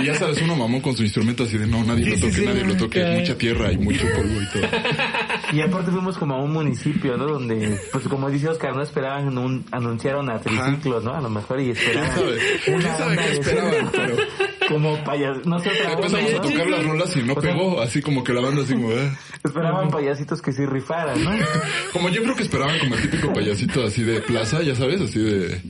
Y 0.00 0.04
ya 0.06 0.14
sabes, 0.14 0.40
uno 0.42 0.54
mamón 0.54 0.80
con 0.80 0.96
su 0.96 1.02
instrumento 1.02 1.42
así 1.42 1.58
de 1.58 1.66
no, 1.66 1.82
nadie 1.82 2.06
lo 2.06 2.16
Sí, 2.16 2.22
sí, 2.22 2.28
toque, 2.28 2.40
sí, 2.40 2.46
nadie 2.46 2.64
lo 2.64 2.76
toque. 2.76 3.04
Mucha 3.04 3.36
tierra 3.36 3.72
y 3.72 3.78
mucho 3.78 4.06
polvo 4.14 4.40
y 4.40 4.48
todo. 4.52 4.62
Y 5.52 5.60
aparte 5.60 5.90
fuimos 5.90 6.16
como 6.16 6.34
a 6.34 6.42
un 6.42 6.52
municipio, 6.52 7.16
¿no? 7.16 7.26
Donde, 7.26 7.80
pues 7.92 8.06
como 8.08 8.30
dice 8.30 8.48
Oscar, 8.48 8.74
no 8.74 8.82
esperaban 8.82 9.36
un, 9.36 9.64
anunciaron 9.72 10.30
a 10.30 10.38
triciclos, 10.40 11.02
¿no? 11.02 11.14
A 11.14 11.20
lo 11.20 11.30
mejor 11.30 11.60
y 11.60 11.70
esperaban. 11.70 12.10
¿Quién 12.14 12.26
sabe? 12.26 12.38
una 12.68 12.80
¿Quién 12.80 12.96
sabe 12.96 13.16
banda 13.16 13.22
qué 13.22 13.32
esperaban? 13.32 13.90
Pero 13.92 14.16
Como 14.68 15.04
payas, 15.04 15.44
no 15.46 15.58
sé, 15.58 15.70
otra 15.70 15.92
empezamos 15.92 16.34
a 16.34 16.40
tocar 16.40 16.68
las 16.68 16.84
rolas 16.84 17.16
y 17.16 17.22
no 17.22 17.32
O 17.32 17.40
sea, 17.40 17.52
pegó. 17.52 17.80
Así 17.80 18.00
como 18.00 18.22
que 18.22 18.32
la 18.32 18.40
banda 18.40 18.62
así 18.62 18.74
como, 18.74 18.92
eh. 18.92 19.10
Esperaban 19.42 19.88
payasitos 19.90 20.40
que 20.40 20.52
sí 20.52 20.64
rifaran, 20.66 21.24
¿no? 21.24 21.30
Como 21.92 22.08
yo 22.10 22.22
creo 22.22 22.36
que 22.36 22.42
esperaban 22.42 22.78
como 22.78 22.94
el 22.94 23.02
típico 23.02 23.32
payasito 23.32 23.84
así 23.84 24.02
de 24.02 24.20
plaza, 24.20 24.62
ya 24.62 24.74
sabes, 24.74 25.00
así 25.00 25.18
de... 25.18 25.60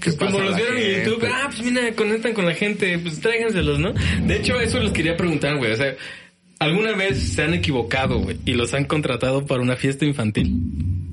¿qué 0.00 0.12
Pues 0.12 0.16
como 0.16 0.38
los 0.38 0.54
vieron 0.56 0.76
en? 0.76 1.04
YouTube, 1.04 1.28
ah, 1.32 1.46
pues 1.46 1.62
mira, 1.62 1.92
conectan 1.94 2.32
con 2.32 2.46
la 2.46 2.54
gente, 2.54 2.98
pues 2.98 3.20
tráiganselos, 3.20 3.78
¿no? 3.78 3.92
De 3.92 4.36
hecho, 4.36 4.60
eso 4.60 4.78
les 4.78 4.92
quería 4.92 5.16
preguntar, 5.16 5.56
güey, 5.56 5.72
o 5.72 5.76
sea, 5.76 5.96
¿alguna 6.58 6.92
vez 6.94 7.18
se 7.34 7.42
han 7.42 7.54
equivocado, 7.54 8.18
güey, 8.20 8.36
y 8.44 8.52
los 8.54 8.74
han 8.74 8.84
contratado 8.84 9.46
para 9.46 9.62
una 9.62 9.76
fiesta 9.76 10.04
infantil? 10.04 10.54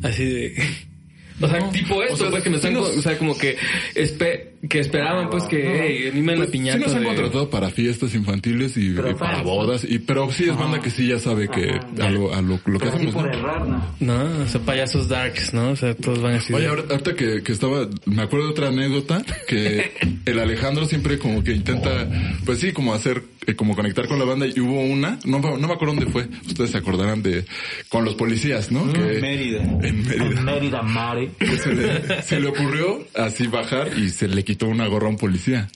Así 0.03 0.25
de... 0.25 0.55
O 1.41 1.49
sea, 1.49 1.59
No. 1.59 1.69
tipo 1.69 2.01
esto, 2.01 2.13
O 2.13 2.17
sea, 2.17 2.29
pues 2.29 2.43
que 2.43 2.49
han, 2.49 2.73
nos- 2.73 2.95
o 2.95 3.01
sea, 3.01 3.17
como 3.17 3.37
que, 3.37 3.57
espe- 3.93 4.51
que 4.70 4.80
esperaban, 4.80 5.30
pues 5.30 5.43
que, 5.45 5.57
hey, 5.63 6.09
animen 6.11 6.36
la 6.36 6.45
Pues, 6.45 6.51
piñata. 6.51 6.78
sí 6.80 6.84
nos 6.86 6.93
han 6.95 7.01
de- 7.01 7.07
contratado 7.07 7.49
para 7.49 7.70
fiestas 7.70 8.13
infantiles 8.16 8.78
y, 8.78 8.91
para 9.18 9.41
bodas, 9.41 9.86
y 9.88 9.99
pero 9.99 10.32
sí 10.32 10.45
es 10.49 10.55
banda 10.57 10.80
que 10.80 10.89
sí 10.89 11.07
ya 11.07 11.20
sabe 11.20 11.47
que 11.49 11.72
Ajá. 11.72 12.07
a 12.07 12.09
lo, 12.09 12.34
a 12.34 12.41
lo, 12.41 12.59
lo 12.66 12.80
que 12.80 12.88
hacemos. 12.88 13.13
por 13.13 13.26
¿no? 13.28 13.34
errar, 13.34 13.68
¿no? 13.68 13.84
No, 13.99 14.43
o 14.43 14.47
sea, 14.47 14.61
payasos 14.61 15.07
darks, 15.07 15.53
¿no? 15.53 15.70
O 15.72 15.76
sea, 15.76 15.95
todos 15.95 16.22
van 16.22 16.36
así. 16.36 16.53
Oye, 16.53 16.68
ahorita 16.68 17.16
que, 17.16 17.43
que 17.43 17.51
estaba, 17.51 17.88
me 18.05 18.22
acuerdo 18.22 18.45
de 18.47 18.51
otra 18.51 18.68
anécdota, 18.70 19.24
que 19.47 19.91
el 20.26 20.39
Alejandro 20.39 20.86
siempre 20.86 21.18
como 21.20 21.43
que 21.43 21.51
intenta, 21.53 22.07
pues 22.45 22.59
sí, 22.59 22.72
como 22.72 22.93
hacer, 22.93 23.24
eh, 23.47 23.55
como 23.55 23.76
conectar 23.76 24.07
con 24.07 24.18
la 24.20 24.26
banda 24.26 24.45
y 24.47 24.59
hubo 24.59 24.82
una, 24.82 25.20
no, 25.26 25.39
me- 25.39 25.57
no 25.59 25.68
me 25.68 25.74
acuerdo 25.74 25.95
dónde 25.95 26.11
fue, 26.11 26.28
ustedes 26.47 26.72
se 26.72 26.78
acordarán 26.78 27.22
de, 27.22 27.45
con 27.89 28.05
los 28.05 28.16
policías, 28.16 28.72
¿no? 28.72 28.91
Que- 28.91 29.20
Mérida. 29.20 29.61
En 29.63 30.03
Mérida. 30.03 30.26
En 30.26 30.45
Mérida 30.45 30.82
Mare. 30.82 31.30
Que 31.39 31.57
se, 31.57 31.74
le, 31.74 32.22
se 32.22 32.39
le 32.39 32.47
ocurrió 32.47 33.05
así 33.16 33.47
bajar 33.47 33.89
y 33.97 34.09
se 34.09 34.28
le 34.28 34.43
quitó 34.43 34.55
una 34.64 34.88
gorra 34.88 35.08
a 35.08 35.10
un 35.10 35.18
policía. 35.18 35.68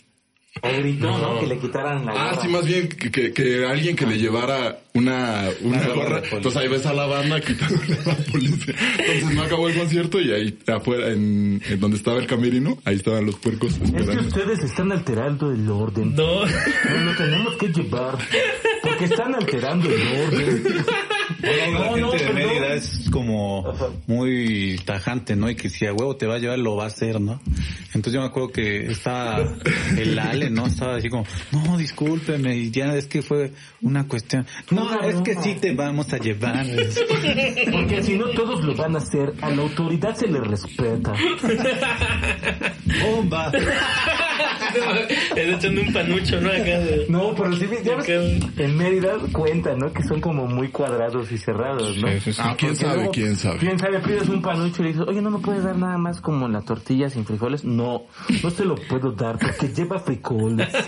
O 0.61 0.67
gritó, 0.77 1.05
¿no? 1.17 1.39
Que 1.39 1.47
le 1.47 1.57
quitaran 1.59 2.05
la 2.05 2.11
Ah, 2.11 2.29
gorra. 2.31 2.41
sí, 2.41 2.47
más 2.49 2.65
bien 2.65 2.89
que, 2.89 3.11
que, 3.11 3.31
que 3.31 3.65
alguien 3.65 3.95
que 3.95 4.05
le 4.05 4.17
llevara 4.17 4.79
una, 4.93 5.47
una 5.61 5.87
gorra. 5.89 6.21
Entonces 6.31 6.57
ahí 6.57 6.67
ves 6.67 6.85
a 6.87 6.93
la 6.93 7.05
banda 7.05 7.39
quitándole 7.39 7.93
a 7.93 8.07
la 8.07 8.15
policía. 8.15 8.75
Entonces 8.97 9.35
no 9.35 9.43
acabó 9.43 9.69
el 9.69 9.75
concierto 9.77 10.19
y 10.19 10.31
ahí 10.33 10.57
afuera, 10.67 11.11
en, 11.11 11.61
en 11.65 11.79
donde 11.79 11.95
estaba 11.97 12.19
el 12.19 12.25
camerino, 12.27 12.77
ahí 12.83 12.95
estaban 12.95 13.25
los 13.27 13.35
puercos 13.35 13.73
Es 13.73 13.79
que 13.79 13.85
esperando. 13.99 14.27
ustedes 14.27 14.63
están 14.63 14.91
alterando 14.91 15.51
el 15.51 15.69
orden. 15.69 16.15
No. 16.15 16.41
Nos 16.45 17.03
lo 17.05 17.15
tenemos 17.15 17.55
que 17.55 17.67
llevar. 17.67 18.17
Porque 18.81 19.05
están 19.05 19.35
alterando 19.35 19.87
el 19.87 20.01
orden. 20.01 20.63
Bueno, 21.41 21.79
la 21.79 21.97
No, 21.97 22.11
gente 22.11 22.25
no, 22.25 22.33
de. 22.33 22.33
Mérida 22.33 22.73
es 22.73 23.09
como 23.11 23.73
muy 24.07 24.79
tajante, 24.85 25.35
¿no? 25.35 25.49
Y 25.49 25.55
que 25.55 25.69
si 25.69 25.85
a 25.85 25.93
huevo 25.93 26.15
te 26.15 26.25
va 26.27 26.35
a 26.35 26.39
llevar, 26.39 26.59
lo 26.59 26.75
va 26.75 26.85
a 26.85 26.87
hacer, 26.87 27.19
¿no? 27.21 27.39
Entonces 27.87 28.13
yo 28.13 28.21
me 28.21 28.27
acuerdo 28.27 28.49
que 28.49 28.87
estaba 28.91 29.39
el 29.97 30.17
Ale, 30.19 30.49
¿no? 30.49 30.67
Estaba 30.67 30.95
así 30.97 31.09
como, 31.09 31.25
no, 31.51 31.77
discúlpeme, 31.77 32.55
y 32.55 32.71
ya 32.71 32.95
es 32.95 33.07
que 33.07 33.21
fue 33.21 33.51
una 33.81 34.07
cuestión. 34.07 34.45
No, 34.71 35.01
es 35.01 35.15
que 35.21 35.35
sí 35.35 35.55
te 35.59 35.73
vamos 35.73 36.11
a 36.13 36.17
llevar. 36.17 36.65
Porque 37.71 38.03
si 38.03 38.17
no 38.17 38.29
todos 38.29 38.63
lo 38.63 38.75
van 38.75 38.95
a 38.95 38.99
hacer, 38.99 39.33
a 39.41 39.49
la 39.49 39.61
autoridad 39.63 40.15
se 40.15 40.27
le 40.27 40.39
respeta. 40.39 41.13
¡Bomba! 43.03 43.51
Es 45.35 45.55
echando 45.55 45.81
un 45.81 45.91
panucho, 45.91 46.39
¿no? 46.39 46.49
Acá 46.49 46.79
de... 46.79 47.05
No, 47.09 47.33
pero 47.33 47.53
sí, 47.55 47.65
ya 47.83 47.95
ves, 47.95 48.07
en 48.09 48.77
Mérida 48.77 49.13
cuenta, 49.31 49.75
¿no? 49.75 49.91
Que 49.91 50.03
son 50.03 50.21
como 50.21 50.45
muy 50.45 50.69
cuadrados 50.69 51.28
y 51.31 51.37
cerrados, 51.37 51.97
¿no? 51.97 52.07
Sí, 52.09 52.19
sí, 52.25 52.33
sí. 52.33 52.41
Ah, 52.43 52.55
quién 52.57 52.75
sabe, 52.75 52.95
luego, 52.95 53.11
quién 53.11 53.35
sabe. 53.35 53.57
Quién 53.59 53.79
sabe, 53.79 53.99
pides 53.99 54.29
un 54.29 54.41
panucho 54.41 54.81
y 54.81 54.85
le 54.85 54.91
dices, 54.93 55.05
oye, 55.07 55.21
¿no 55.21 55.31
me 55.31 55.39
puedes 55.39 55.63
dar 55.63 55.75
nada 55.77 55.97
más 55.97 56.21
como 56.21 56.47
la 56.47 56.61
tortilla 56.61 57.09
sin 57.09 57.25
frijoles? 57.25 57.63
No, 57.63 58.03
no 58.43 58.51
te 58.51 58.65
lo 58.65 58.75
puedo 58.75 59.11
dar 59.11 59.37
porque 59.39 59.67
lleva 59.73 59.99
frijoles. 59.99 60.67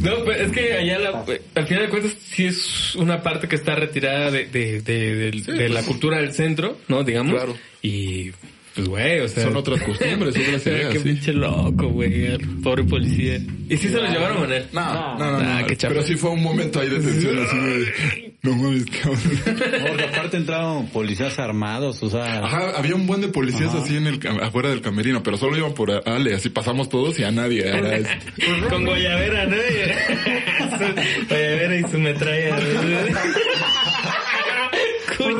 No, 0.00 0.12
pues 0.24 0.40
es 0.40 0.52
que 0.52 0.72
allá 0.74 0.98
la- 0.98 1.24
al 1.54 1.66
final 1.66 1.82
de 1.84 1.88
cuentas 1.88 2.16
sí 2.20 2.46
es 2.46 2.94
una 2.94 3.22
parte 3.22 3.48
que 3.48 3.56
está 3.56 3.74
retirada 3.74 4.30
de, 4.30 4.46
de, 4.46 4.80
de, 4.82 5.30
de- 5.32 5.52
de 5.52 5.68
la 5.68 5.82
cultura 5.82 6.18
del 6.20 6.32
centro, 6.32 6.76
¿no? 6.88 7.02
Digamos. 7.02 7.34
Claro. 7.34 7.54
Y 7.82 8.30
pues 8.74 8.88
güey, 8.88 9.20
o 9.20 9.28
sea. 9.28 9.44
Son 9.44 9.56
otras 9.56 9.82
costumbres, 9.86 10.36
otras 10.36 10.66
ideas, 10.66 10.92
Qué 10.92 10.98
sí. 11.00 11.04
pinche 11.04 11.32
loco, 11.32 11.88
güey. 11.88 12.38
Pobre 12.62 12.84
policía. 12.84 13.40
¿Y 13.68 13.76
si 13.76 13.88
se 13.88 13.96
lo 13.96 14.06
llevaron 14.08 14.50
a 14.50 14.56
él? 14.56 14.66
No, 14.72 14.80
no, 15.18 15.18
no, 15.18 15.38
Ah, 15.40 15.62
no. 15.62 15.66
Pero 15.76 16.02
sí 16.04 16.14
fue 16.14 16.30
un 16.30 16.42
momento 16.42 16.80
ahí 16.80 16.88
de 16.88 17.00
tensión 17.00 17.38
así 17.38 17.56
de, 17.58 18.25
no 18.46 18.56
mames, 18.56 18.84
cabrón. 18.86 19.20
Porque 19.88 20.04
aparte 20.04 20.36
entraron 20.36 20.86
policías 20.88 21.38
armados, 21.38 22.02
o 22.02 22.10
sea... 22.10 22.44
Ajá, 22.44 22.70
había 22.78 22.94
un 22.94 23.06
buen 23.06 23.20
de 23.20 23.28
policías 23.28 23.74
así 23.74 23.96
en 23.96 24.06
el, 24.06 24.20
cam- 24.20 24.40
afuera 24.42 24.68
del 24.70 24.80
camerino, 24.80 25.22
pero 25.22 25.36
solo 25.36 25.56
iban 25.56 25.74
por 25.74 25.90
Ale, 26.08 26.34
así 26.34 26.48
pasamos 26.50 26.88
todos 26.88 27.18
y 27.18 27.24
a 27.24 27.30
nadie. 27.30 27.66
Era 27.68 27.96
este. 27.96 28.16
Con 28.68 28.84
Guayavera, 28.84 29.46
¿no? 29.46 29.56
Guayavera 31.28 31.76
y 31.76 31.82
su 31.90 31.98
metralla. 31.98 32.56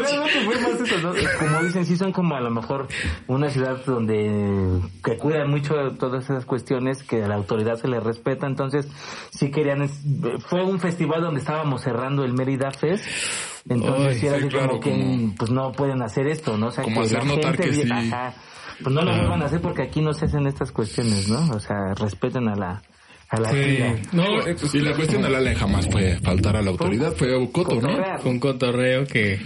Pues 0.07 0.35
realmente 0.35 0.41
fue 0.45 0.73
más 0.73 0.81
eso, 0.81 0.99
¿no? 1.01 1.15
Como 1.39 1.63
dicen, 1.65 1.87
sí 1.87 1.97
son 1.97 2.13
como 2.13 2.35
a 2.37 2.41
lo 2.41 2.51
mejor 2.51 2.89
una 3.27 3.51
ciudad 3.51 3.85
donde 3.85 4.81
que 5.05 5.17
cuidan 5.17 5.51
mucho 5.51 5.75
todas 5.99 6.25
esas 6.25 6.45
cuestiones 6.45 7.03
que 7.03 7.23
a 7.25 7.29
la 7.29 7.35
autoridad 7.35 7.77
se 7.77 7.89
le 7.89 8.01
respeta, 8.01 8.47
entonces 8.47 8.87
sí 9.31 9.51
querían, 9.51 9.83
es- 9.83 10.01
fue 10.49 10.63
un 10.65 10.79
festival 10.81 11.23
donde 11.23 11.41
estábamos 11.41 11.83
cerrando 11.83 12.25
el 12.25 12.33
Mérida 12.33 12.71
Fest, 12.71 13.05
entonces 13.69 14.07
Ay, 14.15 14.19
sí 14.21 14.27
era 14.27 14.37
sí, 14.39 14.43
así 14.45 14.51
claro, 14.51 14.69
como 14.69 14.81
que 14.81 14.91
como- 14.91 15.35
pues 15.37 15.51
no 15.51 15.73
pueden 15.73 16.03
hacer 16.03 16.27
esto, 16.29 16.57
¿no? 16.57 16.69
O 16.69 16.71
sea, 16.71 16.85
Como 16.85 17.01
que 17.01 17.07
hacer 17.07 17.19
la 17.19 17.25
notar 17.25 17.57
gente 17.57 17.63
que 17.71 17.71
vi- 17.71 17.83
sí. 17.83 17.91
ajá, 17.93 18.35
pues 18.83 18.95
no 18.95 19.03
lo 19.03 19.11
Ah. 19.11 19.17
vuelvan 19.19 19.43
a 19.43 19.47
hacer 19.47 19.61
porque 19.61 19.83
aquí 19.83 20.01
no 20.01 20.13
se 20.13 20.27
hacen 20.27 20.47
estas 20.47 20.71
cuestiones, 20.73 21.29
¿no? 21.29 21.51
O 21.55 21.61
sea, 21.61 21.95
respeten 21.95 22.49
a 22.49 22.55
la 22.57 22.83
a 23.29 23.41
la 23.41 23.51
Sí. 23.51 23.79
No, 24.13 24.23
eh, 24.47 24.55
pues, 24.61 24.73
Y 24.77 24.79
la 24.79 24.95
cuestión 24.95 25.21
del 25.21 25.35
Ale 25.35 25.53
jamás 25.57 25.89
fue 25.91 26.17
faltar 26.23 26.55
a 26.57 26.63
la 26.63 26.71
autoridad, 26.71 27.13
fue 27.13 27.29
Coto, 27.51 27.81
¿no? 27.81 27.89
Un 28.25 28.39
cotorreo 28.39 29.05
que... 29.05 29.41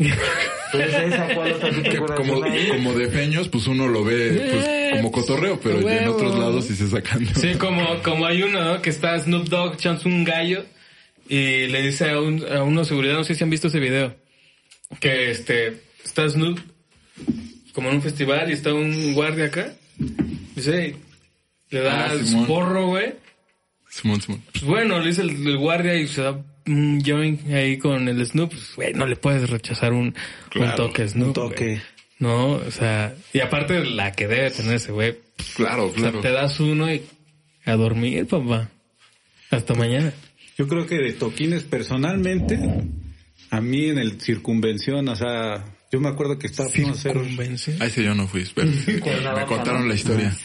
Entonces, 0.00 1.12
¿esa 1.12 1.34
cuál 1.34 1.52
otra 1.52 1.72
sí 1.74 1.82
te 1.82 1.90
Que 1.90 1.96
acuerdas 1.96 2.18
como, 2.20 2.40
como 2.40 2.94
de 2.94 3.08
feños, 3.08 3.48
pues 3.48 3.66
uno 3.66 3.88
lo 3.88 4.04
ve 4.04 4.48
pues, 4.50 4.96
como 4.98 5.10
cotorreo, 5.12 5.60
pero 5.60 5.88
en 5.88 6.08
otros 6.08 6.38
lados 6.38 6.64
sí 6.66 6.74
se 6.76 6.88
sacan. 6.88 7.26
Sí, 7.34 7.54
como, 7.54 8.00
como 8.02 8.24
hay 8.26 8.42
uno, 8.42 8.62
¿no? 8.64 8.80
Que 8.82 8.90
está 8.90 9.18
Snoop 9.18 9.48
Dogg 9.48 9.74
echándose 9.74 10.08
un 10.08 10.24
gallo 10.24 10.64
y 11.28 11.66
le 11.66 11.82
dice 11.82 12.10
a, 12.10 12.20
un, 12.20 12.44
a 12.50 12.62
uno 12.62 12.80
de 12.80 12.86
seguridad, 12.86 13.14
no 13.14 13.24
sé 13.24 13.34
si 13.34 13.44
han 13.44 13.50
visto 13.50 13.68
ese 13.68 13.78
video, 13.80 14.14
que 15.00 15.30
este, 15.30 15.80
está 16.04 16.28
Snoop 16.28 16.58
como 17.72 17.88
en 17.90 17.96
un 17.96 18.02
festival 18.02 18.50
y 18.50 18.54
está 18.54 18.72
un 18.74 19.12
guardia 19.14 19.46
acá. 19.46 19.72
Dice, 20.56 20.96
le 21.70 21.80
da 21.80 22.06
Ah, 22.06 22.12
el 22.12 22.26
Simón. 22.26 22.46
porro, 22.46 22.86
güey. 22.88 23.14
Simón, 23.88 24.20
Simón. 24.20 24.42
Pues 24.52 24.64
bueno, 24.64 24.98
le 25.00 25.08
dice 25.08 25.22
el, 25.22 25.30
el 25.46 25.56
guardia 25.58 25.94
y 25.96 26.06
se 26.08 26.22
da 26.22 26.40
un 26.72 27.02
joint 27.04 27.50
ahí 27.52 27.78
con 27.78 28.08
el 28.08 28.24
Snoop. 28.26 28.50
Pues, 28.50 28.72
güey, 28.76 28.94
no 28.94 29.06
le 29.06 29.16
puedes 29.16 29.48
rechazar 29.50 29.92
un, 29.92 30.06
un 30.06 30.14
Claro, 30.50 30.76
toque 30.76 31.08
Snoop. 31.08 31.28
un 31.28 31.32
toque. 31.34 31.64
güey. 31.66 31.80
No, 32.18 32.52
o 32.52 32.70
sea, 32.70 33.14
y 33.32 33.40
aparte 33.40 33.82
la 33.84 34.12
que 34.12 34.26
debe 34.28 34.50
tener 34.50 34.74
ese 34.74 34.92
güey, 34.92 35.16
Claro, 35.56 35.86
o 35.86 35.90
sea, 35.92 36.00
claro. 36.00 36.20
te 36.20 36.30
das 36.30 36.60
uno 36.60 36.92
y 36.92 37.02
a 37.64 37.72
dormir, 37.76 38.26
papá. 38.26 38.68
Hasta 39.50 39.74
mañana. 39.74 40.12
Yo 40.58 40.68
creo 40.68 40.86
que 40.86 40.96
de 40.96 41.12
toquines 41.14 41.62
personalmente, 41.62 42.58
a 43.50 43.60
mí 43.62 43.88
en 43.88 43.96
el 43.98 44.20
circunvención, 44.20 45.08
o 45.08 45.16
sea, 45.16 45.64
yo 45.90 45.98
me 46.00 46.08
acuerdo 46.10 46.38
que 46.38 46.46
estaba 46.48 46.68
a 46.68 46.90
hacer... 46.90 47.14
Convence. 47.14 47.76
A 47.80 47.86
ese 47.86 48.04
yo 48.04 48.14
no 48.14 48.28
fui, 48.28 48.42
espera. 48.42 48.68
Me 48.86 49.46
contaron 49.46 49.88
la 49.88 49.94
historia. 49.94 50.36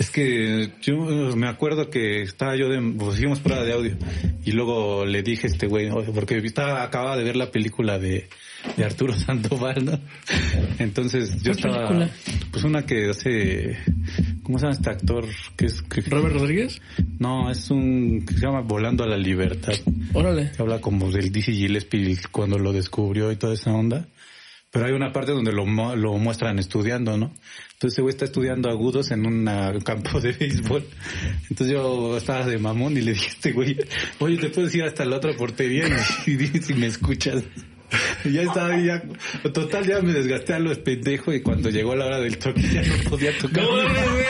Es 0.00 0.10
que 0.10 0.70
yo 0.80 0.96
me 1.36 1.46
acuerdo 1.46 1.90
que 1.90 2.22
estaba 2.22 2.56
yo 2.56 2.70
de, 2.70 2.80
pues 2.98 3.18
hicimos 3.18 3.38
prueba 3.40 3.62
de 3.64 3.74
audio 3.74 3.96
y 4.46 4.52
luego 4.52 5.04
le 5.04 5.22
dije 5.22 5.46
a 5.46 5.50
este 5.50 5.66
güey, 5.66 5.90
porque 6.14 6.38
estaba, 6.38 6.82
acababa 6.82 7.18
de 7.18 7.24
ver 7.24 7.36
la 7.36 7.50
película 7.50 7.98
de, 7.98 8.26
de 8.78 8.84
Arturo 8.84 9.12
Sandoval, 9.18 9.84
¿no? 9.84 10.00
Entonces 10.78 11.42
yo 11.42 11.52
estaba, 11.52 11.86
película? 11.86 12.10
pues 12.50 12.64
una 12.64 12.86
que 12.86 13.10
hace, 13.10 13.76
¿cómo 14.42 14.58
se 14.58 14.64
llama 14.64 14.76
este 14.76 14.88
actor? 14.88 15.26
Que 15.54 15.66
es, 15.66 15.82
que- 15.82 16.00
Robert 16.00 16.34
Rodríguez. 16.34 16.80
no, 17.18 17.50
es 17.50 17.70
un, 17.70 18.24
que 18.24 18.32
se 18.32 18.40
llama 18.40 18.62
Volando 18.62 19.04
a 19.04 19.06
la 19.06 19.18
Libertad. 19.18 19.74
Órale. 20.14 20.50
que 20.56 20.62
habla 20.62 20.80
como 20.80 21.10
del 21.10 21.30
Dizzy 21.30 21.52
Gillespie 21.52 22.16
cuando 22.32 22.58
lo 22.58 22.72
descubrió 22.72 23.30
y 23.32 23.36
toda 23.36 23.52
esa 23.52 23.70
onda. 23.74 24.08
Pero 24.72 24.86
hay 24.86 24.92
una 24.92 25.12
parte 25.12 25.32
donde 25.32 25.52
lo, 25.52 25.66
lo 25.96 26.12
muestran 26.16 26.58
estudiando, 26.60 27.18
¿no? 27.18 27.34
Entonces 27.80 27.94
ese 27.94 28.02
güey 28.02 28.12
está 28.12 28.26
estudiando 28.26 28.68
agudos 28.68 29.10
en 29.10 29.24
un 29.24 29.48
ah, 29.48 29.72
campo 29.82 30.20
de 30.20 30.32
béisbol. 30.32 30.84
Entonces 31.48 31.74
yo 31.74 32.14
estaba 32.14 32.44
de 32.44 32.58
mamón 32.58 32.94
y 32.98 33.00
le 33.00 33.12
dije 33.12 33.28
a 33.28 33.30
este 33.30 33.52
güey, 33.52 33.78
oye, 34.18 34.36
te 34.36 34.50
puedes 34.50 34.74
ir 34.74 34.82
hasta 34.82 35.06
la 35.06 35.16
otra 35.16 35.32
portería 35.34 35.88
y, 36.26 36.32
y 36.44 36.46
si 36.60 36.74
me 36.74 36.88
escuchas. 36.88 37.42
Y 38.26 38.32
ya 38.32 38.42
estaba, 38.42 38.74
ahí, 38.74 38.84
ya, 38.84 39.02
total, 39.54 39.86
ya 39.86 40.02
me 40.02 40.12
desgasté 40.12 40.52
a 40.52 40.58
los 40.58 40.76
pendejos 40.80 41.34
y 41.34 41.40
cuando 41.40 41.70
llegó 41.70 41.96
la 41.96 42.04
hora 42.04 42.20
del 42.20 42.36
toque 42.36 42.60
ya 42.60 42.82
no 42.82 43.08
podía 43.08 43.38
tocar. 43.38 43.64
No 43.64 43.70
güey. 43.70 44.26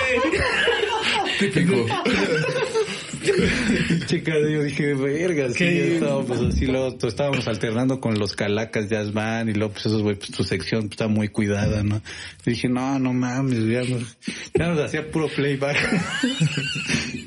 Típico. 1.41 1.75
Pinche 3.89 4.23
cara, 4.23 4.41
yo 4.49 4.63
dije, 4.63 4.95
verga, 4.95 5.49
sí, 5.51 5.65
ya 5.65 5.85
estábamos 5.95 6.31
así, 6.41 6.67
luego 6.67 6.97
pues, 6.99 7.13
estábamos 7.13 7.47
alternando 7.49 8.01
con 8.01 8.19
los 8.19 8.35
calacas 8.35 8.89
jazz 8.89 9.13
band 9.13 9.51
y 9.51 9.55
luego 9.55 9.73
pues 9.75 9.87
esos 9.87 10.03
güey, 10.03 10.17
pues 10.17 10.31
tu 10.31 10.43
sección 10.45 10.83
pues, 10.83 10.93
está 10.93 11.09
muy 11.09 11.29
cuidada, 11.29 11.83
¿no? 11.83 12.01
Y 12.47 12.51
dije, 12.51 12.69
no, 12.69 12.99
no 12.99 13.13
mames, 13.13 13.67
ya 13.67 13.83
nos, 13.83 14.17
ya 14.55 14.69
nos 14.69 14.79
hacía 14.81 15.11
puro 15.11 15.29
playback. 15.29 15.77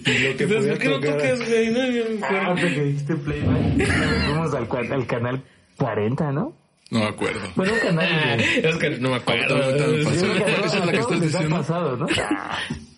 y 0.06 0.20
lo 0.20 0.38
que 0.38 0.44
Entonces, 0.44 0.48
podía 0.48 0.72
¿por 0.74 0.80
qué 0.80 0.88
no 0.90 1.00
tocar- 1.00 1.18
tocas, 1.18 1.50
güey? 1.50 1.70
No, 1.72 1.86
yo 1.92 2.04
me 2.10 2.26
Ah, 2.26 2.28
acuerdo. 2.28 2.48
ahorita 2.48 2.68
que 2.74 2.84
dijiste 2.84 3.16
playback. 3.16 3.88
Fuimos 4.26 4.54
al, 4.54 4.92
al 4.94 5.08
canal 5.08 5.44
40, 5.78 6.32
¿no? 6.32 6.58
No 6.92 7.00
me 7.00 7.06
acuerdo. 7.08 7.40
Bueno, 7.56 7.74
un 7.74 7.80
canal 7.80 8.08
Ah, 8.12 8.36
de... 8.38 8.70
es 8.70 8.76
que 8.76 8.90
no 9.00 9.10
me 9.10 9.16
acuerdo. 9.16 9.56
Ahorita 9.56 9.88
me 9.88 10.04
pasó. 10.04 10.26
Esa 10.66 10.78
es 10.80 10.86
la 10.86 10.92
que 10.92 11.00
estás 11.00 11.22
diciendo. 11.22 11.56
pasado, 11.56 11.98
¿no? 11.98 12.08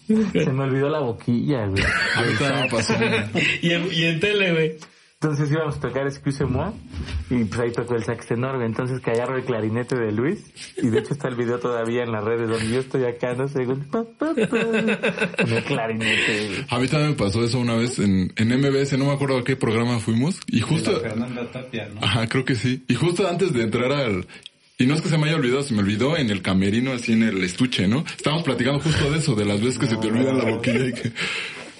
Se 0.34 0.52
me 0.52 0.64
olvidó 0.64 0.90
la 0.90 1.00
boquilla, 1.00 1.68
güey. 1.68 1.84
A 1.84 2.22
mí 2.22 2.34
también 2.38 2.62
me 2.64 2.70
pasó. 2.70 2.94
Y 3.62 3.72
en, 3.72 3.92
y 3.92 4.04
en 4.04 4.20
tele, 4.20 4.54
güey. 4.54 4.78
Entonces 5.22 5.50
íbamos 5.50 5.78
a 5.78 5.80
tocar 5.80 6.06
Excuse-moi 6.06 6.72
y 7.32 7.46
pues 7.46 7.60
ahí 7.60 7.72
tocó 7.72 7.96
el 7.96 8.04
sax 8.04 8.28
tenor, 8.28 8.58
güey. 8.58 8.68
Ences 8.68 9.00
callaron 9.00 9.38
el 9.38 9.44
clarinete 9.44 9.96
de 9.96 10.12
Luis 10.12 10.46
y 10.78 10.90
de 10.90 11.00
hecho 11.00 11.14
está 11.14 11.30
el 11.30 11.36
video 11.36 11.58
todavía 11.58 12.04
en 12.04 12.12
las 12.12 12.24
redes 12.24 12.48
donde 12.48 12.70
yo 12.70 12.82
estoy 12.82 13.06
acá, 13.06 13.34
no 13.34 13.48
sé, 13.48 13.66
güey, 13.66 13.80
pa, 13.80 14.04
pa, 14.04 14.36
pa, 14.36 14.48
con 14.48 15.54
el 15.54 15.64
clarinete, 15.64 16.48
güey. 16.48 16.66
A 16.70 16.80
mí 16.80 16.88
también 16.88 17.12
me 17.12 17.16
pasó 17.16 17.44
eso 17.44 17.58
una 17.60 17.76
vez 17.76 17.98
en, 17.98 18.34
en 18.36 18.60
MBS, 18.60 18.98
no 19.00 19.06
me 19.06 19.14
acuerdo 19.14 19.38
a 19.38 19.44
qué 19.44 19.56
programa 19.56 20.00
fuimos. 20.00 20.40
Y 20.48 20.60
justo... 20.60 21.00
Fernanda 21.00 21.50
Tapia, 21.50 21.90
¿no? 21.90 22.02
Ajá, 22.04 22.28
creo 22.28 22.46
que 22.46 22.54
sí. 22.54 22.84
Y 22.88 22.94
justo 22.94 23.28
antes 23.28 23.52
de 23.54 23.64
entrar 23.64 23.92
al... 23.94 24.28
Y 24.78 24.86
no 24.86 24.94
es 24.94 25.02
que 25.02 25.08
se 25.08 25.18
me 25.18 25.28
haya 25.28 25.38
olvidado, 25.38 25.64
se 25.64 25.74
me 25.74 25.80
olvidó 25.80 26.18
en 26.18 26.30
el 26.30 26.42
camerino, 26.42 26.92
así 26.92 27.14
en 27.14 27.24
el 27.24 27.42
estuche, 27.44 27.88
¿no? 27.88 28.04
Estábamos 28.18 28.44
platicando 28.44 28.82
justo 28.82 29.10
de 29.10 29.20
eso, 29.20 29.34
de 29.34 29.46
las 29.46 29.62
veces 29.62 29.80
que 29.80 29.88
se 29.88 29.96
te 29.96 30.08
olvida 30.08 30.34
la 30.34 30.44
boquilla 30.44 30.88
y 30.88 30.94
que... 30.94 31.12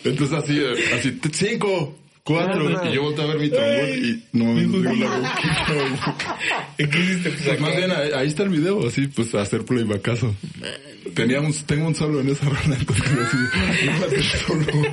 Entonces 0.06 0.38
así, 0.38 0.58
eh, 0.58 0.96
así, 0.96 1.20
cinco, 1.34 1.98
cuatro, 2.24 2.70
y 2.90 2.94
yo 2.94 3.04
volteé 3.04 3.24
a 3.26 3.28
ver 3.28 3.40
mi 3.40 3.50
trombón 3.50 3.90
y 3.90 4.24
no 4.38 4.46
me 4.46 4.66
olvidó 4.66 5.10
la 5.10 5.18
boquilla. 5.18 6.16
¿Qué 6.78 7.00
hiciste? 7.00 7.32
Pues, 7.32 7.60
más 7.60 7.76
bien 7.76 7.92
ahí, 7.92 8.12
ahí 8.16 8.28
está 8.28 8.44
el 8.44 8.50
video, 8.50 8.88
así 8.88 9.08
pues 9.08 9.36
hacer 9.36 9.66
playbackazo. 9.66 10.34
Tenía 11.14 11.42
un, 11.42 11.54
tengo 11.66 11.88
un 11.88 11.96
solo 11.96 12.22
en 12.22 12.30
esa 12.30 12.46
rola, 12.46 12.78
entonces 12.80 13.06
así, 13.06 13.38
no 14.48 14.48
solo. 14.48 14.88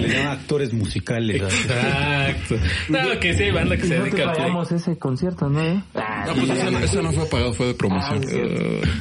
Se 0.00 0.08
le 0.08 0.14
llama 0.14 0.32
actores 0.32 0.72
musicales. 0.72 1.42
Exacto. 1.42 2.56
No, 2.88 3.18
que 3.20 3.34
sí 3.34 3.50
banda 3.50 3.76
que 3.76 3.86
Y 3.86 3.88
se 3.88 3.98
no 3.98 4.04
te 4.04 4.10
dedica 4.10 4.32
pagamos 4.32 4.72
ese 4.72 4.98
concierto, 4.98 5.48
¿no? 5.48 5.62
eh? 5.62 5.82
Ah, 5.94 6.24
No, 6.26 6.34
pues 6.34 6.50
esa 6.50 7.02
no, 7.02 7.12
fue 7.12 7.26
pagado, 7.28 7.52
fue 7.54 7.66
de 7.68 7.74
promoción. 7.74 8.22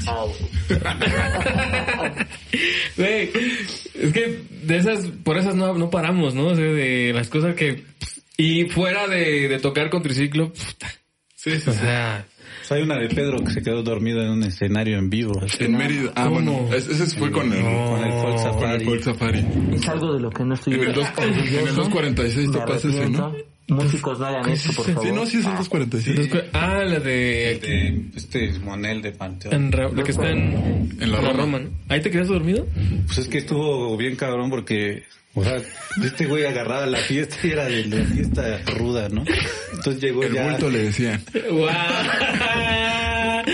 Ah, 0.07 0.25
Güey, 2.97 3.29
es 3.93 4.13
que 4.13 4.43
de 4.63 4.77
esas, 4.77 5.05
por 5.23 5.37
esas 5.37 5.55
no, 5.55 5.73
no 5.73 5.89
paramos, 5.89 6.33
¿no? 6.33 6.47
O 6.47 6.55
sea, 6.55 6.63
de 6.65 7.11
las 7.13 7.29
cosas 7.29 7.55
que 7.55 7.83
Y 8.37 8.65
fuera 8.69 9.07
de, 9.07 9.47
de 9.47 9.59
tocar 9.59 9.89
con 9.89 10.01
triciclo, 10.03 10.51
puta. 10.53 10.87
Sí, 11.35 11.59
sí, 11.59 11.69
O 11.69 11.73
sea, 11.73 12.25
Pues 12.67 12.79
hay 12.79 12.83
una 12.83 12.97
de 12.97 13.09
Pedro 13.09 13.43
que 13.43 13.51
se 13.51 13.61
quedó 13.61 13.83
dormido 13.83 14.23
en 14.23 14.29
un 14.29 14.43
escenario 14.43 14.97
en 14.97 15.07
vivo. 15.07 15.39
En 15.59 15.77
Mérida. 15.77 16.11
Ah, 16.15 16.29
bueno, 16.29 16.67
ese 16.73 17.05
fue 17.15 17.31
con 17.31 17.53
el, 17.53 17.61
Con 17.61 18.03
el 18.03 18.11
Folk 18.11 18.23
con 18.23 18.31
el 18.31 18.39
Safari. 18.39 18.85
Folk 18.85 19.03
Safari. 19.03 19.45
Es 19.73 19.87
algo 19.87 20.13
de 20.13 20.19
lo 20.19 20.31
que 20.31 20.43
no 20.43 20.55
estoy 20.55 20.73
En 20.73 20.79
el, 20.79 20.87
en 20.89 21.67
el 21.67 21.75
246 21.75 22.47
Me 22.47 22.53
tocas 22.57 22.85
ese, 22.85 23.07
¿no? 23.07 23.35
Músicos 23.67 24.19
no 24.19 24.25
hagan 24.27 24.47
esto, 24.49 24.71
por 24.73 24.85
favor. 24.85 25.03
Sí, 25.05 25.11
no, 25.11 25.25
sí 25.25 25.37
es 25.39 25.45
el 25.45 25.55
246. 25.55 26.29
ah, 26.53 26.83
la 26.85 26.99
de... 26.99 27.59
De 27.59 28.05
este 28.15 28.59
Monel 28.59 29.01
de 29.01 29.11
Panteón. 29.11 29.71
La 29.71 30.03
que 30.03 30.11
está 30.11 30.29
en, 30.29 30.95
En 30.99 31.11
la 31.11 31.19
Roma. 31.19 31.59
¿no? 31.59 31.69
¿Ahí 31.89 31.99
te 31.99 32.11
quedas 32.11 32.27
dormido? 32.27 32.67
Pues 33.07 33.17
es 33.19 33.27
que 33.27 33.39
estuvo 33.39 33.97
bien 33.97 34.15
cabrón 34.15 34.51
porque, 34.51 35.03
o 35.33 35.43
sea, 35.43 35.57
este 36.03 36.27
güey 36.27 36.45
agarraba 36.45 36.85
la 36.85 36.99
fiesta 36.99 37.35
y 37.43 37.49
era 37.51 37.65
de 37.65 37.85
la 37.85 38.05
fiesta 38.05 38.59
ruda, 38.77 39.09
¿no? 39.09 39.23
Entonces 39.73 39.99
llegó 40.01 40.23
El 40.23 40.33
ya... 40.33 40.49
bulto 40.51 40.69
le 40.69 40.79
decían. 40.83 41.23
¡Guau! 41.49 43.45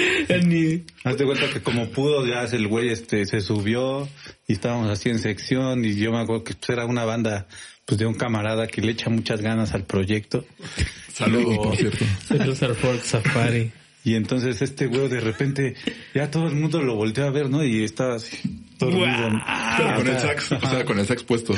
Ni- 0.45 0.84
Haz 1.03 1.18
de 1.18 1.26
cuenta 1.26 1.49
que 1.53 1.62
como 1.62 1.88
pudo, 1.89 2.26
ya 2.26 2.43
el 2.43 2.68
güey 2.68 2.89
este 2.89 3.26
se 3.26 3.41
subió 3.41 4.07
y 4.47 4.53
estábamos 4.53 4.89
así 4.89 5.09
en 5.09 5.20
sección 5.20 5.84
y 5.86 5.95
yo 5.95 6.12
me 6.12 6.20
acuerdo 6.20 6.43
que 6.43 6.53
pues, 6.53 6.70
era 6.70 6.86
una 6.86 7.05
banda 7.05 7.47
pues 7.86 7.97
de 7.97 8.05
un 8.05 8.13
camarada 8.13 8.67
que 8.67 8.82
le 8.82 8.91
echa 8.91 9.09
muchas 9.09 9.41
ganas 9.41 9.73
al 9.73 9.84
proyecto. 9.84 10.45
Saludos, 11.13 11.57
por 11.57 11.75
cierto. 11.75 12.05
Saludos 12.25 12.63
al 12.63 12.75
Ford 12.75 12.99
Safari. 13.03 13.71
Y 14.03 14.15
entonces 14.15 14.61
este 14.61 14.88
güey 14.88 15.07
de 15.09 15.19
repente 15.19 15.75
ya 16.15 16.32
todo 16.32 16.47
el 16.47 16.55
mundo 16.55 16.82
lo 16.82 16.95
volteó 16.95 17.25
a 17.25 17.29
ver, 17.29 17.49
¿no? 17.49 17.63
Y 17.63 17.84
estaba 17.84 18.15
así 18.15 18.38
dormido. 18.86 19.29
¿no? 19.29 19.43
Pero 19.77 19.95
con 19.95 20.07
el 20.07 20.19
sax, 20.19 20.51
o 20.51 20.59
sea, 20.59 20.86
con 20.86 20.99
el 20.99 21.05
sax 21.05 21.23
puesto. 21.23 21.53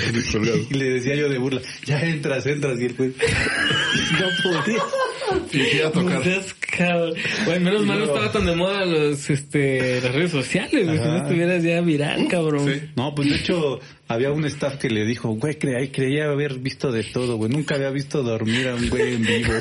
Y 0.70 0.74
le 0.74 0.86
decía 0.92 1.16
yo 1.16 1.30
de 1.30 1.38
burla, 1.38 1.62
ya 1.86 2.02
entras, 2.02 2.46
entras. 2.46 2.80
Y 2.80 2.86
el 2.86 2.94
güey 2.94 3.10
no 4.20 4.28
podía. 4.44 4.84
Fingía 5.50 5.92
tocar. 5.92 6.18
No 6.18 6.24
seas 6.24 6.54
cabrón. 6.54 7.14
Güey, 7.46 7.60
menos 7.60 7.86
mal 7.86 8.00
no 8.00 8.06
estaba 8.06 8.32
tan 8.32 8.46
de 8.46 8.56
moda 8.56 8.86
los, 8.86 9.30
este, 9.30 10.02
las 10.02 10.14
redes 10.14 10.32
sociales, 10.32 10.86
güey. 10.86 10.98
Si 10.98 11.04
no 11.04 11.18
estuvieras 11.18 11.64
ya 11.64 11.82
viral, 11.82 12.28
cabrón. 12.28 12.68
Sí. 12.68 12.90
No, 12.96 13.16
pues 13.16 13.30
de 13.30 13.36
hecho 13.36 13.80
había 14.08 14.32
un 14.32 14.46
staff 14.46 14.76
que 14.78 14.90
le 14.90 15.06
dijo, 15.06 15.30
güey, 15.30 15.58
creía, 15.58 15.92
creía 15.92 16.26
haber 16.26 16.60
visto 16.60 16.92
de 16.92 17.04
todo, 17.04 17.38
güey. 17.38 17.52
Nunca 17.52 17.76
había 17.76 17.90
visto 17.90 18.22
dormir 18.22 18.68
a 18.68 18.76
un 18.76 18.90
güey 18.90 19.16
en 19.16 19.24
vivo. 19.24 19.54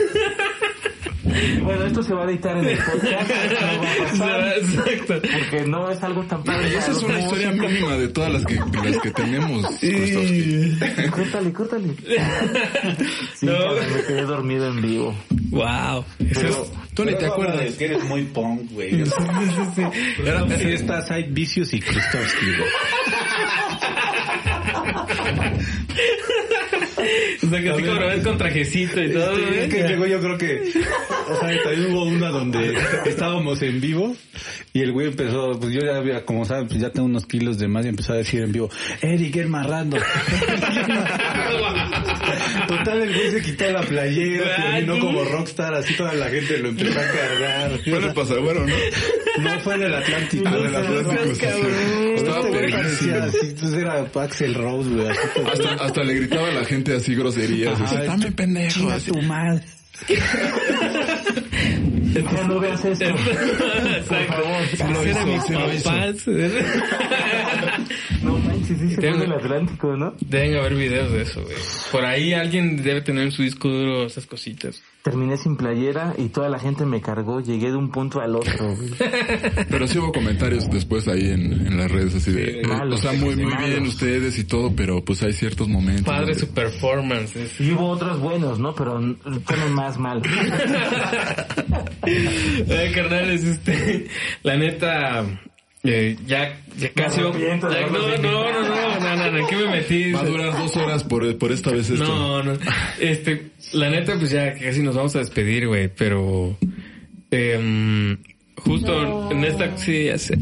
Bueno, 1.63 1.85
esto 1.87 2.03
se 2.03 2.15
va 2.15 2.23
a 2.23 2.31
editar 2.31 2.57
en 2.57 2.67
el 2.67 2.79
podcast. 2.85 3.31
no 3.31 3.83
va 3.83 3.93
a 3.93 4.11
pasar, 4.11 4.55
Exacto. 4.59 5.15
porque 5.21 5.65
no 5.69 5.91
es 5.91 6.03
algo 6.03 6.23
tan 6.25 6.43
padre. 6.43 6.71
Y 6.71 6.75
esa 6.75 6.91
es 6.93 7.03
una 7.03 7.21
historia 7.21 7.53
mínima 7.53 7.97
de 7.97 8.09
todas 8.09 8.33
las 8.33 8.45
que, 8.45 8.55
de 8.55 8.91
las 8.91 8.99
que 9.03 9.11
tenemos, 9.13 9.67
Krustovsky. 9.79 10.79
Córtale, 11.11 11.53
córtale. 11.53 11.95
Sí, 13.35 13.47
No. 13.47 13.53
me 13.75 14.03
quedé 14.07 14.23
dormido 14.23 14.69
en 14.69 14.83
vivo. 14.83 15.15
Wow. 15.51 16.05
Eso 16.19 16.47
es... 16.49 16.57
Tú 16.95 17.05
ni 17.07 17.13
te 17.13 17.19
Pero 17.21 17.33
acuerdas. 17.33 17.61
Es 17.63 17.77
que 17.77 17.85
eres 17.87 18.05
muy 18.05 18.23
punk, 18.25 18.71
güey. 18.73 19.03
Era 20.25 20.45
fiesta 20.47 21.01
Side 21.03 21.29
Vicious 21.31 21.73
y 21.73 21.81
Krustovsky, 21.81 22.47
güey. 22.47 22.71
O 27.43 27.49
sea, 27.49 27.61
que 27.61 27.71
así 27.71 27.83
como 27.83 28.01
lo 28.01 28.07
ves 28.07 28.25
con 28.25 28.39
trajecito 28.39 29.03
y 29.03 29.13
todo, 29.13 29.37
Este, 29.37 29.65
es 29.65 29.75
que 29.75 29.83
llegó 29.89 30.07
yo 30.07 30.21
creo 30.21 30.39
que, 30.39 30.61
o 31.29 31.41
sea, 31.41 31.63
también 31.63 31.93
hubo 31.93 32.05
una 32.05 32.29
donde 32.31 32.75
estábamos 33.07 33.61
en 33.63 33.81
vivo 33.81 34.15
y 34.73 34.81
el 34.81 34.93
güey 34.93 35.09
empezó, 35.09 35.59
pues 35.59 35.73
yo 35.73 35.81
ya 35.81 35.97
había, 35.97 36.25
como 36.25 36.45
saben, 36.45 36.69
pues 36.69 36.81
ya 36.81 36.91
tengo 36.91 37.07
unos 37.07 37.27
kilos 37.27 37.59
de 37.59 37.69
más 37.69 37.85
y 37.85 37.89
empezó 37.89 38.13
a 38.13 38.17
decir 38.17 38.43
en 38.43 38.53
vivo, 38.53 38.71
Eric, 39.01 39.37
el 39.37 39.49
marrando. 39.49 39.97
Total, 42.69 43.03
el 43.03 43.15
güey 43.15 43.31
se 43.31 43.43
quitó 43.43 43.71
la 43.71 43.81
playera, 43.83 44.57
terminó 44.57 44.99
como 45.01 45.25
rockstar, 45.25 45.75
así 45.75 45.95
toda 45.97 46.15
la 46.15 46.29
gente 46.29 46.59
lo 46.59 46.69
empezó 46.71 46.99
a 46.99 47.05
cargar. 47.05 47.79
Fue 47.85 47.99
en 47.99 48.05
el 48.05 48.13
pasagüero, 48.15 48.67
¿no? 48.67 48.75
No 49.43 49.61
fue 49.61 49.75
en 49.77 49.83
el 49.85 49.95
Atlántico. 49.95 50.45
Ah, 50.47 50.57
en 50.59 50.67
el 50.67 50.77
Atlántico. 50.77 51.47
Estaba 52.17 52.39
Este 52.41 52.51
perrísimo. 52.51 53.17
así, 53.17 53.39
entonces 53.43 53.79
era 53.81 54.07
Axel 54.15 54.55
Rose, 54.55 54.91
güey. 54.91 55.09
Hasta, 55.51 55.75
hasta 55.85 56.03
le 56.05 56.15
gritaba 56.15 56.49
a 56.49 56.53
la 56.53 56.65
gente 56.65 56.95
así 56.95 57.15
groserías. 57.15 57.75
Ajá, 57.81 57.85
así, 57.85 58.07
Dame 58.07 58.33
pendejo. 58.33 58.91
Así. 58.91 59.11
tu 59.11 59.23
madre. 59.23 59.63
Ya 62.13 62.43
no 62.47 62.61
veas 62.61 62.85
esto. 62.85 63.05
Exacto. 63.07 64.43
lo 64.91 65.03
Era 65.03 65.11
hizo, 65.11 65.27
mis 65.27 65.45
sí 65.45 65.53
lo 65.53 65.73
hizo. 65.73 65.91
No 68.23 68.37
manches, 68.73 68.91
sí 68.91 68.95
se 68.97 69.01
del 69.01 69.33
Atlántico, 69.33 69.97
¿no? 69.97 70.15
Deben 70.21 70.57
haber 70.57 70.75
videos 70.75 71.13
de 71.13 71.23
eso, 71.23 71.43
güey. 71.43 71.57
Por 71.91 72.05
ahí 72.05 72.33
alguien 72.33 72.83
debe 72.83 73.01
tener 73.03 73.25
en 73.25 73.33
su 73.33 73.43
disco 73.43 73.69
duro 73.69 74.05
esas 74.07 74.27
cositas. 74.27 74.83
Terminé 75.03 75.37
sin 75.37 75.57
playera 75.57 76.15
y 76.17 76.29
toda 76.29 76.49
la 76.49 76.61
gente 76.61 76.87
me 76.87 77.01
cargó. 77.01 77.41
Llegué 77.41 77.71
de 77.71 77.77
un 77.77 77.91
punto 77.91 78.21
al 78.21 78.37
otro. 78.37 78.77
güey. 78.77 78.91
Pero 79.69 79.89
sí 79.89 79.99
hubo 79.99 80.13
comentarios 80.13 80.71
después 80.71 81.09
ahí 81.09 81.29
en, 81.31 81.67
en 81.67 81.77
las 81.77 81.91
redes 81.91 82.15
así 82.15 82.31
de, 82.31 82.61
eh, 82.61 82.67
malos, 82.67 83.01
o 83.01 83.03
sea, 83.03 83.13
muy, 83.19 83.35
muy 83.35 83.47
malos. 83.47 83.69
bien 83.69 83.83
ustedes 83.87 84.39
y 84.39 84.45
todo, 84.45 84.73
pero 84.77 85.05
pues 85.05 85.23
hay 85.25 85.33
ciertos 85.33 85.69
momentos. 85.69 86.05
Padre 86.05 86.35
su 86.37 86.49
performance. 86.49 87.35
Y 87.61 87.73
hubo 87.73 87.89
otros 87.89 88.21
buenos, 88.21 88.61
¿no? 88.61 88.75
Pero 88.77 89.01
fueron 89.45 89.75
más 89.75 89.99
mal. 89.99 90.23
Ay, 92.03 92.93
carnales, 92.95 93.45
este, 93.45 94.07
la 94.43 94.57
neta, 94.57 95.25
eh, 95.85 96.17
ya, 96.27 96.61
ya 96.79 96.93
casi... 96.93 97.21
No, 97.21 97.33
no, 97.33 97.39
no, 97.39 97.47
no, 97.47 98.19
no, 98.19 98.19
no, 98.19 99.17
no, 99.17 99.31
no, 99.31 99.39
¿en 99.39 99.47
qué 99.47 99.57
me 99.57 99.67
metí? 99.67 100.13
Va 100.13 100.21
a 100.21 100.25
durar 100.25 100.57
dos 100.57 100.77
horas 100.77 101.03
por, 101.05 101.37
por 101.39 101.51
esta 101.51 101.73
vez 101.73 101.91
esto. 101.91 102.05
No, 102.05 102.43
no. 102.43 102.53
Este, 103.01 103.51
la 103.73 103.91
neta, 103.91 104.17
pues 104.17 104.31
ya 104.31 104.55
casi 104.55 104.83
nos 104.83 104.95
vamos 104.95 105.17
a 105.17 105.19
despedir, 105.19 105.67
güey, 105.67 105.89
pero 105.89 106.57
em, 107.31 108.17
justo 108.57 109.31
en 109.33 109.45
esta, 109.45 109.77
sí, 109.77 110.05
ya 110.05 110.19
sé. 110.19 110.39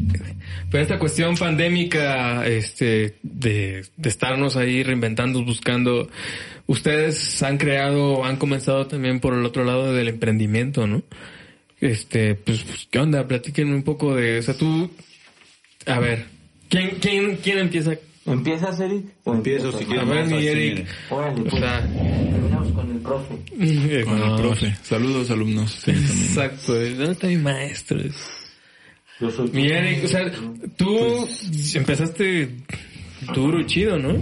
Pero 0.70 0.82
esta 0.82 0.98
cuestión 0.98 1.36
pandémica, 1.36 2.46
este, 2.46 3.16
de, 3.22 3.86
de 3.96 4.08
estarnos 4.08 4.56
ahí 4.56 4.82
reinventando, 4.82 5.42
buscando, 5.42 6.08
ustedes 6.66 7.42
han 7.42 7.56
creado, 7.56 8.24
han 8.24 8.36
comenzado 8.36 8.86
también 8.86 9.20
por 9.20 9.34
el 9.34 9.44
otro 9.44 9.64
lado 9.64 9.92
del 9.94 10.08
emprendimiento, 10.08 10.86
¿no? 10.86 11.02
Este, 11.80 12.34
pues, 12.34 12.62
pues, 12.62 12.88
¿qué 12.90 12.98
onda? 12.98 13.26
Platíquenme 13.26 13.74
un 13.74 13.82
poco 13.82 14.14
de, 14.14 14.38
o 14.38 14.42
sea, 14.42 14.54
tú, 14.54 14.90
a 15.86 15.98
ver, 15.98 16.26
¿quién, 16.68 16.98
quién, 17.00 17.36
quién 17.36 17.58
empieza? 17.58 17.94
¿Empiezas, 18.26 18.78
Eric? 18.80 19.06
¿O 19.24 19.34
Empiezo 19.34 19.72
si 19.72 19.84
A 19.84 19.86
quieres. 19.86 20.08
ver, 20.08 20.20
más 20.20 20.28
mi 20.30 20.46
Eric. 20.46 20.86
Órale, 21.08 21.40
O 21.40 21.44
pues. 21.44 21.62
sea, 21.62 21.80
Terminamos 21.82 22.72
con 22.72 22.90
el 22.90 22.98
profe. 22.98 23.34
Con 24.04 24.18
no, 24.20 24.36
el 24.36 24.42
profe. 24.42 24.74
Saludos, 24.82 25.30
alumnos. 25.30 25.72
Sí. 25.72 25.90
Exacto, 25.90 26.74
¿dónde 26.74 27.12
está 27.12 27.26
mi 27.26 27.36
maestro? 27.38 27.98
Yo 29.20 29.30
soy 29.30 29.50
Mi 29.52 29.66
Eric, 29.68 30.04
o 30.04 30.08
sea, 30.08 30.30
tú 30.76 31.28
empezaste 31.74 32.56
duro 33.34 33.60
y 33.60 33.66
chido, 33.66 33.98
¿no? 33.98 34.18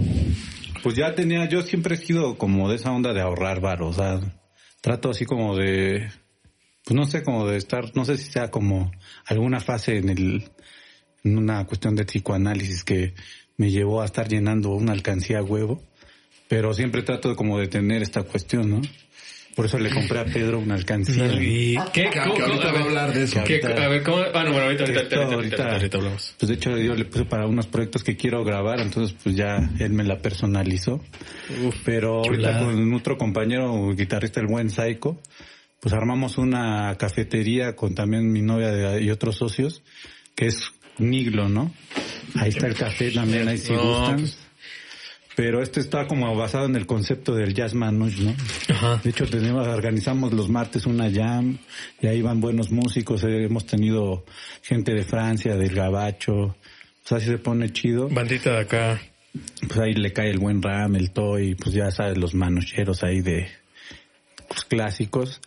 Pues 0.81 0.95
ya 0.95 1.13
tenía, 1.13 1.47
yo 1.47 1.61
siempre 1.61 1.95
he 1.95 1.97
sido 1.97 2.37
como 2.37 2.69
de 2.69 2.77
esa 2.77 2.91
onda 2.91 3.13
de 3.13 3.21
ahorrar 3.21 3.59
varo, 3.61 3.89
o 3.89 3.93
sea, 3.93 4.19
trato 4.81 5.09
así 5.09 5.25
como 5.25 5.55
de, 5.57 6.09
pues 6.85 6.95
no 6.95 7.05
sé, 7.05 7.21
como 7.23 7.47
de 7.47 7.57
estar, 7.57 7.91
no 7.95 8.05
sé 8.05 8.17
si 8.17 8.31
sea 8.31 8.49
como 8.49 8.91
alguna 9.25 9.59
fase 9.59 9.97
en 9.97 10.09
el, 10.09 10.49
una 11.23 11.65
cuestión 11.65 11.95
de 11.95 12.05
psicoanálisis 12.05 12.83
que 12.83 13.13
me 13.57 13.71
llevó 13.71 14.01
a 14.01 14.05
estar 14.05 14.27
llenando 14.27 14.69
una 14.69 14.93
alcancía 14.93 15.39
a 15.39 15.43
huevo, 15.43 15.83
pero 16.47 16.73
siempre 16.73 17.01
trato 17.03 17.35
como 17.35 17.59
de 17.59 17.67
tener 17.67 18.01
esta 18.01 18.23
cuestión, 18.23 18.69
¿no? 18.69 18.81
Por 19.55 19.65
eso 19.65 19.77
le 19.77 19.89
compré 19.89 20.19
a 20.19 20.25
Pedro 20.25 20.59
una 20.59 20.75
alcancía. 20.75 21.25
¿Y 21.33 21.75
qué? 21.91 22.09
¿Cómo- 22.13 22.33
que 22.35 22.41
cómo- 22.41 22.45
ahorita 22.45 22.69
a 22.69 22.71
va 22.71 22.79
a 22.79 22.81
ver, 22.81 22.81
hablar 22.83 23.13
de 23.13 23.23
eso. 23.23 23.43
¿qué- 23.43 23.59
a 23.65 23.87
ver, 23.89 24.03
¿cómo? 24.03 24.17
Ah, 24.33 24.43
no, 24.45 24.51
bueno, 24.51 24.65
ahorita, 24.67 24.83
ahorita, 24.85 24.99
ahorita, 24.99 25.15
ahorita, 25.17 25.35
ahorita, 25.35 25.71
ahorita 25.73 25.97
hablamos. 25.97 26.35
Pues 26.39 26.47
de 26.47 26.55
hecho 26.55 26.77
yo 26.77 26.95
le 26.95 27.03
puse 27.05 27.25
para 27.25 27.45
unos 27.45 27.67
proyectos 27.67 28.03
que 28.05 28.15
quiero 28.15 28.45
grabar, 28.45 28.79
entonces 28.79 29.17
pues 29.21 29.35
ya 29.35 29.57
él 29.79 29.91
me 29.91 30.05
la 30.05 30.19
personalizó. 30.21 31.03
Pero 31.83 32.21
chulada. 32.23 32.59
ahorita 32.59 32.73
con 32.81 32.93
otro 32.93 33.17
compañero 33.17 33.93
guitarrista, 33.93 34.39
el 34.39 34.47
buen 34.47 34.69
Psycho, 34.69 35.19
pues 35.81 35.93
armamos 35.93 36.37
una 36.37 36.95
cafetería 36.97 37.75
con 37.75 37.95
también 37.95 38.31
mi 38.31 38.41
novia 38.41 38.71
de- 38.71 39.03
y 39.03 39.09
otros 39.11 39.35
socios, 39.35 39.81
que 40.35 40.47
es 40.47 40.71
Niglo, 40.99 41.49
¿no? 41.49 41.71
Ahí 42.35 42.49
está 42.49 42.67
el 42.67 42.75
café 42.75 43.11
también, 43.11 43.47
ahí 43.47 43.57
si 43.57 43.71
No, 43.73 43.81
gustan. 43.83 44.19
pues- 44.19 44.37
Pero 45.35 45.61
este 45.63 45.79
está 45.79 46.05
como 46.05 46.35
basado 46.35 46.65
en 46.65 46.75
el 46.75 46.85
concepto 46.85 47.33
del 47.33 47.53
jazz 47.53 47.73
manouche, 47.73 48.23
¿no? 48.23 48.35
Ajá. 48.75 48.99
De 49.01 49.09
hecho, 49.11 49.25
tenemos, 49.25 49.65
organizamos 49.67 50.33
los 50.33 50.49
martes 50.49 50.85
una 50.85 51.09
jam 51.09 51.57
y 52.01 52.07
ahí 52.07 52.21
van 52.21 52.41
buenos 52.41 52.71
músicos. 52.71 53.23
eh, 53.23 53.45
hemos 53.45 53.65
tenido 53.65 54.25
gente 54.63 54.93
de 54.93 55.03
Francia, 55.05 55.55
del 55.55 55.73
Gabacho. 55.73 56.33
O 56.35 56.55
sea, 57.05 57.19
si 57.21 57.27
se 57.27 57.37
pone 57.37 57.71
chido, 57.71 58.09
Bandita 58.09 58.51
de 58.51 58.59
acá. 58.59 59.01
pues 59.65 59.79
ahí 59.79 59.93
le 59.93 60.11
cae 60.11 60.29
el 60.29 60.39
buen 60.39 60.61
Ram, 60.61 60.95
el 60.97 61.11
Toy, 61.11 61.55
pues 61.55 61.73
ya 61.73 61.89
sabes, 61.91 62.17
los 62.17 62.33
manocheros 62.33 63.01
ahí 63.03 63.21
de 63.21 63.47
pues, 64.49 64.65
clásicos. 64.65 65.39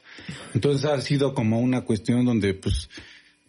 Entonces 0.55 0.87
ha 0.87 0.99
sido 1.03 1.35
como 1.35 1.61
una 1.61 1.83
cuestión 1.83 2.25
donde 2.25 2.55
pues 2.55 2.89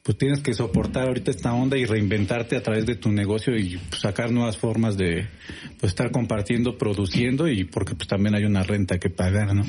pues 0.04 0.18
tienes 0.18 0.42
que 0.42 0.54
soportar 0.54 1.08
ahorita 1.08 1.32
esta 1.32 1.54
onda 1.54 1.78
y 1.78 1.86
reinventarte 1.86 2.58
a 2.58 2.62
través 2.62 2.86
de 2.86 2.96
tu 2.96 3.10
negocio 3.12 3.58
y 3.58 3.78
pues, 3.78 4.02
sacar 4.02 4.32
nuevas 4.32 4.58
formas 4.58 4.98
de 4.98 5.28
pues 5.80 5.94
estar 5.94 6.12
compartiendo, 6.12 6.78
produciendo 6.78 7.48
y 7.48 7.64
porque 7.64 7.96
pues 7.96 8.08
también 8.08 8.36
hay 8.36 8.44
una 8.44 8.64
renta 8.64 9.00
que 9.00 9.10
pagar, 9.10 9.56
¿no? 9.56 9.64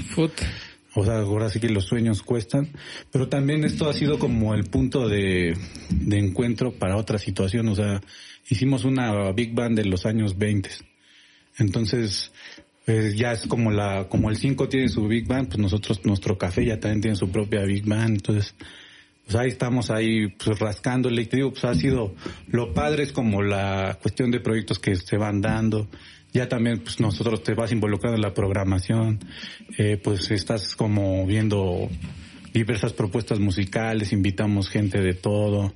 O 0.96 1.04
sea, 1.04 1.18
ahora 1.18 1.50
sí 1.50 1.60
que 1.60 1.68
los 1.68 1.86
sueños 1.86 2.22
cuestan, 2.22 2.68
pero 3.10 3.28
también 3.28 3.64
esto 3.64 3.88
ha 3.88 3.94
sido 3.94 4.18
como 4.18 4.54
el 4.54 4.64
punto 4.64 5.08
de, 5.08 5.56
de 5.90 6.18
encuentro 6.18 6.72
para 6.72 6.96
otra 6.96 7.18
situación, 7.18 7.68
o 7.68 7.74
sea, 7.74 8.00
hicimos 8.48 8.84
una 8.84 9.32
Big 9.32 9.54
Band 9.54 9.76
de 9.76 9.84
los 9.86 10.06
años 10.06 10.38
20. 10.38 10.70
Entonces, 11.58 12.32
pues 12.84 13.16
ya 13.16 13.32
es 13.32 13.46
como 13.46 13.70
la, 13.70 14.08
como 14.08 14.30
el 14.30 14.36
5 14.36 14.68
tiene 14.68 14.88
su 14.88 15.06
Big 15.08 15.26
Band, 15.26 15.48
pues 15.48 15.58
nosotros, 15.58 16.04
nuestro 16.04 16.36
café 16.38 16.64
ya 16.64 16.78
también 16.78 17.00
tiene 17.00 17.16
su 17.16 17.30
propia 17.30 17.62
Big 17.62 17.86
Band, 17.86 18.16
entonces, 18.16 18.54
pues 19.24 19.36
ahí 19.36 19.48
estamos 19.48 19.90
ahí 19.90 20.28
pues 20.28 20.58
rascándole. 20.58 21.22
Y 21.22 21.26
te 21.26 21.36
digo, 21.36 21.50
pues 21.50 21.64
ha 21.64 21.74
sido, 21.74 22.14
lo 22.48 22.72
padre 22.74 23.04
es 23.04 23.12
como 23.12 23.42
la 23.42 23.98
cuestión 24.00 24.30
de 24.30 24.40
proyectos 24.40 24.78
que 24.78 24.94
se 24.96 25.16
van 25.16 25.40
dando, 25.40 25.88
ya 26.32 26.48
también 26.48 26.80
pues 26.80 27.00
nosotros 27.00 27.42
te 27.42 27.54
vas 27.54 27.72
involucrando 27.72 28.16
en 28.16 28.22
la 28.22 28.34
programación, 28.34 29.20
eh, 29.78 29.98
pues 30.02 30.30
estás 30.30 30.74
como 30.76 31.26
viendo 31.26 31.88
diversas 32.52 32.92
propuestas 32.92 33.38
musicales, 33.40 34.12
invitamos 34.12 34.68
gente 34.68 35.00
de 35.00 35.14
todo, 35.14 35.74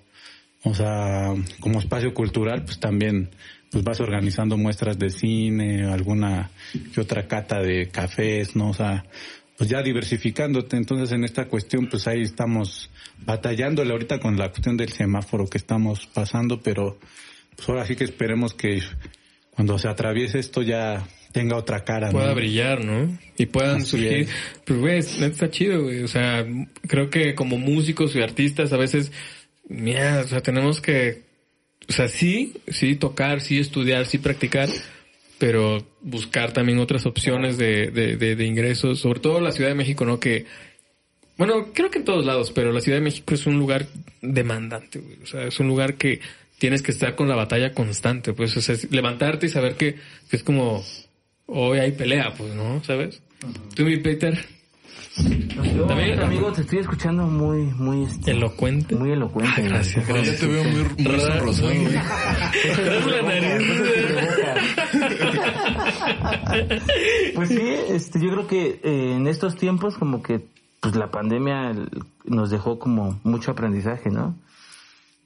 o 0.64 0.74
sea, 0.74 1.34
como 1.60 1.78
espacio 1.78 2.12
cultural 2.12 2.64
pues 2.64 2.78
también 2.80 3.30
pues 3.70 3.84
vas 3.84 4.00
organizando 4.00 4.56
muestras 4.56 4.98
de 4.98 5.10
cine, 5.10 5.84
alguna 5.84 6.50
que 6.94 7.00
otra 7.00 7.26
cata 7.26 7.60
de 7.60 7.88
cafés, 7.88 8.56
¿no? 8.56 8.70
O 8.70 8.74
sea, 8.74 9.04
pues 9.58 9.68
ya 9.68 9.82
diversificándote. 9.82 10.76
Entonces 10.76 11.12
en 11.12 11.24
esta 11.24 11.46
cuestión 11.46 11.88
pues 11.88 12.06
ahí 12.06 12.22
estamos 12.22 12.88
batallándole 13.26 13.92
ahorita 13.92 14.20
con 14.20 14.38
la 14.38 14.50
cuestión 14.50 14.76
del 14.76 14.92
semáforo 14.92 15.46
que 15.46 15.58
estamos 15.58 16.06
pasando, 16.06 16.62
pero 16.62 16.98
pues 17.56 17.68
ahora 17.68 17.84
sí 17.84 17.96
que 17.96 18.04
esperemos 18.04 18.54
que 18.54 18.80
cuando 19.50 19.76
se 19.78 19.88
atraviese 19.88 20.38
esto 20.38 20.62
ya 20.62 21.04
tenga 21.32 21.56
otra 21.56 21.84
cara. 21.84 22.10
Pueda 22.10 22.32
brillar, 22.32 22.84
¿no? 22.84 23.18
Y 23.36 23.46
puedan 23.46 23.84
surgir. 23.84 24.28
Pues 24.64 24.78
güey, 24.78 24.98
está 24.98 25.50
chido, 25.50 25.82
güey. 25.82 26.02
O 26.02 26.08
sea, 26.08 26.46
creo 26.86 27.10
que 27.10 27.34
como 27.34 27.58
músicos 27.58 28.14
y 28.14 28.22
artistas 28.22 28.72
a 28.72 28.76
veces, 28.76 29.12
mira, 29.68 30.20
o 30.20 30.28
sea, 30.28 30.40
tenemos 30.40 30.80
que, 30.80 31.24
o 31.88 31.92
sea, 31.92 32.08
sí, 32.08 32.54
sí 32.68 32.94
tocar, 32.94 33.40
sí 33.40 33.58
estudiar, 33.58 34.06
sí 34.06 34.18
practicar, 34.18 34.68
pero 35.38 35.84
buscar 36.00 36.52
también 36.52 36.78
otras 36.78 37.06
opciones 37.06 37.56
de, 37.58 37.90
de, 37.90 38.16
de, 38.16 38.36
de 38.36 38.44
ingresos, 38.44 38.98
sobre 39.00 39.20
todo 39.20 39.40
la 39.40 39.52
Ciudad 39.52 39.70
de 39.70 39.76
México, 39.76 40.04
¿no? 40.04 40.18
Que, 40.18 40.46
bueno, 41.36 41.68
creo 41.72 41.90
que 41.90 41.98
en 41.98 42.04
todos 42.04 42.24
lados, 42.26 42.50
pero 42.52 42.72
la 42.72 42.80
Ciudad 42.80 42.98
de 42.98 43.04
México 43.04 43.34
es 43.34 43.46
un 43.46 43.58
lugar 43.58 43.86
demandante, 44.22 44.98
güey. 44.98 45.18
O 45.22 45.26
sea, 45.26 45.44
es 45.44 45.60
un 45.60 45.68
lugar 45.68 45.94
que 45.94 46.20
tienes 46.58 46.82
que 46.82 46.90
estar 46.90 47.14
con 47.14 47.28
la 47.28 47.36
batalla 47.36 47.72
constante, 47.72 48.32
pues, 48.32 48.56
o 48.56 48.60
sea, 48.60 48.74
levantarte 48.90 49.46
y 49.46 49.48
saber 49.48 49.74
que, 49.76 49.94
que 50.28 50.36
es 50.36 50.42
como, 50.42 50.84
hoy 51.46 51.78
hay 51.78 51.92
pelea, 51.92 52.34
pues, 52.36 52.52
¿no? 52.54 52.82
¿Sabes? 52.82 53.22
Tú, 53.76 53.84
mi 53.84 53.96
Peter. 53.98 54.36
Yo, 55.76 55.84
También- 55.86 56.18
amigo, 56.20 56.52
te 56.52 56.60
estoy 56.60 56.78
escuchando 56.78 57.24
muy, 57.26 57.58
muy, 57.74 58.04
este, 58.06 58.30
Elocuente. 58.32 58.94
muy 58.94 59.10
elocuente. 59.12 59.52
Ah, 59.56 59.60
gracias. 59.60 60.06
Ya 60.06 60.36
te 60.36 60.46
veo 60.46 60.62
muy, 60.64 60.82
muy 60.82 61.20
sonrosado, 61.20 61.68
güey. 61.72 61.92
La 63.10 63.22
nariz. 63.22 63.68
Pues 67.34 67.48
sí, 67.50 67.60
este, 67.88 68.20
yo 68.20 68.30
creo 68.30 68.46
que 68.46 68.80
eh, 68.82 69.14
en 69.16 69.26
estos 69.26 69.56
tiempos 69.56 69.96
como 69.96 70.22
que 70.22 70.46
pues 70.80 70.94
la 70.96 71.10
pandemia 71.10 71.72
nos 72.24 72.50
dejó 72.50 72.78
como 72.78 73.18
mucho 73.24 73.50
aprendizaje, 73.52 74.10
¿no? 74.10 74.34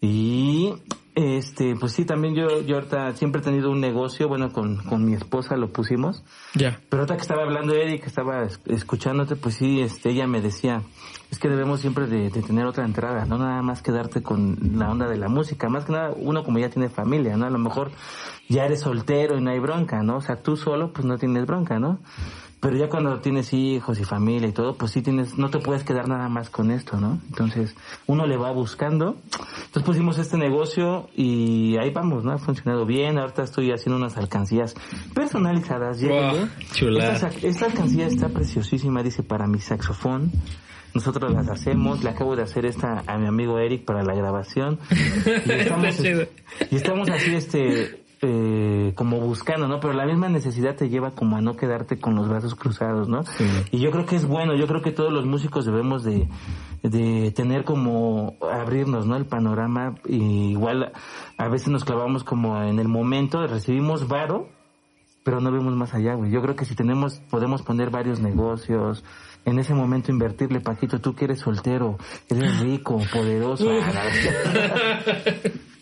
Y 0.01 0.73
este, 1.15 1.77
pues 1.77 1.93
sí, 1.93 2.05
también 2.05 2.35
yo, 2.35 2.63
yo 2.63 2.77
ahorita 2.77 3.13
siempre 3.15 3.41
he 3.41 3.45
tenido 3.45 3.71
un 3.71 3.81
negocio, 3.81 4.29
bueno, 4.29 4.51
con, 4.53 4.79
con 4.79 5.05
mi 5.05 5.15
esposa 5.15 5.57
lo 5.57 5.69
pusimos, 5.69 6.25
Ya. 6.55 6.81
pero 6.89 7.03
ahorita 7.03 7.17
que 7.17 7.23
estaba 7.23 7.43
hablando 7.43 7.75
Eric, 7.75 8.03
que 8.03 8.09
estaba 8.09 8.45
es- 8.45 8.61
escuchándote, 8.67 9.37
pues 9.37 9.55
sí, 9.57 9.81
este, 9.81 10.11
ella 10.11 10.27
me 10.27 10.41
decía, 10.41 10.83
es 11.33 11.39
que 11.39 11.49
debemos 11.49 11.81
siempre 11.81 12.07
de, 12.07 12.29
de 12.29 12.43
tener 12.43 12.67
otra 12.67 12.85
entrada, 12.85 13.25
no 13.25 13.39
nada 13.39 13.63
más 13.63 13.81
quedarte 13.81 14.23
con 14.23 14.59
la 14.75 14.91
onda 14.91 15.09
de 15.09 15.17
la 15.17 15.29
música, 15.29 15.71
más 15.71 15.87
que 15.87 15.93
nada 15.93 16.13
uno 16.15 16.45
como 16.45 16.59
ya 16.59 16.69
tiene 16.69 16.91
familia, 16.91 17.39
¿no? 17.39 17.47
A 17.47 17.51
lo 17.51 17.59
mejor 17.59 17.91
ya 18.51 18.67
eres 18.67 18.81
soltero 18.81 19.39
y 19.39 19.41
no 19.41 19.51
hay 19.51 19.59
bronca, 19.59 20.03
¿no? 20.03 20.19
O 20.19 20.21
sea, 20.21 20.37
tú 20.37 20.59
solo 20.59 20.93
pues 20.93 21.07
no 21.07 21.17
tienes 21.17 21.47
bronca, 21.47 21.79
¿no? 21.79 22.01
Pero 22.61 22.77
ya 22.77 22.91
cuando 22.91 23.19
tienes 23.21 23.55
hijos 23.55 23.99
y 23.99 24.05
familia 24.05 24.47
y 24.47 24.53
todo, 24.53 24.77
pues 24.77 24.93
sí 24.93 25.01
tienes, 25.01 25.39
no 25.39 25.49
te 25.49 25.59
puedes 25.59 25.85
quedar 25.85 26.07
nada 26.07 26.29
más 26.29 26.51
con 26.51 26.71
esto, 26.71 27.01
¿no? 27.01 27.19
Entonces, 27.29 27.75
uno 28.07 28.27
le 28.27 28.37
va 28.37 28.53
buscando. 28.53 29.17
Entonces 29.65 29.83
pusimos 29.83 30.19
este 30.19 30.37
negocio 30.37 31.09
y 31.17 31.77
ahí 31.79 31.91
vamos, 31.91 32.25
¿no? 32.25 32.31
Ha 32.31 32.39
funcionado 32.39 32.85
bien. 32.87 33.19
Ahorita 33.19 33.43
estoy 33.43 33.73
haciendo 33.73 33.97
unas 33.97 34.17
alcancías 34.17 34.77
personalizadas. 35.13 36.01
Wow, 36.05 36.49
chulada. 36.73 37.15
Esta, 37.15 37.29
esta 37.43 37.67
alcancía 37.67 38.07
está 38.07 38.29
preciosísima, 38.29 39.03
dice, 39.03 39.25
para 39.25 39.49
mi 39.49 39.59
saxofón. 39.59 40.31
Nosotros 40.95 41.33
las 41.33 41.49
hacemos, 41.49 42.05
le 42.05 42.11
acabo 42.11 42.37
de 42.37 42.43
hacer 42.43 42.67
esta 42.67 43.03
a 43.07 43.19
mi 43.19 43.27
amigo 43.27 43.59
Eric 43.59 43.85
para 43.85 44.03
la 44.03 44.15
grabación. 44.15 44.79
Y 45.47 45.51
estamos, 45.51 46.01
y 46.71 46.77
estamos 46.77 47.11
así, 47.11 47.35
este, 47.35 48.03
eh, 48.25 48.93
como 48.95 49.19
buscando, 49.19 49.67
¿no? 49.67 49.81
Pero 49.81 49.95
la 49.95 50.07
misma 50.07 50.29
necesidad 50.29 50.77
te 50.77 50.89
lleva 50.89 51.11
como 51.11 51.37
a 51.37 51.41
no 51.41 51.57
quedarte 51.57 51.99
con 51.99 52.15
los 52.15 52.29
brazos 52.29 52.55
cruzados, 52.55 53.09
¿no? 53.09 53.25
Y 53.73 53.81
yo 53.81 53.91
creo 53.91 54.07
que 54.07 54.15
es 54.15 54.27
bueno, 54.27 54.55
yo 54.55 54.69
creo 54.69 54.81
que 54.81 54.93
todos 54.93 55.13
los 55.13 55.27
músicos 55.27 55.65
debemos 55.65 56.05
de, 56.05 56.29
de 56.83 57.33
tener 57.33 57.65
como 57.65 58.37
abrirnos, 58.41 59.07
¿no? 59.07 59.17
El 59.17 59.27
panorama, 59.27 59.97
y 60.07 60.51
igual 60.51 60.93
a 61.37 61.49
veces 61.49 61.69
nos 61.69 61.85
clavamos 61.85 62.23
como 62.23 62.63
en 62.63 62.79
el 62.79 62.87
momento, 62.87 63.45
recibimos 63.47 64.07
varo, 64.07 64.49
pero 65.25 65.41
no 65.41 65.51
vemos 65.53 65.75
más 65.75 65.95
allá, 65.95 66.15
güey. 66.15 66.31
Yo 66.31 66.43
creo 66.43 66.57
que 66.57 66.65
si 66.65 66.75
tenemos, 66.75 67.21
podemos 67.31 67.63
poner 67.63 67.91
varios 67.91 68.21
negocios, 68.21 69.05
en 69.45 69.59
ese 69.59 69.75
momento 69.75 70.13
invertirle, 70.13 70.61
Paquito, 70.61 71.01
tú 71.01 71.15
que 71.15 71.25
eres 71.25 71.41
soltero, 71.41 71.99
eres 72.29 72.61
rico, 72.61 73.01
poderoso. 73.13 73.73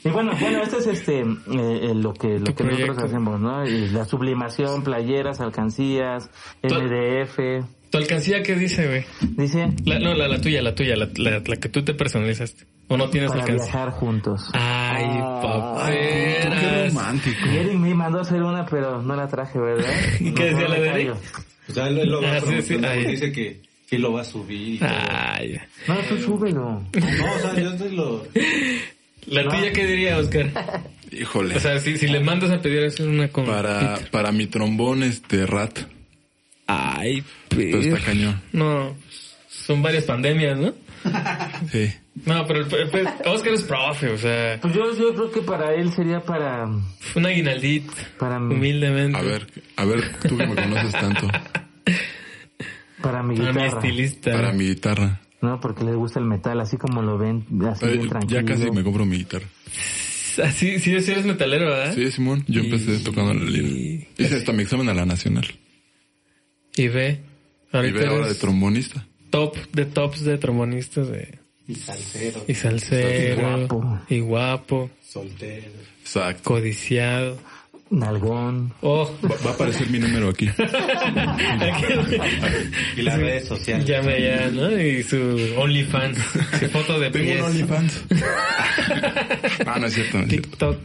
y 0.05 0.09
bueno, 0.09 0.32
bueno, 0.41 0.62
esto 0.62 0.78
es 0.78 0.86
este, 0.86 1.20
eh, 1.20 1.26
eh, 1.51 1.95
lo 1.95 2.14
que, 2.14 2.38
lo 2.38 2.55
que 2.55 2.64
nosotros 2.64 2.99
hacemos, 2.99 3.38
¿no? 3.41 3.66
Y 3.66 3.88
la 3.88 4.05
sublimación, 4.07 4.82
playeras, 4.82 5.41
alcancías, 5.41 6.30
MDF, 6.62 7.38
¿Tu 7.91 7.99
alcancía 7.99 8.43
qué 8.45 8.55
dice, 8.55 8.86
güey? 8.86 9.05
dice, 9.36 9.68
La, 9.84 9.99
no, 9.99 10.14
la, 10.14 10.28
la 10.28 10.41
tuya, 10.41 10.62
la 10.62 10.76
tuya, 10.76 10.95
la, 10.95 11.09
la, 11.16 11.43
la 11.45 11.57
que 11.57 11.68
tú 11.68 11.82
te 11.82 11.93
personalizaste. 11.93 12.64
¿O 12.93 12.97
no 12.97 13.09
tienes 13.09 13.30
para 13.30 13.43
alcancía? 13.45 13.64
viajar 13.72 13.91
juntos. 13.93 14.51
Ay, 14.53 15.05
Qué 15.07 15.20
paperas. 15.22 16.93
romántico. 16.95 17.47
Y 17.51 17.57
Eric 17.57 17.74
me 17.78 17.95
mandó 17.95 18.18
a 18.18 18.22
hacer 18.22 18.43
una, 18.43 18.66
pero 18.66 19.01
no 19.01 19.14
la 19.16 19.28
traje, 19.28 19.59
¿verdad? 19.59 19.88
¿Y 20.20 20.32
qué 20.32 20.45
decía 20.47 20.68
la 20.68 20.74
de 20.80 20.88
Eric? 20.91 21.14
O 21.68 21.72
sea, 21.72 21.86
él, 21.88 22.09
lo 22.11 22.20
va 22.20 22.32
Ah, 22.32 22.36
a 22.36 22.41
sí, 22.41 22.62
sí, 22.62 22.84
ahí. 22.84 23.07
dice 23.07 23.30
que, 23.32 23.61
que 23.88 23.99
lo 23.99 24.12
va 24.12 24.22
a 24.22 24.24
subir. 24.24 24.84
Ay. 24.84 25.57
No, 25.86 25.95
tú 26.09 26.18
súbelo. 26.18 26.62
No, 26.93 27.34
o 27.34 27.38
sea, 27.38 27.55
yo 27.61 27.76
te 27.76 27.91
lo... 27.91 28.26
¿La 29.26 29.45
tuya 29.49 29.72
qué 29.72 29.86
diría, 29.86 30.18
Oscar? 30.18 30.51
Híjole. 31.12 31.57
O 31.57 31.61
sea, 31.61 31.78
si, 31.78 31.97
si 31.97 32.09
le 32.09 32.18
mandas 32.20 32.51
a 32.51 32.61
pedir 32.61 32.84
hacer 32.84 33.07
una 33.07 33.28
con... 33.28 33.47
para, 33.47 34.01
para 34.11 34.32
mi 34.32 34.47
trombón, 34.49 35.03
este, 35.05 35.47
rat. 35.47 35.78
Ay, 36.66 37.22
Pero 37.49 37.78
está 37.80 37.99
cañón. 38.01 38.41
No, 38.53 38.97
son 39.49 39.82
varias 39.82 40.05
pandemias, 40.05 40.57
¿no? 40.59 40.72
Sí. 41.70 41.93
No, 42.26 42.46
pero 42.46 42.61
el, 42.66 42.74
el- 42.74 42.94
el- 42.94 43.08
Oscar 43.28 43.52
es 43.54 43.62
profe, 43.62 44.08
o 44.11 44.18
sea, 44.18 44.58
Pues 44.61 44.74
yo, 44.74 44.94
yo 44.96 45.14
creo 45.14 45.30
que 45.30 45.40
para 45.42 45.74
él 45.74 45.92
sería 45.92 46.20
para, 46.20 46.66
un 46.66 47.26
aguinaldito, 47.26 47.92
para 48.18 48.38
mi, 48.38 48.54
humildemente. 48.56 49.16
A 49.18 49.22
ver, 49.22 49.46
a 49.76 49.84
ver, 49.84 50.16
tú 50.28 50.36
que 50.36 50.46
me 50.46 50.54
conoces 50.54 50.92
tanto. 50.92 51.28
para 53.00 53.22
mi 53.22 53.34
guitarra. 53.36 53.66
estilista. 53.66 54.32
Para 54.32 54.52
mi 54.52 54.66
guitarra. 54.68 55.20
No, 55.40 55.58
porque 55.61 55.84
le 55.84 55.94
gusta 55.94 56.18
el 56.18 56.26
metal, 56.26 56.61
así 56.61 56.76
como 56.76 57.00
lo 57.00 57.16
ven, 57.16 57.46
así 57.66 57.86
bien 57.86 58.08
tranquilo. 58.08 58.40
ya 58.40 58.44
casi 58.46 58.70
me 58.70 58.82
compro 58.82 59.06
mi 59.06 59.16
guitarra. 59.18 59.46
Así, 60.44 60.78
sí, 60.78 61.00
sí 61.00 61.11
eres 61.12 61.24
metalero, 61.24 61.66
¿verdad? 61.66 61.94
Sí, 61.94 62.11
Simón, 62.11 62.44
yo 62.46 62.61
empecé 62.61 62.98
tocando 62.98 63.34
la 63.34 63.44
lira. 63.50 64.06
Hice 64.18 64.36
hasta 64.36 64.52
mi 64.52 64.62
examen 64.62 64.88
a 64.88 64.94
la 64.94 65.04
nacional. 65.06 65.46
Y 66.76 66.88
ve, 66.88 67.20
Y 67.72 67.90
ve 67.90 68.06
ahora 68.06 68.28
de 68.28 68.34
trombonista. 68.36 69.06
top 69.30 69.56
de 69.72 69.86
tops 69.86 70.22
de 70.24 70.38
trombonistas 70.38 71.08
de... 71.08 71.39
Y 71.70 71.74
salsero, 71.76 72.44
Y 72.48 72.54
salsero. 72.54 73.30
Y 73.30 73.40
guapo. 73.40 73.98
Y 74.08 74.20
guapo. 74.20 74.90
soltero. 75.06 75.70
Exacto. 76.02 76.42
Codiciado. 76.42 77.38
Nalgón. 77.91 78.72
Oh, 78.82 79.11
Va, 79.24 79.34
va 79.45 79.51
a 79.51 79.55
aparecer 79.55 79.88
mi 79.91 79.99
número 79.99 80.28
aquí. 80.28 80.49
Y 82.97 83.03
las 83.03 83.18
redes 83.18 83.47
sociales. 83.49 83.86
llame 83.86 84.20
ya, 84.22 84.49
¿no? 84.51 84.78
Y 84.80 85.03
su 85.03 85.55
OnlyFans. 85.59 86.18
Su 86.61 86.68
foto 86.68 86.99
de 87.01 87.11
Tengo 87.11 87.24
pies. 87.26 87.41
un 87.41 87.47
OnlyFans. 87.47 88.05
ah, 89.66 89.78
no 89.80 89.86
es 89.86 89.95
cierto, 89.95 90.18
no 90.18 90.24
es 90.24 90.30
cierto. 90.30 90.49
TikTok. 90.49 90.78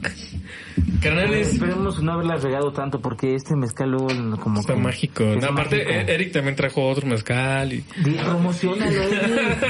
Carnales. 1.01 1.53
Esperemos 1.53 2.01
no 2.01 2.13
haberla 2.13 2.35
regado 2.37 2.71
tanto 2.73 2.99
porque 2.99 3.35
este 3.35 3.55
mezcal 3.55 3.91
luego 3.91 4.07
como 4.39 4.59
Está 4.61 4.73
que- 4.73 4.79
mágico. 4.81 5.23
es 5.33 5.41
No, 5.41 5.47
aparte, 5.49 5.77
mágico. 5.77 5.91
eh, 5.91 6.05
Eric 6.15 6.31
también 6.33 6.55
trajo 6.55 6.87
otro 6.87 7.07
mezcal 7.07 7.71
y... 7.73 7.81
Promocionalo. 7.81 9.01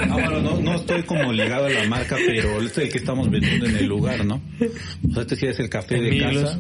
No, 0.08 0.14
bueno, 0.14 0.40
no, 0.42 0.60
no 0.62 0.76
estoy 0.76 1.04
como 1.04 1.32
ligado 1.34 1.66
a 1.66 1.70
la 1.70 1.84
marca, 1.86 2.16
pero 2.26 2.62
este 2.62 2.82
es 2.82 2.88
el 2.88 2.92
que 2.92 2.98
estamos 3.00 3.30
vendiendo 3.30 3.66
en 3.66 3.76
el 3.78 3.86
lugar, 3.86 4.26
¿no? 4.26 4.42
O 5.10 5.14
sea, 5.14 5.22
este 5.24 5.36
sí 5.36 5.46
es 5.48 5.60
el 5.60 5.70
café 5.70 6.00
de 6.00 6.18
casa. 6.20 6.60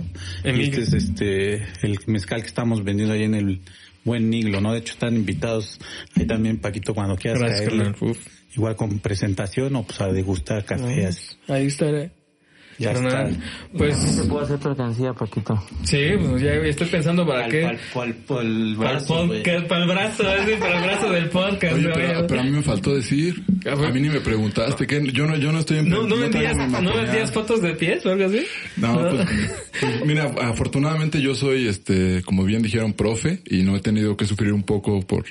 Este 0.69 0.81
es 0.81 0.93
este, 0.93 1.55
el 1.81 1.99
mezcal 2.07 2.41
que 2.41 2.47
estamos 2.47 2.83
vendiendo 2.83 3.13
ahí 3.13 3.23
en 3.23 3.35
el 3.35 3.61
Buen 4.03 4.29
Niglo, 4.29 4.61
¿no? 4.61 4.71
De 4.73 4.79
hecho, 4.79 4.93
están 4.93 5.15
invitados 5.15 5.79
ahí 6.15 6.25
también, 6.25 6.59
Paquito, 6.59 6.93
cuando 6.93 7.15
quieras 7.15 7.39
Gracias. 7.39 8.01
Uf. 8.01 8.17
Igual 8.55 8.75
con 8.75 8.99
presentación 8.99 9.75
o 9.75 9.83
pues 9.83 9.99
a 9.99 10.07
degustar 10.13 10.63
café 10.63 11.07
así. 11.07 11.35
Ahí 11.47 11.67
estaré. 11.67 12.11
Ya 12.77 12.93
Carnal. 12.93 13.31
está. 13.31 13.43
Pues 13.77 13.95
¿Qué 13.97 14.21
te 14.21 14.27
puedo 14.27 14.43
hacer 14.43 14.59
tu 14.59 14.67
alcancía, 14.69 15.13
Paquito? 15.13 15.63
sí, 15.83 15.97
pues 16.19 16.41
ya 16.41 16.53
estoy 16.55 16.87
pensando 16.87 17.25
para 17.25 17.47
qué. 17.47 17.61
Para 17.61 17.71
el 17.71 18.15
podcast, 18.15 18.27
para 18.27 18.41
el 18.41 18.75
brazo, 19.87 20.23
para 20.59 20.77
el 20.77 20.83
brazo 20.83 21.09
del 21.11 21.29
podcast. 21.29 21.73
Oye, 21.75 21.89
pero, 21.93 22.27
pero 22.27 22.41
a 22.41 22.43
mí 22.43 22.51
me 22.51 22.61
faltó 22.61 22.93
decir. 22.95 23.43
A 23.65 23.75
mí 23.91 24.01
ni 24.01 24.09
me 24.09 24.19
preguntaste. 24.19 24.85
que 24.85 25.01
Yo 25.13 25.25
no, 25.25 25.37
yo 25.37 25.51
no 25.51 25.59
estoy 25.59 25.77
en 25.79 25.89
¿No, 25.89 26.01
no, 26.03 26.15
traigo 26.15 26.31
vendías, 26.31 26.55
mi 26.57 26.63
¿No 26.63 26.69
material. 26.71 27.05
vendías 27.05 27.31
fotos 27.31 27.61
de 27.61 27.73
pies 27.75 28.05
o 28.05 28.11
algo 28.11 28.25
así? 28.25 28.45
No, 28.77 28.99
pues, 29.09 29.27
pues, 29.79 30.05
mira, 30.05 30.31
afortunadamente 30.41 31.21
yo 31.21 31.33
soy, 31.33 31.67
este, 31.67 32.21
como 32.23 32.43
bien 32.43 32.61
dijeron, 32.61 32.93
profe 32.93 33.39
y 33.45 33.63
no 33.63 33.75
he 33.75 33.79
tenido 33.79 34.17
que 34.17 34.25
sufrir 34.25 34.51
un 34.53 34.63
poco 34.63 35.01
por, 35.01 35.23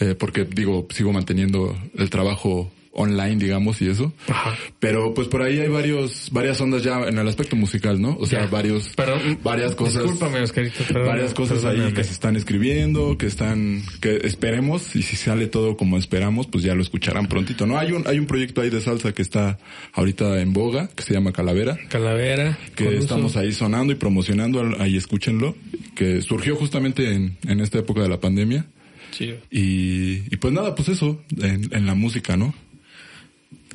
eh, 0.00 0.14
porque 0.18 0.44
digo, 0.44 0.86
sigo 0.90 1.12
manteniendo 1.12 1.76
el 1.96 2.10
trabajo 2.10 2.70
online, 2.98 3.36
digamos, 3.36 3.80
y 3.82 3.88
eso. 3.88 4.12
Ajá. 4.28 4.56
Pero 4.80 5.12
pues 5.14 5.28
por 5.28 5.42
ahí 5.42 5.58
hay 5.60 5.68
varios, 5.68 6.30
varias 6.32 6.60
ondas 6.60 6.82
ya 6.82 7.00
en 7.06 7.18
el 7.18 7.28
aspecto 7.28 7.54
musical, 7.56 8.00
¿no? 8.00 8.16
O 8.18 8.26
sea, 8.26 8.40
Ya. 8.44 8.46
varios, 8.48 8.88
Perdón, 8.96 9.38
varias 9.42 9.74
cosas. 9.74 10.02
Discúlpame, 10.02 10.40
Oscarito. 10.42 10.82
perdón, 10.88 11.06
varias 11.08 11.34
cosas 11.34 11.64
ahí 11.64 11.92
que 11.92 12.02
se 12.04 12.12
están 12.12 12.36
escribiendo, 12.36 13.16
que 13.18 13.26
están, 13.26 13.82
que 14.00 14.16
esperemos, 14.24 14.96
y 14.96 15.02
si 15.02 15.16
sale 15.16 15.46
todo 15.46 15.76
como 15.76 15.98
esperamos, 15.98 16.46
pues 16.46 16.64
ya 16.64 16.74
lo 16.74 16.82
escucharán 16.82 17.26
prontito, 17.28 17.66
¿no? 17.66 17.78
Hay 17.78 17.92
un, 17.92 18.06
hay 18.06 18.18
un 18.18 18.26
proyecto 18.26 18.62
ahí 18.62 18.70
de 18.70 18.80
salsa 18.80 19.12
que 19.12 19.22
está 19.22 19.58
ahorita 19.92 20.40
en 20.40 20.52
boga, 20.52 20.88
que 20.88 21.02
se 21.02 21.12
llama 21.14 21.32
Calavera, 21.32 21.78
Calavera. 21.88 22.58
que 22.74 22.96
estamos 22.96 23.36
ahí 23.36 23.52
sonando 23.52 23.92
y 23.92 23.96
promocionando, 23.96 24.74
ahí 24.80 24.96
escúchenlo, 24.96 25.54
que 25.94 26.22
surgió 26.22 26.56
justamente 26.56 27.12
en, 27.12 27.36
en 27.46 27.60
esta 27.60 27.78
época 27.78 28.02
de 28.02 28.08
la 28.08 28.20
pandemia. 28.20 28.66
Chido. 29.12 29.36
Y, 29.50 30.22
y 30.32 30.36
pues 30.40 30.52
nada, 30.52 30.74
pues 30.74 30.88
eso, 30.88 31.22
en, 31.40 31.68
en 31.74 31.86
la 31.86 31.94
música, 31.94 32.36
¿no? 32.36 32.54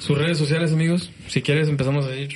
Sus 0.01 0.17
redes 0.17 0.39
sociales, 0.39 0.71
amigos. 0.71 1.11
Si 1.27 1.43
quieres, 1.43 1.69
empezamos 1.69 2.07
ahí. 2.07 2.27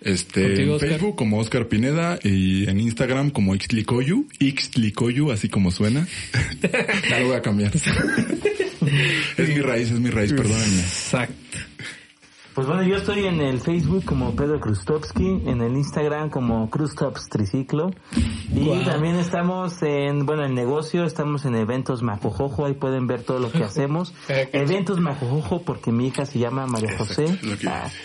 Este, 0.00 0.42
Contigo, 0.42 0.70
en 0.70 0.74
Oscar. 0.74 0.88
Facebook 0.90 1.16
como 1.16 1.38
Oscar 1.38 1.68
Pineda 1.68 2.18
y 2.24 2.68
en 2.68 2.80
Instagram 2.80 3.30
como 3.30 3.54
Ixtlicoyu, 3.54 4.26
Ixtlicoyu, 4.40 5.30
así 5.30 5.48
como 5.48 5.70
suena. 5.70 6.08
ya 7.08 7.20
lo 7.20 7.28
voy 7.28 7.36
a 7.36 7.42
cambiar. 7.42 7.70
es 9.36 9.48
mi 9.48 9.60
raíz, 9.60 9.92
es 9.92 10.00
mi 10.00 10.10
raíz, 10.10 10.32
perdónenme. 10.32 10.80
Exacto. 10.80 11.58
Pues 12.54 12.66
bueno, 12.66 12.82
yo 12.82 12.96
estoy 12.96 13.24
en 13.24 13.40
el 13.40 13.60
Facebook 13.60 14.04
como 14.04 14.36
Pedro 14.36 14.60
Krustovsky, 14.60 15.42
en 15.46 15.62
el 15.62 15.74
Instagram 15.74 16.28
como 16.28 16.68
Krustops 16.68 17.28
Triciclo. 17.30 17.90
Y 18.54 18.84
también 18.84 19.16
estamos 19.16 19.82
en, 19.82 20.26
bueno, 20.26 20.44
en 20.44 20.54
negocio, 20.54 21.04
estamos 21.04 21.46
en 21.46 21.54
eventos 21.56 22.02
Macojojo, 22.02 22.66
ahí 22.66 22.74
pueden 22.74 23.06
ver 23.06 23.22
todo 23.22 23.38
lo 23.38 23.50
que 23.50 23.64
hacemos. 23.64 24.12
Eventos 24.52 25.00
Macojojo 25.00 25.62
porque 25.62 25.92
mi 25.92 26.08
hija 26.08 26.26
se 26.26 26.38
llama 26.40 26.66
María 26.66 26.98
José. 26.98 27.38
Ah, 27.66 27.88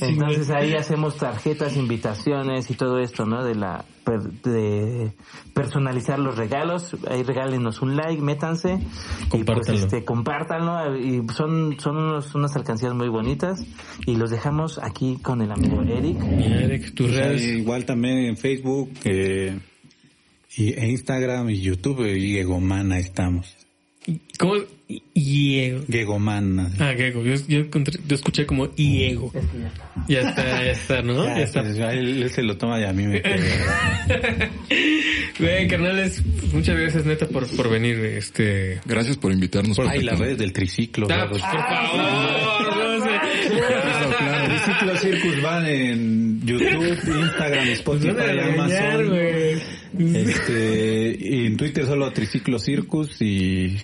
entonces 0.00 0.48
ahí 0.50 0.72
hacemos 0.74 1.18
tarjetas, 1.18 1.76
invitaciones 1.76 2.70
y 2.70 2.74
todo 2.74 2.98
esto, 3.00 3.26
¿no? 3.26 3.44
De 3.44 3.54
la 3.54 3.84
per- 4.04 4.22
de 4.42 5.12
personalizar 5.52 6.18
los 6.18 6.36
regalos. 6.36 6.96
Ahí 7.10 7.22
regálenos 7.22 7.82
un 7.82 7.96
like, 7.96 8.22
métanse 8.22 8.78
y 9.32 9.44
pues 9.44 9.68
este 9.68 10.04
compártanlo 10.04 10.96
y 10.96 11.26
son 11.34 11.76
son 11.78 11.96
unos, 11.98 12.34
unas 12.34 12.56
alcancías 12.56 12.94
muy 12.94 13.08
bonitas 13.08 13.62
y 14.06 14.16
los 14.16 14.30
dejamos 14.30 14.78
aquí 14.82 15.18
con 15.22 15.42
el 15.42 15.50
amigo 15.52 15.82
Eric. 15.82 16.16
Y 16.38 16.52
Eric, 16.64 16.94
tus 16.94 17.06
Pues 17.10 17.16
redes. 17.18 17.42
igual 17.42 17.84
también 17.84 18.18
en 18.18 18.36
Facebook, 18.36 18.90
eh, 19.04 19.58
y 20.56 20.72
e 20.72 20.88
Instagram 20.90 21.50
y 21.50 21.60
YouTube, 21.60 22.06
y 22.06 22.32
Gegomana 22.34 22.98
estamos. 22.98 23.56
¿Cómo? 24.38 24.54
Iego. 25.14 25.82
Gegomana. 25.90 26.70
Ah, 26.78 26.92
Gego. 26.94 27.22
Yo, 27.24 27.34
yo, 27.48 27.60
encontré- 27.60 27.98
yo 28.06 28.14
escuché 28.16 28.44
como 28.44 28.68
Iego. 28.76 29.32
Ya 30.08 30.20
está, 30.20 30.44
ya 30.62 30.70
está, 30.72 31.00
¿no? 31.02 31.24
Ya 31.24 31.38
Ya, 31.38 31.42
está. 31.44 31.62
pues, 31.62 31.78
él, 31.78 32.22
él 32.22 32.30
se 32.30 32.42
lo 32.42 32.58
toma 32.58 32.78
y 32.80 32.84
a 32.84 32.92
mí 32.92 33.06
me 33.06 33.20
pega. 33.20 33.38
Güey, 35.38 35.66
carnales, 35.66 36.22
muchas 36.52 36.78
gracias 36.78 37.04
neta 37.06 37.26
por, 37.26 37.48
por 37.56 37.68
venir, 37.68 37.96
este... 38.04 38.80
Gracias 38.84 39.16
por 39.16 39.32
invitarnos. 39.32 39.76
Ay, 39.80 40.02
las 40.02 40.18
redes 40.18 40.38
del 40.38 40.52
triciclo. 40.52 41.08
Ah, 41.10 41.26
pues, 41.28 41.42
por 41.42 41.50
favor, 41.50 41.90
sé. 41.90 41.96
Claro, 41.96 42.73
Triciclo 44.78 44.96
Circus 44.96 45.42
van 45.42 45.66
en 45.66 46.40
YouTube, 46.44 46.98
Instagram, 47.20 47.68
Spotify, 47.68 48.08
a 48.08 48.12
regañar, 48.14 49.00
Amazon. 49.00 49.14
Este, 49.98 51.16
y 51.20 51.46
en 51.46 51.56
Twitter 51.56 51.86
solo 51.86 52.10
Triciclo 52.12 52.58
Circus 52.58 53.20
y 53.20 53.76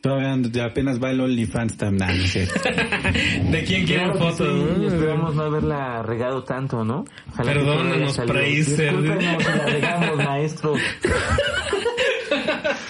todavía 0.00 0.64
apenas 0.64 1.02
va 1.02 1.10
el 1.10 1.20
OnlyFans 1.20 1.76
también. 1.76 2.08
¿De 3.50 3.64
quién 3.64 3.86
quieren 3.86 4.12
Claro 4.12 4.18
fotos? 4.18 4.48
sí, 4.48 4.80
no? 4.80 4.88
esperamos 4.88 5.34
no 5.34 5.42
haberla 5.42 6.02
regado 6.02 6.44
tanto, 6.44 6.84
¿no? 6.84 7.04
Ojalá 7.28 7.52
Perdónanos. 7.52 8.18
Preiser. 8.26 8.96
Discúlpenos 8.96 9.42
si 9.42 9.58
la 9.58 9.66
regamos, 9.66 10.16
maestro. 10.24 10.74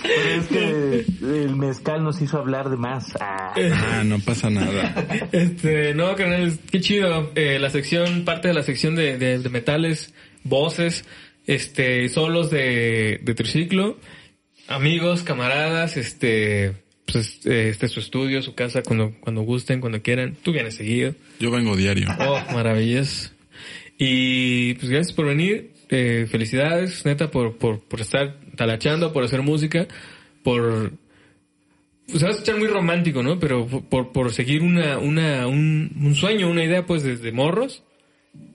Pero 0.03 0.41
es 0.41 0.47
que 0.47 1.05
el 1.23 1.57
mezcal 1.57 2.03
nos 2.03 2.21
hizo 2.21 2.39
hablar 2.39 2.71
de 2.71 2.77
más. 2.77 3.15
Ah. 3.21 3.55
Ah, 3.57 4.03
no 4.05 4.19
pasa 4.21 4.51
nada. 4.51 4.95
Este, 5.33 5.95
no, 5.95 6.15
carnal, 6.17 6.59
qué 6.71 6.81
chido. 6.81 7.33
Eh, 7.35 7.59
la 7.59 7.71
sección, 7.71 8.25
parte 8.25 8.49
de 8.49 8.55
la 8.55 8.63
sección 8.63 8.95
de, 8.95 9.19
de, 9.19 9.39
de 9.39 9.49
metales, 9.49 10.13
voces, 10.45 11.05
este, 11.47 12.09
solos 12.09 12.51
de, 12.51 13.21
de 13.23 13.35
triciclo, 13.35 13.99
amigos, 14.69 15.23
camaradas, 15.23 15.97
este, 15.97 16.75
pues, 17.13 17.45
eh, 17.47 17.69
este 17.71 17.87
es 17.87 17.93
su 17.93 18.01
estudio, 18.01 18.43
su 18.43 18.55
casa, 18.55 18.83
cuando, 18.83 19.13
cuando 19.21 19.43
gusten, 19.43 19.81
cuando 19.81 20.03
quieran. 20.03 20.37
Tú 20.43 20.53
vienes 20.53 20.77
seguido. 20.77 21.15
Yo 21.39 21.51
vengo 21.51 21.77
diario. 21.77 22.09
Oh, 22.19 22.41
maravillas. 22.53 23.33
Y 23.99 24.75
pues 24.75 24.91
gracias 24.91 25.15
por 25.15 25.27
venir. 25.27 25.73
Eh, 25.89 26.27
felicidades, 26.31 27.05
neta, 27.05 27.31
por, 27.31 27.59
por, 27.59 27.81
por 27.81 28.01
estar 28.01 28.39
talachando, 28.61 29.11
por 29.15 29.25
hacer 29.25 29.41
música, 29.41 29.89
por... 30.43 30.93
Pues 32.07 32.19
se 32.19 32.25
va 32.27 32.31
a 32.31 32.35
escuchar 32.35 32.59
muy 32.59 32.67
romántico, 32.67 33.23
¿no? 33.23 33.39
Pero 33.39 33.67
por, 33.67 34.13
por 34.13 34.33
seguir 34.35 34.61
una, 34.61 34.99
una, 34.99 35.47
un, 35.47 35.91
un 35.99 36.15
sueño, 36.15 36.51
una 36.51 36.63
idea, 36.63 36.85
pues 36.85 37.03
desde 37.03 37.33
morros, 37.33 37.85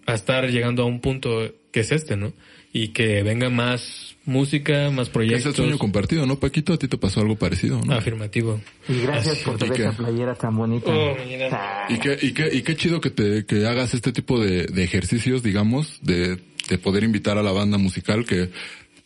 a 0.05 0.13
estar 0.13 0.47
llegando 0.51 0.83
a 0.83 0.85
un 0.85 0.99
punto 1.01 1.51
que 1.71 1.79
es 1.79 1.91
este, 1.91 2.17
¿no? 2.17 2.33
Y 2.71 2.89
que 2.89 3.23
venga 3.23 3.49
más 3.49 4.15
música, 4.25 4.91
más 4.91 5.07
Es 5.07 5.13
proyectos. 5.13 5.45
el 5.47 5.55
sueño 5.55 5.77
compartido, 5.79 6.25
¿no, 6.27 6.37
Paquito? 6.39 6.73
A 6.73 6.77
ti 6.77 6.87
te 6.87 6.97
pasó 6.97 7.21
algo 7.21 7.35
parecido, 7.37 7.81
¿no? 7.83 7.93
Afirmativo. 7.95 8.61
Y 8.89 8.99
gracias 9.01 9.39
por 9.39 9.57
traer 9.57 9.73
¿Y 9.73 9.77
qué? 9.77 9.81
esa 9.83 9.93
playera 9.97 10.35
tan 10.35 10.55
bonita. 10.55 10.91
Oh. 10.91 11.15
Ah. 11.51 11.87
Y 11.89 11.97
qué, 11.97 12.17
y 12.21 12.33
qué, 12.33 12.49
y 12.53 12.61
qué 12.61 12.75
chido 12.75 12.99
que 13.01 13.09
te, 13.09 13.45
que 13.45 13.65
hagas 13.65 13.93
este 13.95 14.11
tipo 14.11 14.39
de, 14.39 14.67
de 14.67 14.83
ejercicios, 14.83 15.41
digamos, 15.41 15.99
de, 16.01 16.37
de 16.69 16.77
poder 16.77 17.03
invitar 17.05 17.37
a 17.37 17.43
la 17.43 17.53
banda 17.53 17.77
musical 17.77 18.25
que 18.25 18.49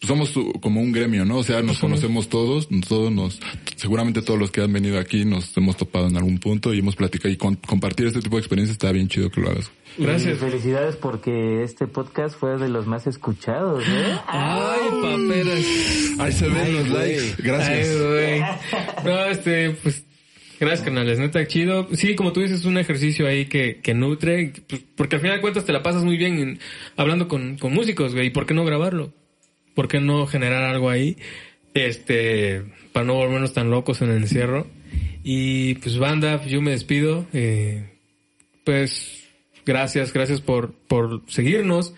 somos 0.02 0.34
como 0.62 0.82
un 0.82 0.92
gremio, 0.92 1.26
¿no? 1.26 1.38
O 1.38 1.44
sea, 1.44 1.62
nos 1.62 1.78
conocemos 1.80 2.30
todos, 2.30 2.70
todos 2.88 3.12
nos, 3.12 3.40
seguramente 3.76 4.22
todos 4.22 4.40
los 4.40 4.50
que 4.52 4.62
han 4.62 4.72
venido 4.72 4.98
aquí 5.00 5.26
nos 5.26 5.56
hemos 5.58 5.76
topado 5.78 6.08
en 6.08 6.16
algún 6.16 6.38
punto 6.40 6.74
y 6.74 6.80
hemos 6.80 6.96
platicado 6.96 7.30
y 7.34 7.38
con- 7.38 7.56
compartir 7.56 8.08
este 8.08 8.22
tipo 8.22 8.38
de 8.38 8.40
experiencias 8.42 8.76
está 8.78 8.92
bien 8.94 9.10
chido 9.10 9.30
que 9.30 9.42
lo 9.42 9.50
hagas. 9.52 9.70
Y 9.98 10.04
Gracias. 10.04 10.38
felicidades 10.38 10.96
porque 10.96 11.64
este 11.64 11.86
podcast 11.88 12.40
fue 12.40 12.58
de 12.58 12.70
los 12.70 12.88
más 12.88 13.08
escuchados, 13.08 13.84
¿eh? 13.86 14.18
Ay, 14.28 14.80
paperas. 15.02 15.66
Ahí 16.20 16.32
se 16.32 16.48
ven 16.48 16.58
Ay, 16.64 16.74
los 16.74 16.90
güey. 16.90 17.02
likes. 17.18 17.36
Gracias. 17.44 17.88
Ay, 17.90 17.98
güey. 18.08 18.42
No, 19.04 19.26
este, 19.26 19.72
pues, 19.72 20.06
gracias, 20.60 20.82
canales. 20.86 21.20
Neta, 21.20 21.46
chido. 21.48 21.90
Sí, 21.94 22.16
como 22.16 22.32
tú 22.32 22.40
dices, 22.40 22.60
es 22.62 22.66
un 22.66 22.78
ejercicio 22.78 23.28
ahí 23.28 23.48
que, 23.48 23.82
que 23.84 23.94
nutre, 23.94 24.54
pues, 24.68 24.82
porque 24.96 25.16
al 25.18 25.22
final 25.22 25.38
de 25.38 25.42
cuentas 25.42 25.66
te 25.66 25.74
la 25.74 25.84
pasas 25.84 26.06
muy 26.06 26.16
bien 26.16 26.40
en- 26.40 26.60
hablando 26.96 27.28
con, 27.28 27.58
con 27.58 27.74
músicos, 27.74 28.14
güey. 28.14 28.28
¿Y 28.28 28.30
por 28.32 28.46
qué 28.46 28.54
no 28.54 28.64
grabarlo? 28.64 29.12
¿Por 29.80 29.88
qué 29.88 30.02
no 30.02 30.28
generar 30.28 30.66
algo 30.66 30.90
ahí? 30.90 31.16
Este, 31.74 32.64
para 32.92 33.06
no 33.06 33.14
volvernos 33.14 33.54
tan 33.54 33.72
locos 33.72 34.02
en 34.02 34.10
el 34.10 34.18
encierro. 34.18 34.68
Y 35.24 35.76
pues, 35.76 35.98
banda, 35.98 36.46
yo 36.46 36.62
me 36.62 36.72
despido. 36.72 37.26
Eh, 37.32 37.90
pues, 38.66 39.24
gracias, 39.66 40.12
gracias 40.12 40.42
por, 40.42 40.74
por 40.74 41.22
seguirnos. 41.30 41.94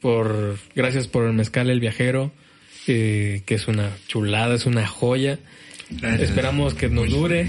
Por, 0.00 0.60
gracias 0.76 1.08
por 1.08 1.24
el 1.24 1.32
mezcal 1.32 1.70
El 1.70 1.80
Viajero. 1.80 2.30
eh, 2.86 3.42
que 3.46 3.56
es 3.56 3.66
una 3.66 3.90
chulada, 4.06 4.54
es 4.54 4.66
una 4.66 4.86
joya. 4.86 5.40
Esperamos 6.20 6.74
que 6.74 6.88
nos 6.88 7.10
dure. 7.10 7.48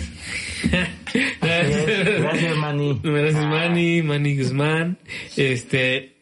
Gracias, 1.44 2.58
Manny. 2.58 3.00
Gracias, 3.04 3.46
Manny, 3.46 4.02
Manny 4.02 4.36
Guzmán. 4.36 4.98
Este, 5.38 6.16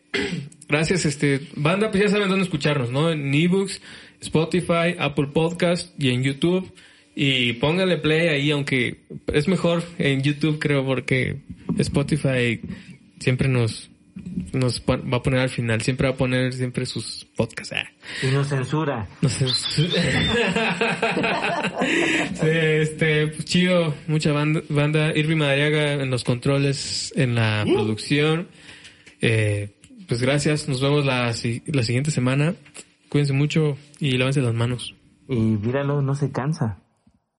gracias, 0.73 1.05
este, 1.05 1.49
banda, 1.55 1.91
pues 1.91 2.03
ya 2.03 2.09
saben 2.09 2.29
dónde 2.29 2.45
escucharnos, 2.45 2.89
¿no? 2.89 3.11
En 3.11 3.31
ebooks, 3.31 3.79
Spotify, 4.21 4.95
Apple 4.97 5.27
Podcast 5.27 5.93
y 6.01 6.09
en 6.09 6.23
YouTube. 6.23 6.73
Y 7.15 7.53
póngale 7.53 7.97
play 7.97 8.29
ahí, 8.29 8.49
aunque 8.49 9.03
es 9.31 9.47
mejor 9.47 9.83
en 9.99 10.23
YouTube, 10.23 10.57
creo, 10.57 10.83
porque 10.83 11.41
Spotify 11.77 12.59
siempre 13.19 13.47
nos, 13.49 13.91
nos 14.51 14.81
va 14.81 15.17
a 15.17 15.21
poner 15.21 15.41
al 15.41 15.49
final, 15.49 15.81
siempre 15.81 16.07
va 16.07 16.15
a 16.15 16.17
poner 16.17 16.51
siempre 16.53 16.87
sus 16.87 17.27
podcasts. 17.35 17.75
Ah. 17.77 17.87
Y 18.23 18.31
nos 18.31 18.47
censura. 18.47 19.07
Nos 19.21 19.33
censura. 19.33 19.91
sí, 22.33 22.47
este, 22.47 23.27
pues 23.27 23.45
chido, 23.45 23.93
mucha 24.07 24.31
banda, 24.31 24.63
banda. 24.69 25.15
Irving 25.15 25.37
Madariaga 25.37 25.93
en 26.01 26.09
los 26.09 26.23
controles, 26.23 27.13
en 27.15 27.35
la 27.35 27.63
producción. 27.63 28.47
Eh, 29.21 29.69
pues 30.07 30.21
gracias, 30.21 30.67
nos 30.67 30.81
vemos 30.81 31.05
la, 31.05 31.25
la 31.27 31.83
siguiente 31.83 32.11
semana. 32.11 32.55
Cuídense 33.09 33.33
mucho 33.33 33.77
y 33.99 34.17
lávense 34.17 34.41
las 34.41 34.53
manos. 34.53 34.95
Y 35.27 35.35
míralo, 35.35 36.01
no 36.01 36.15
se 36.15 36.31
cansa. 36.31 36.82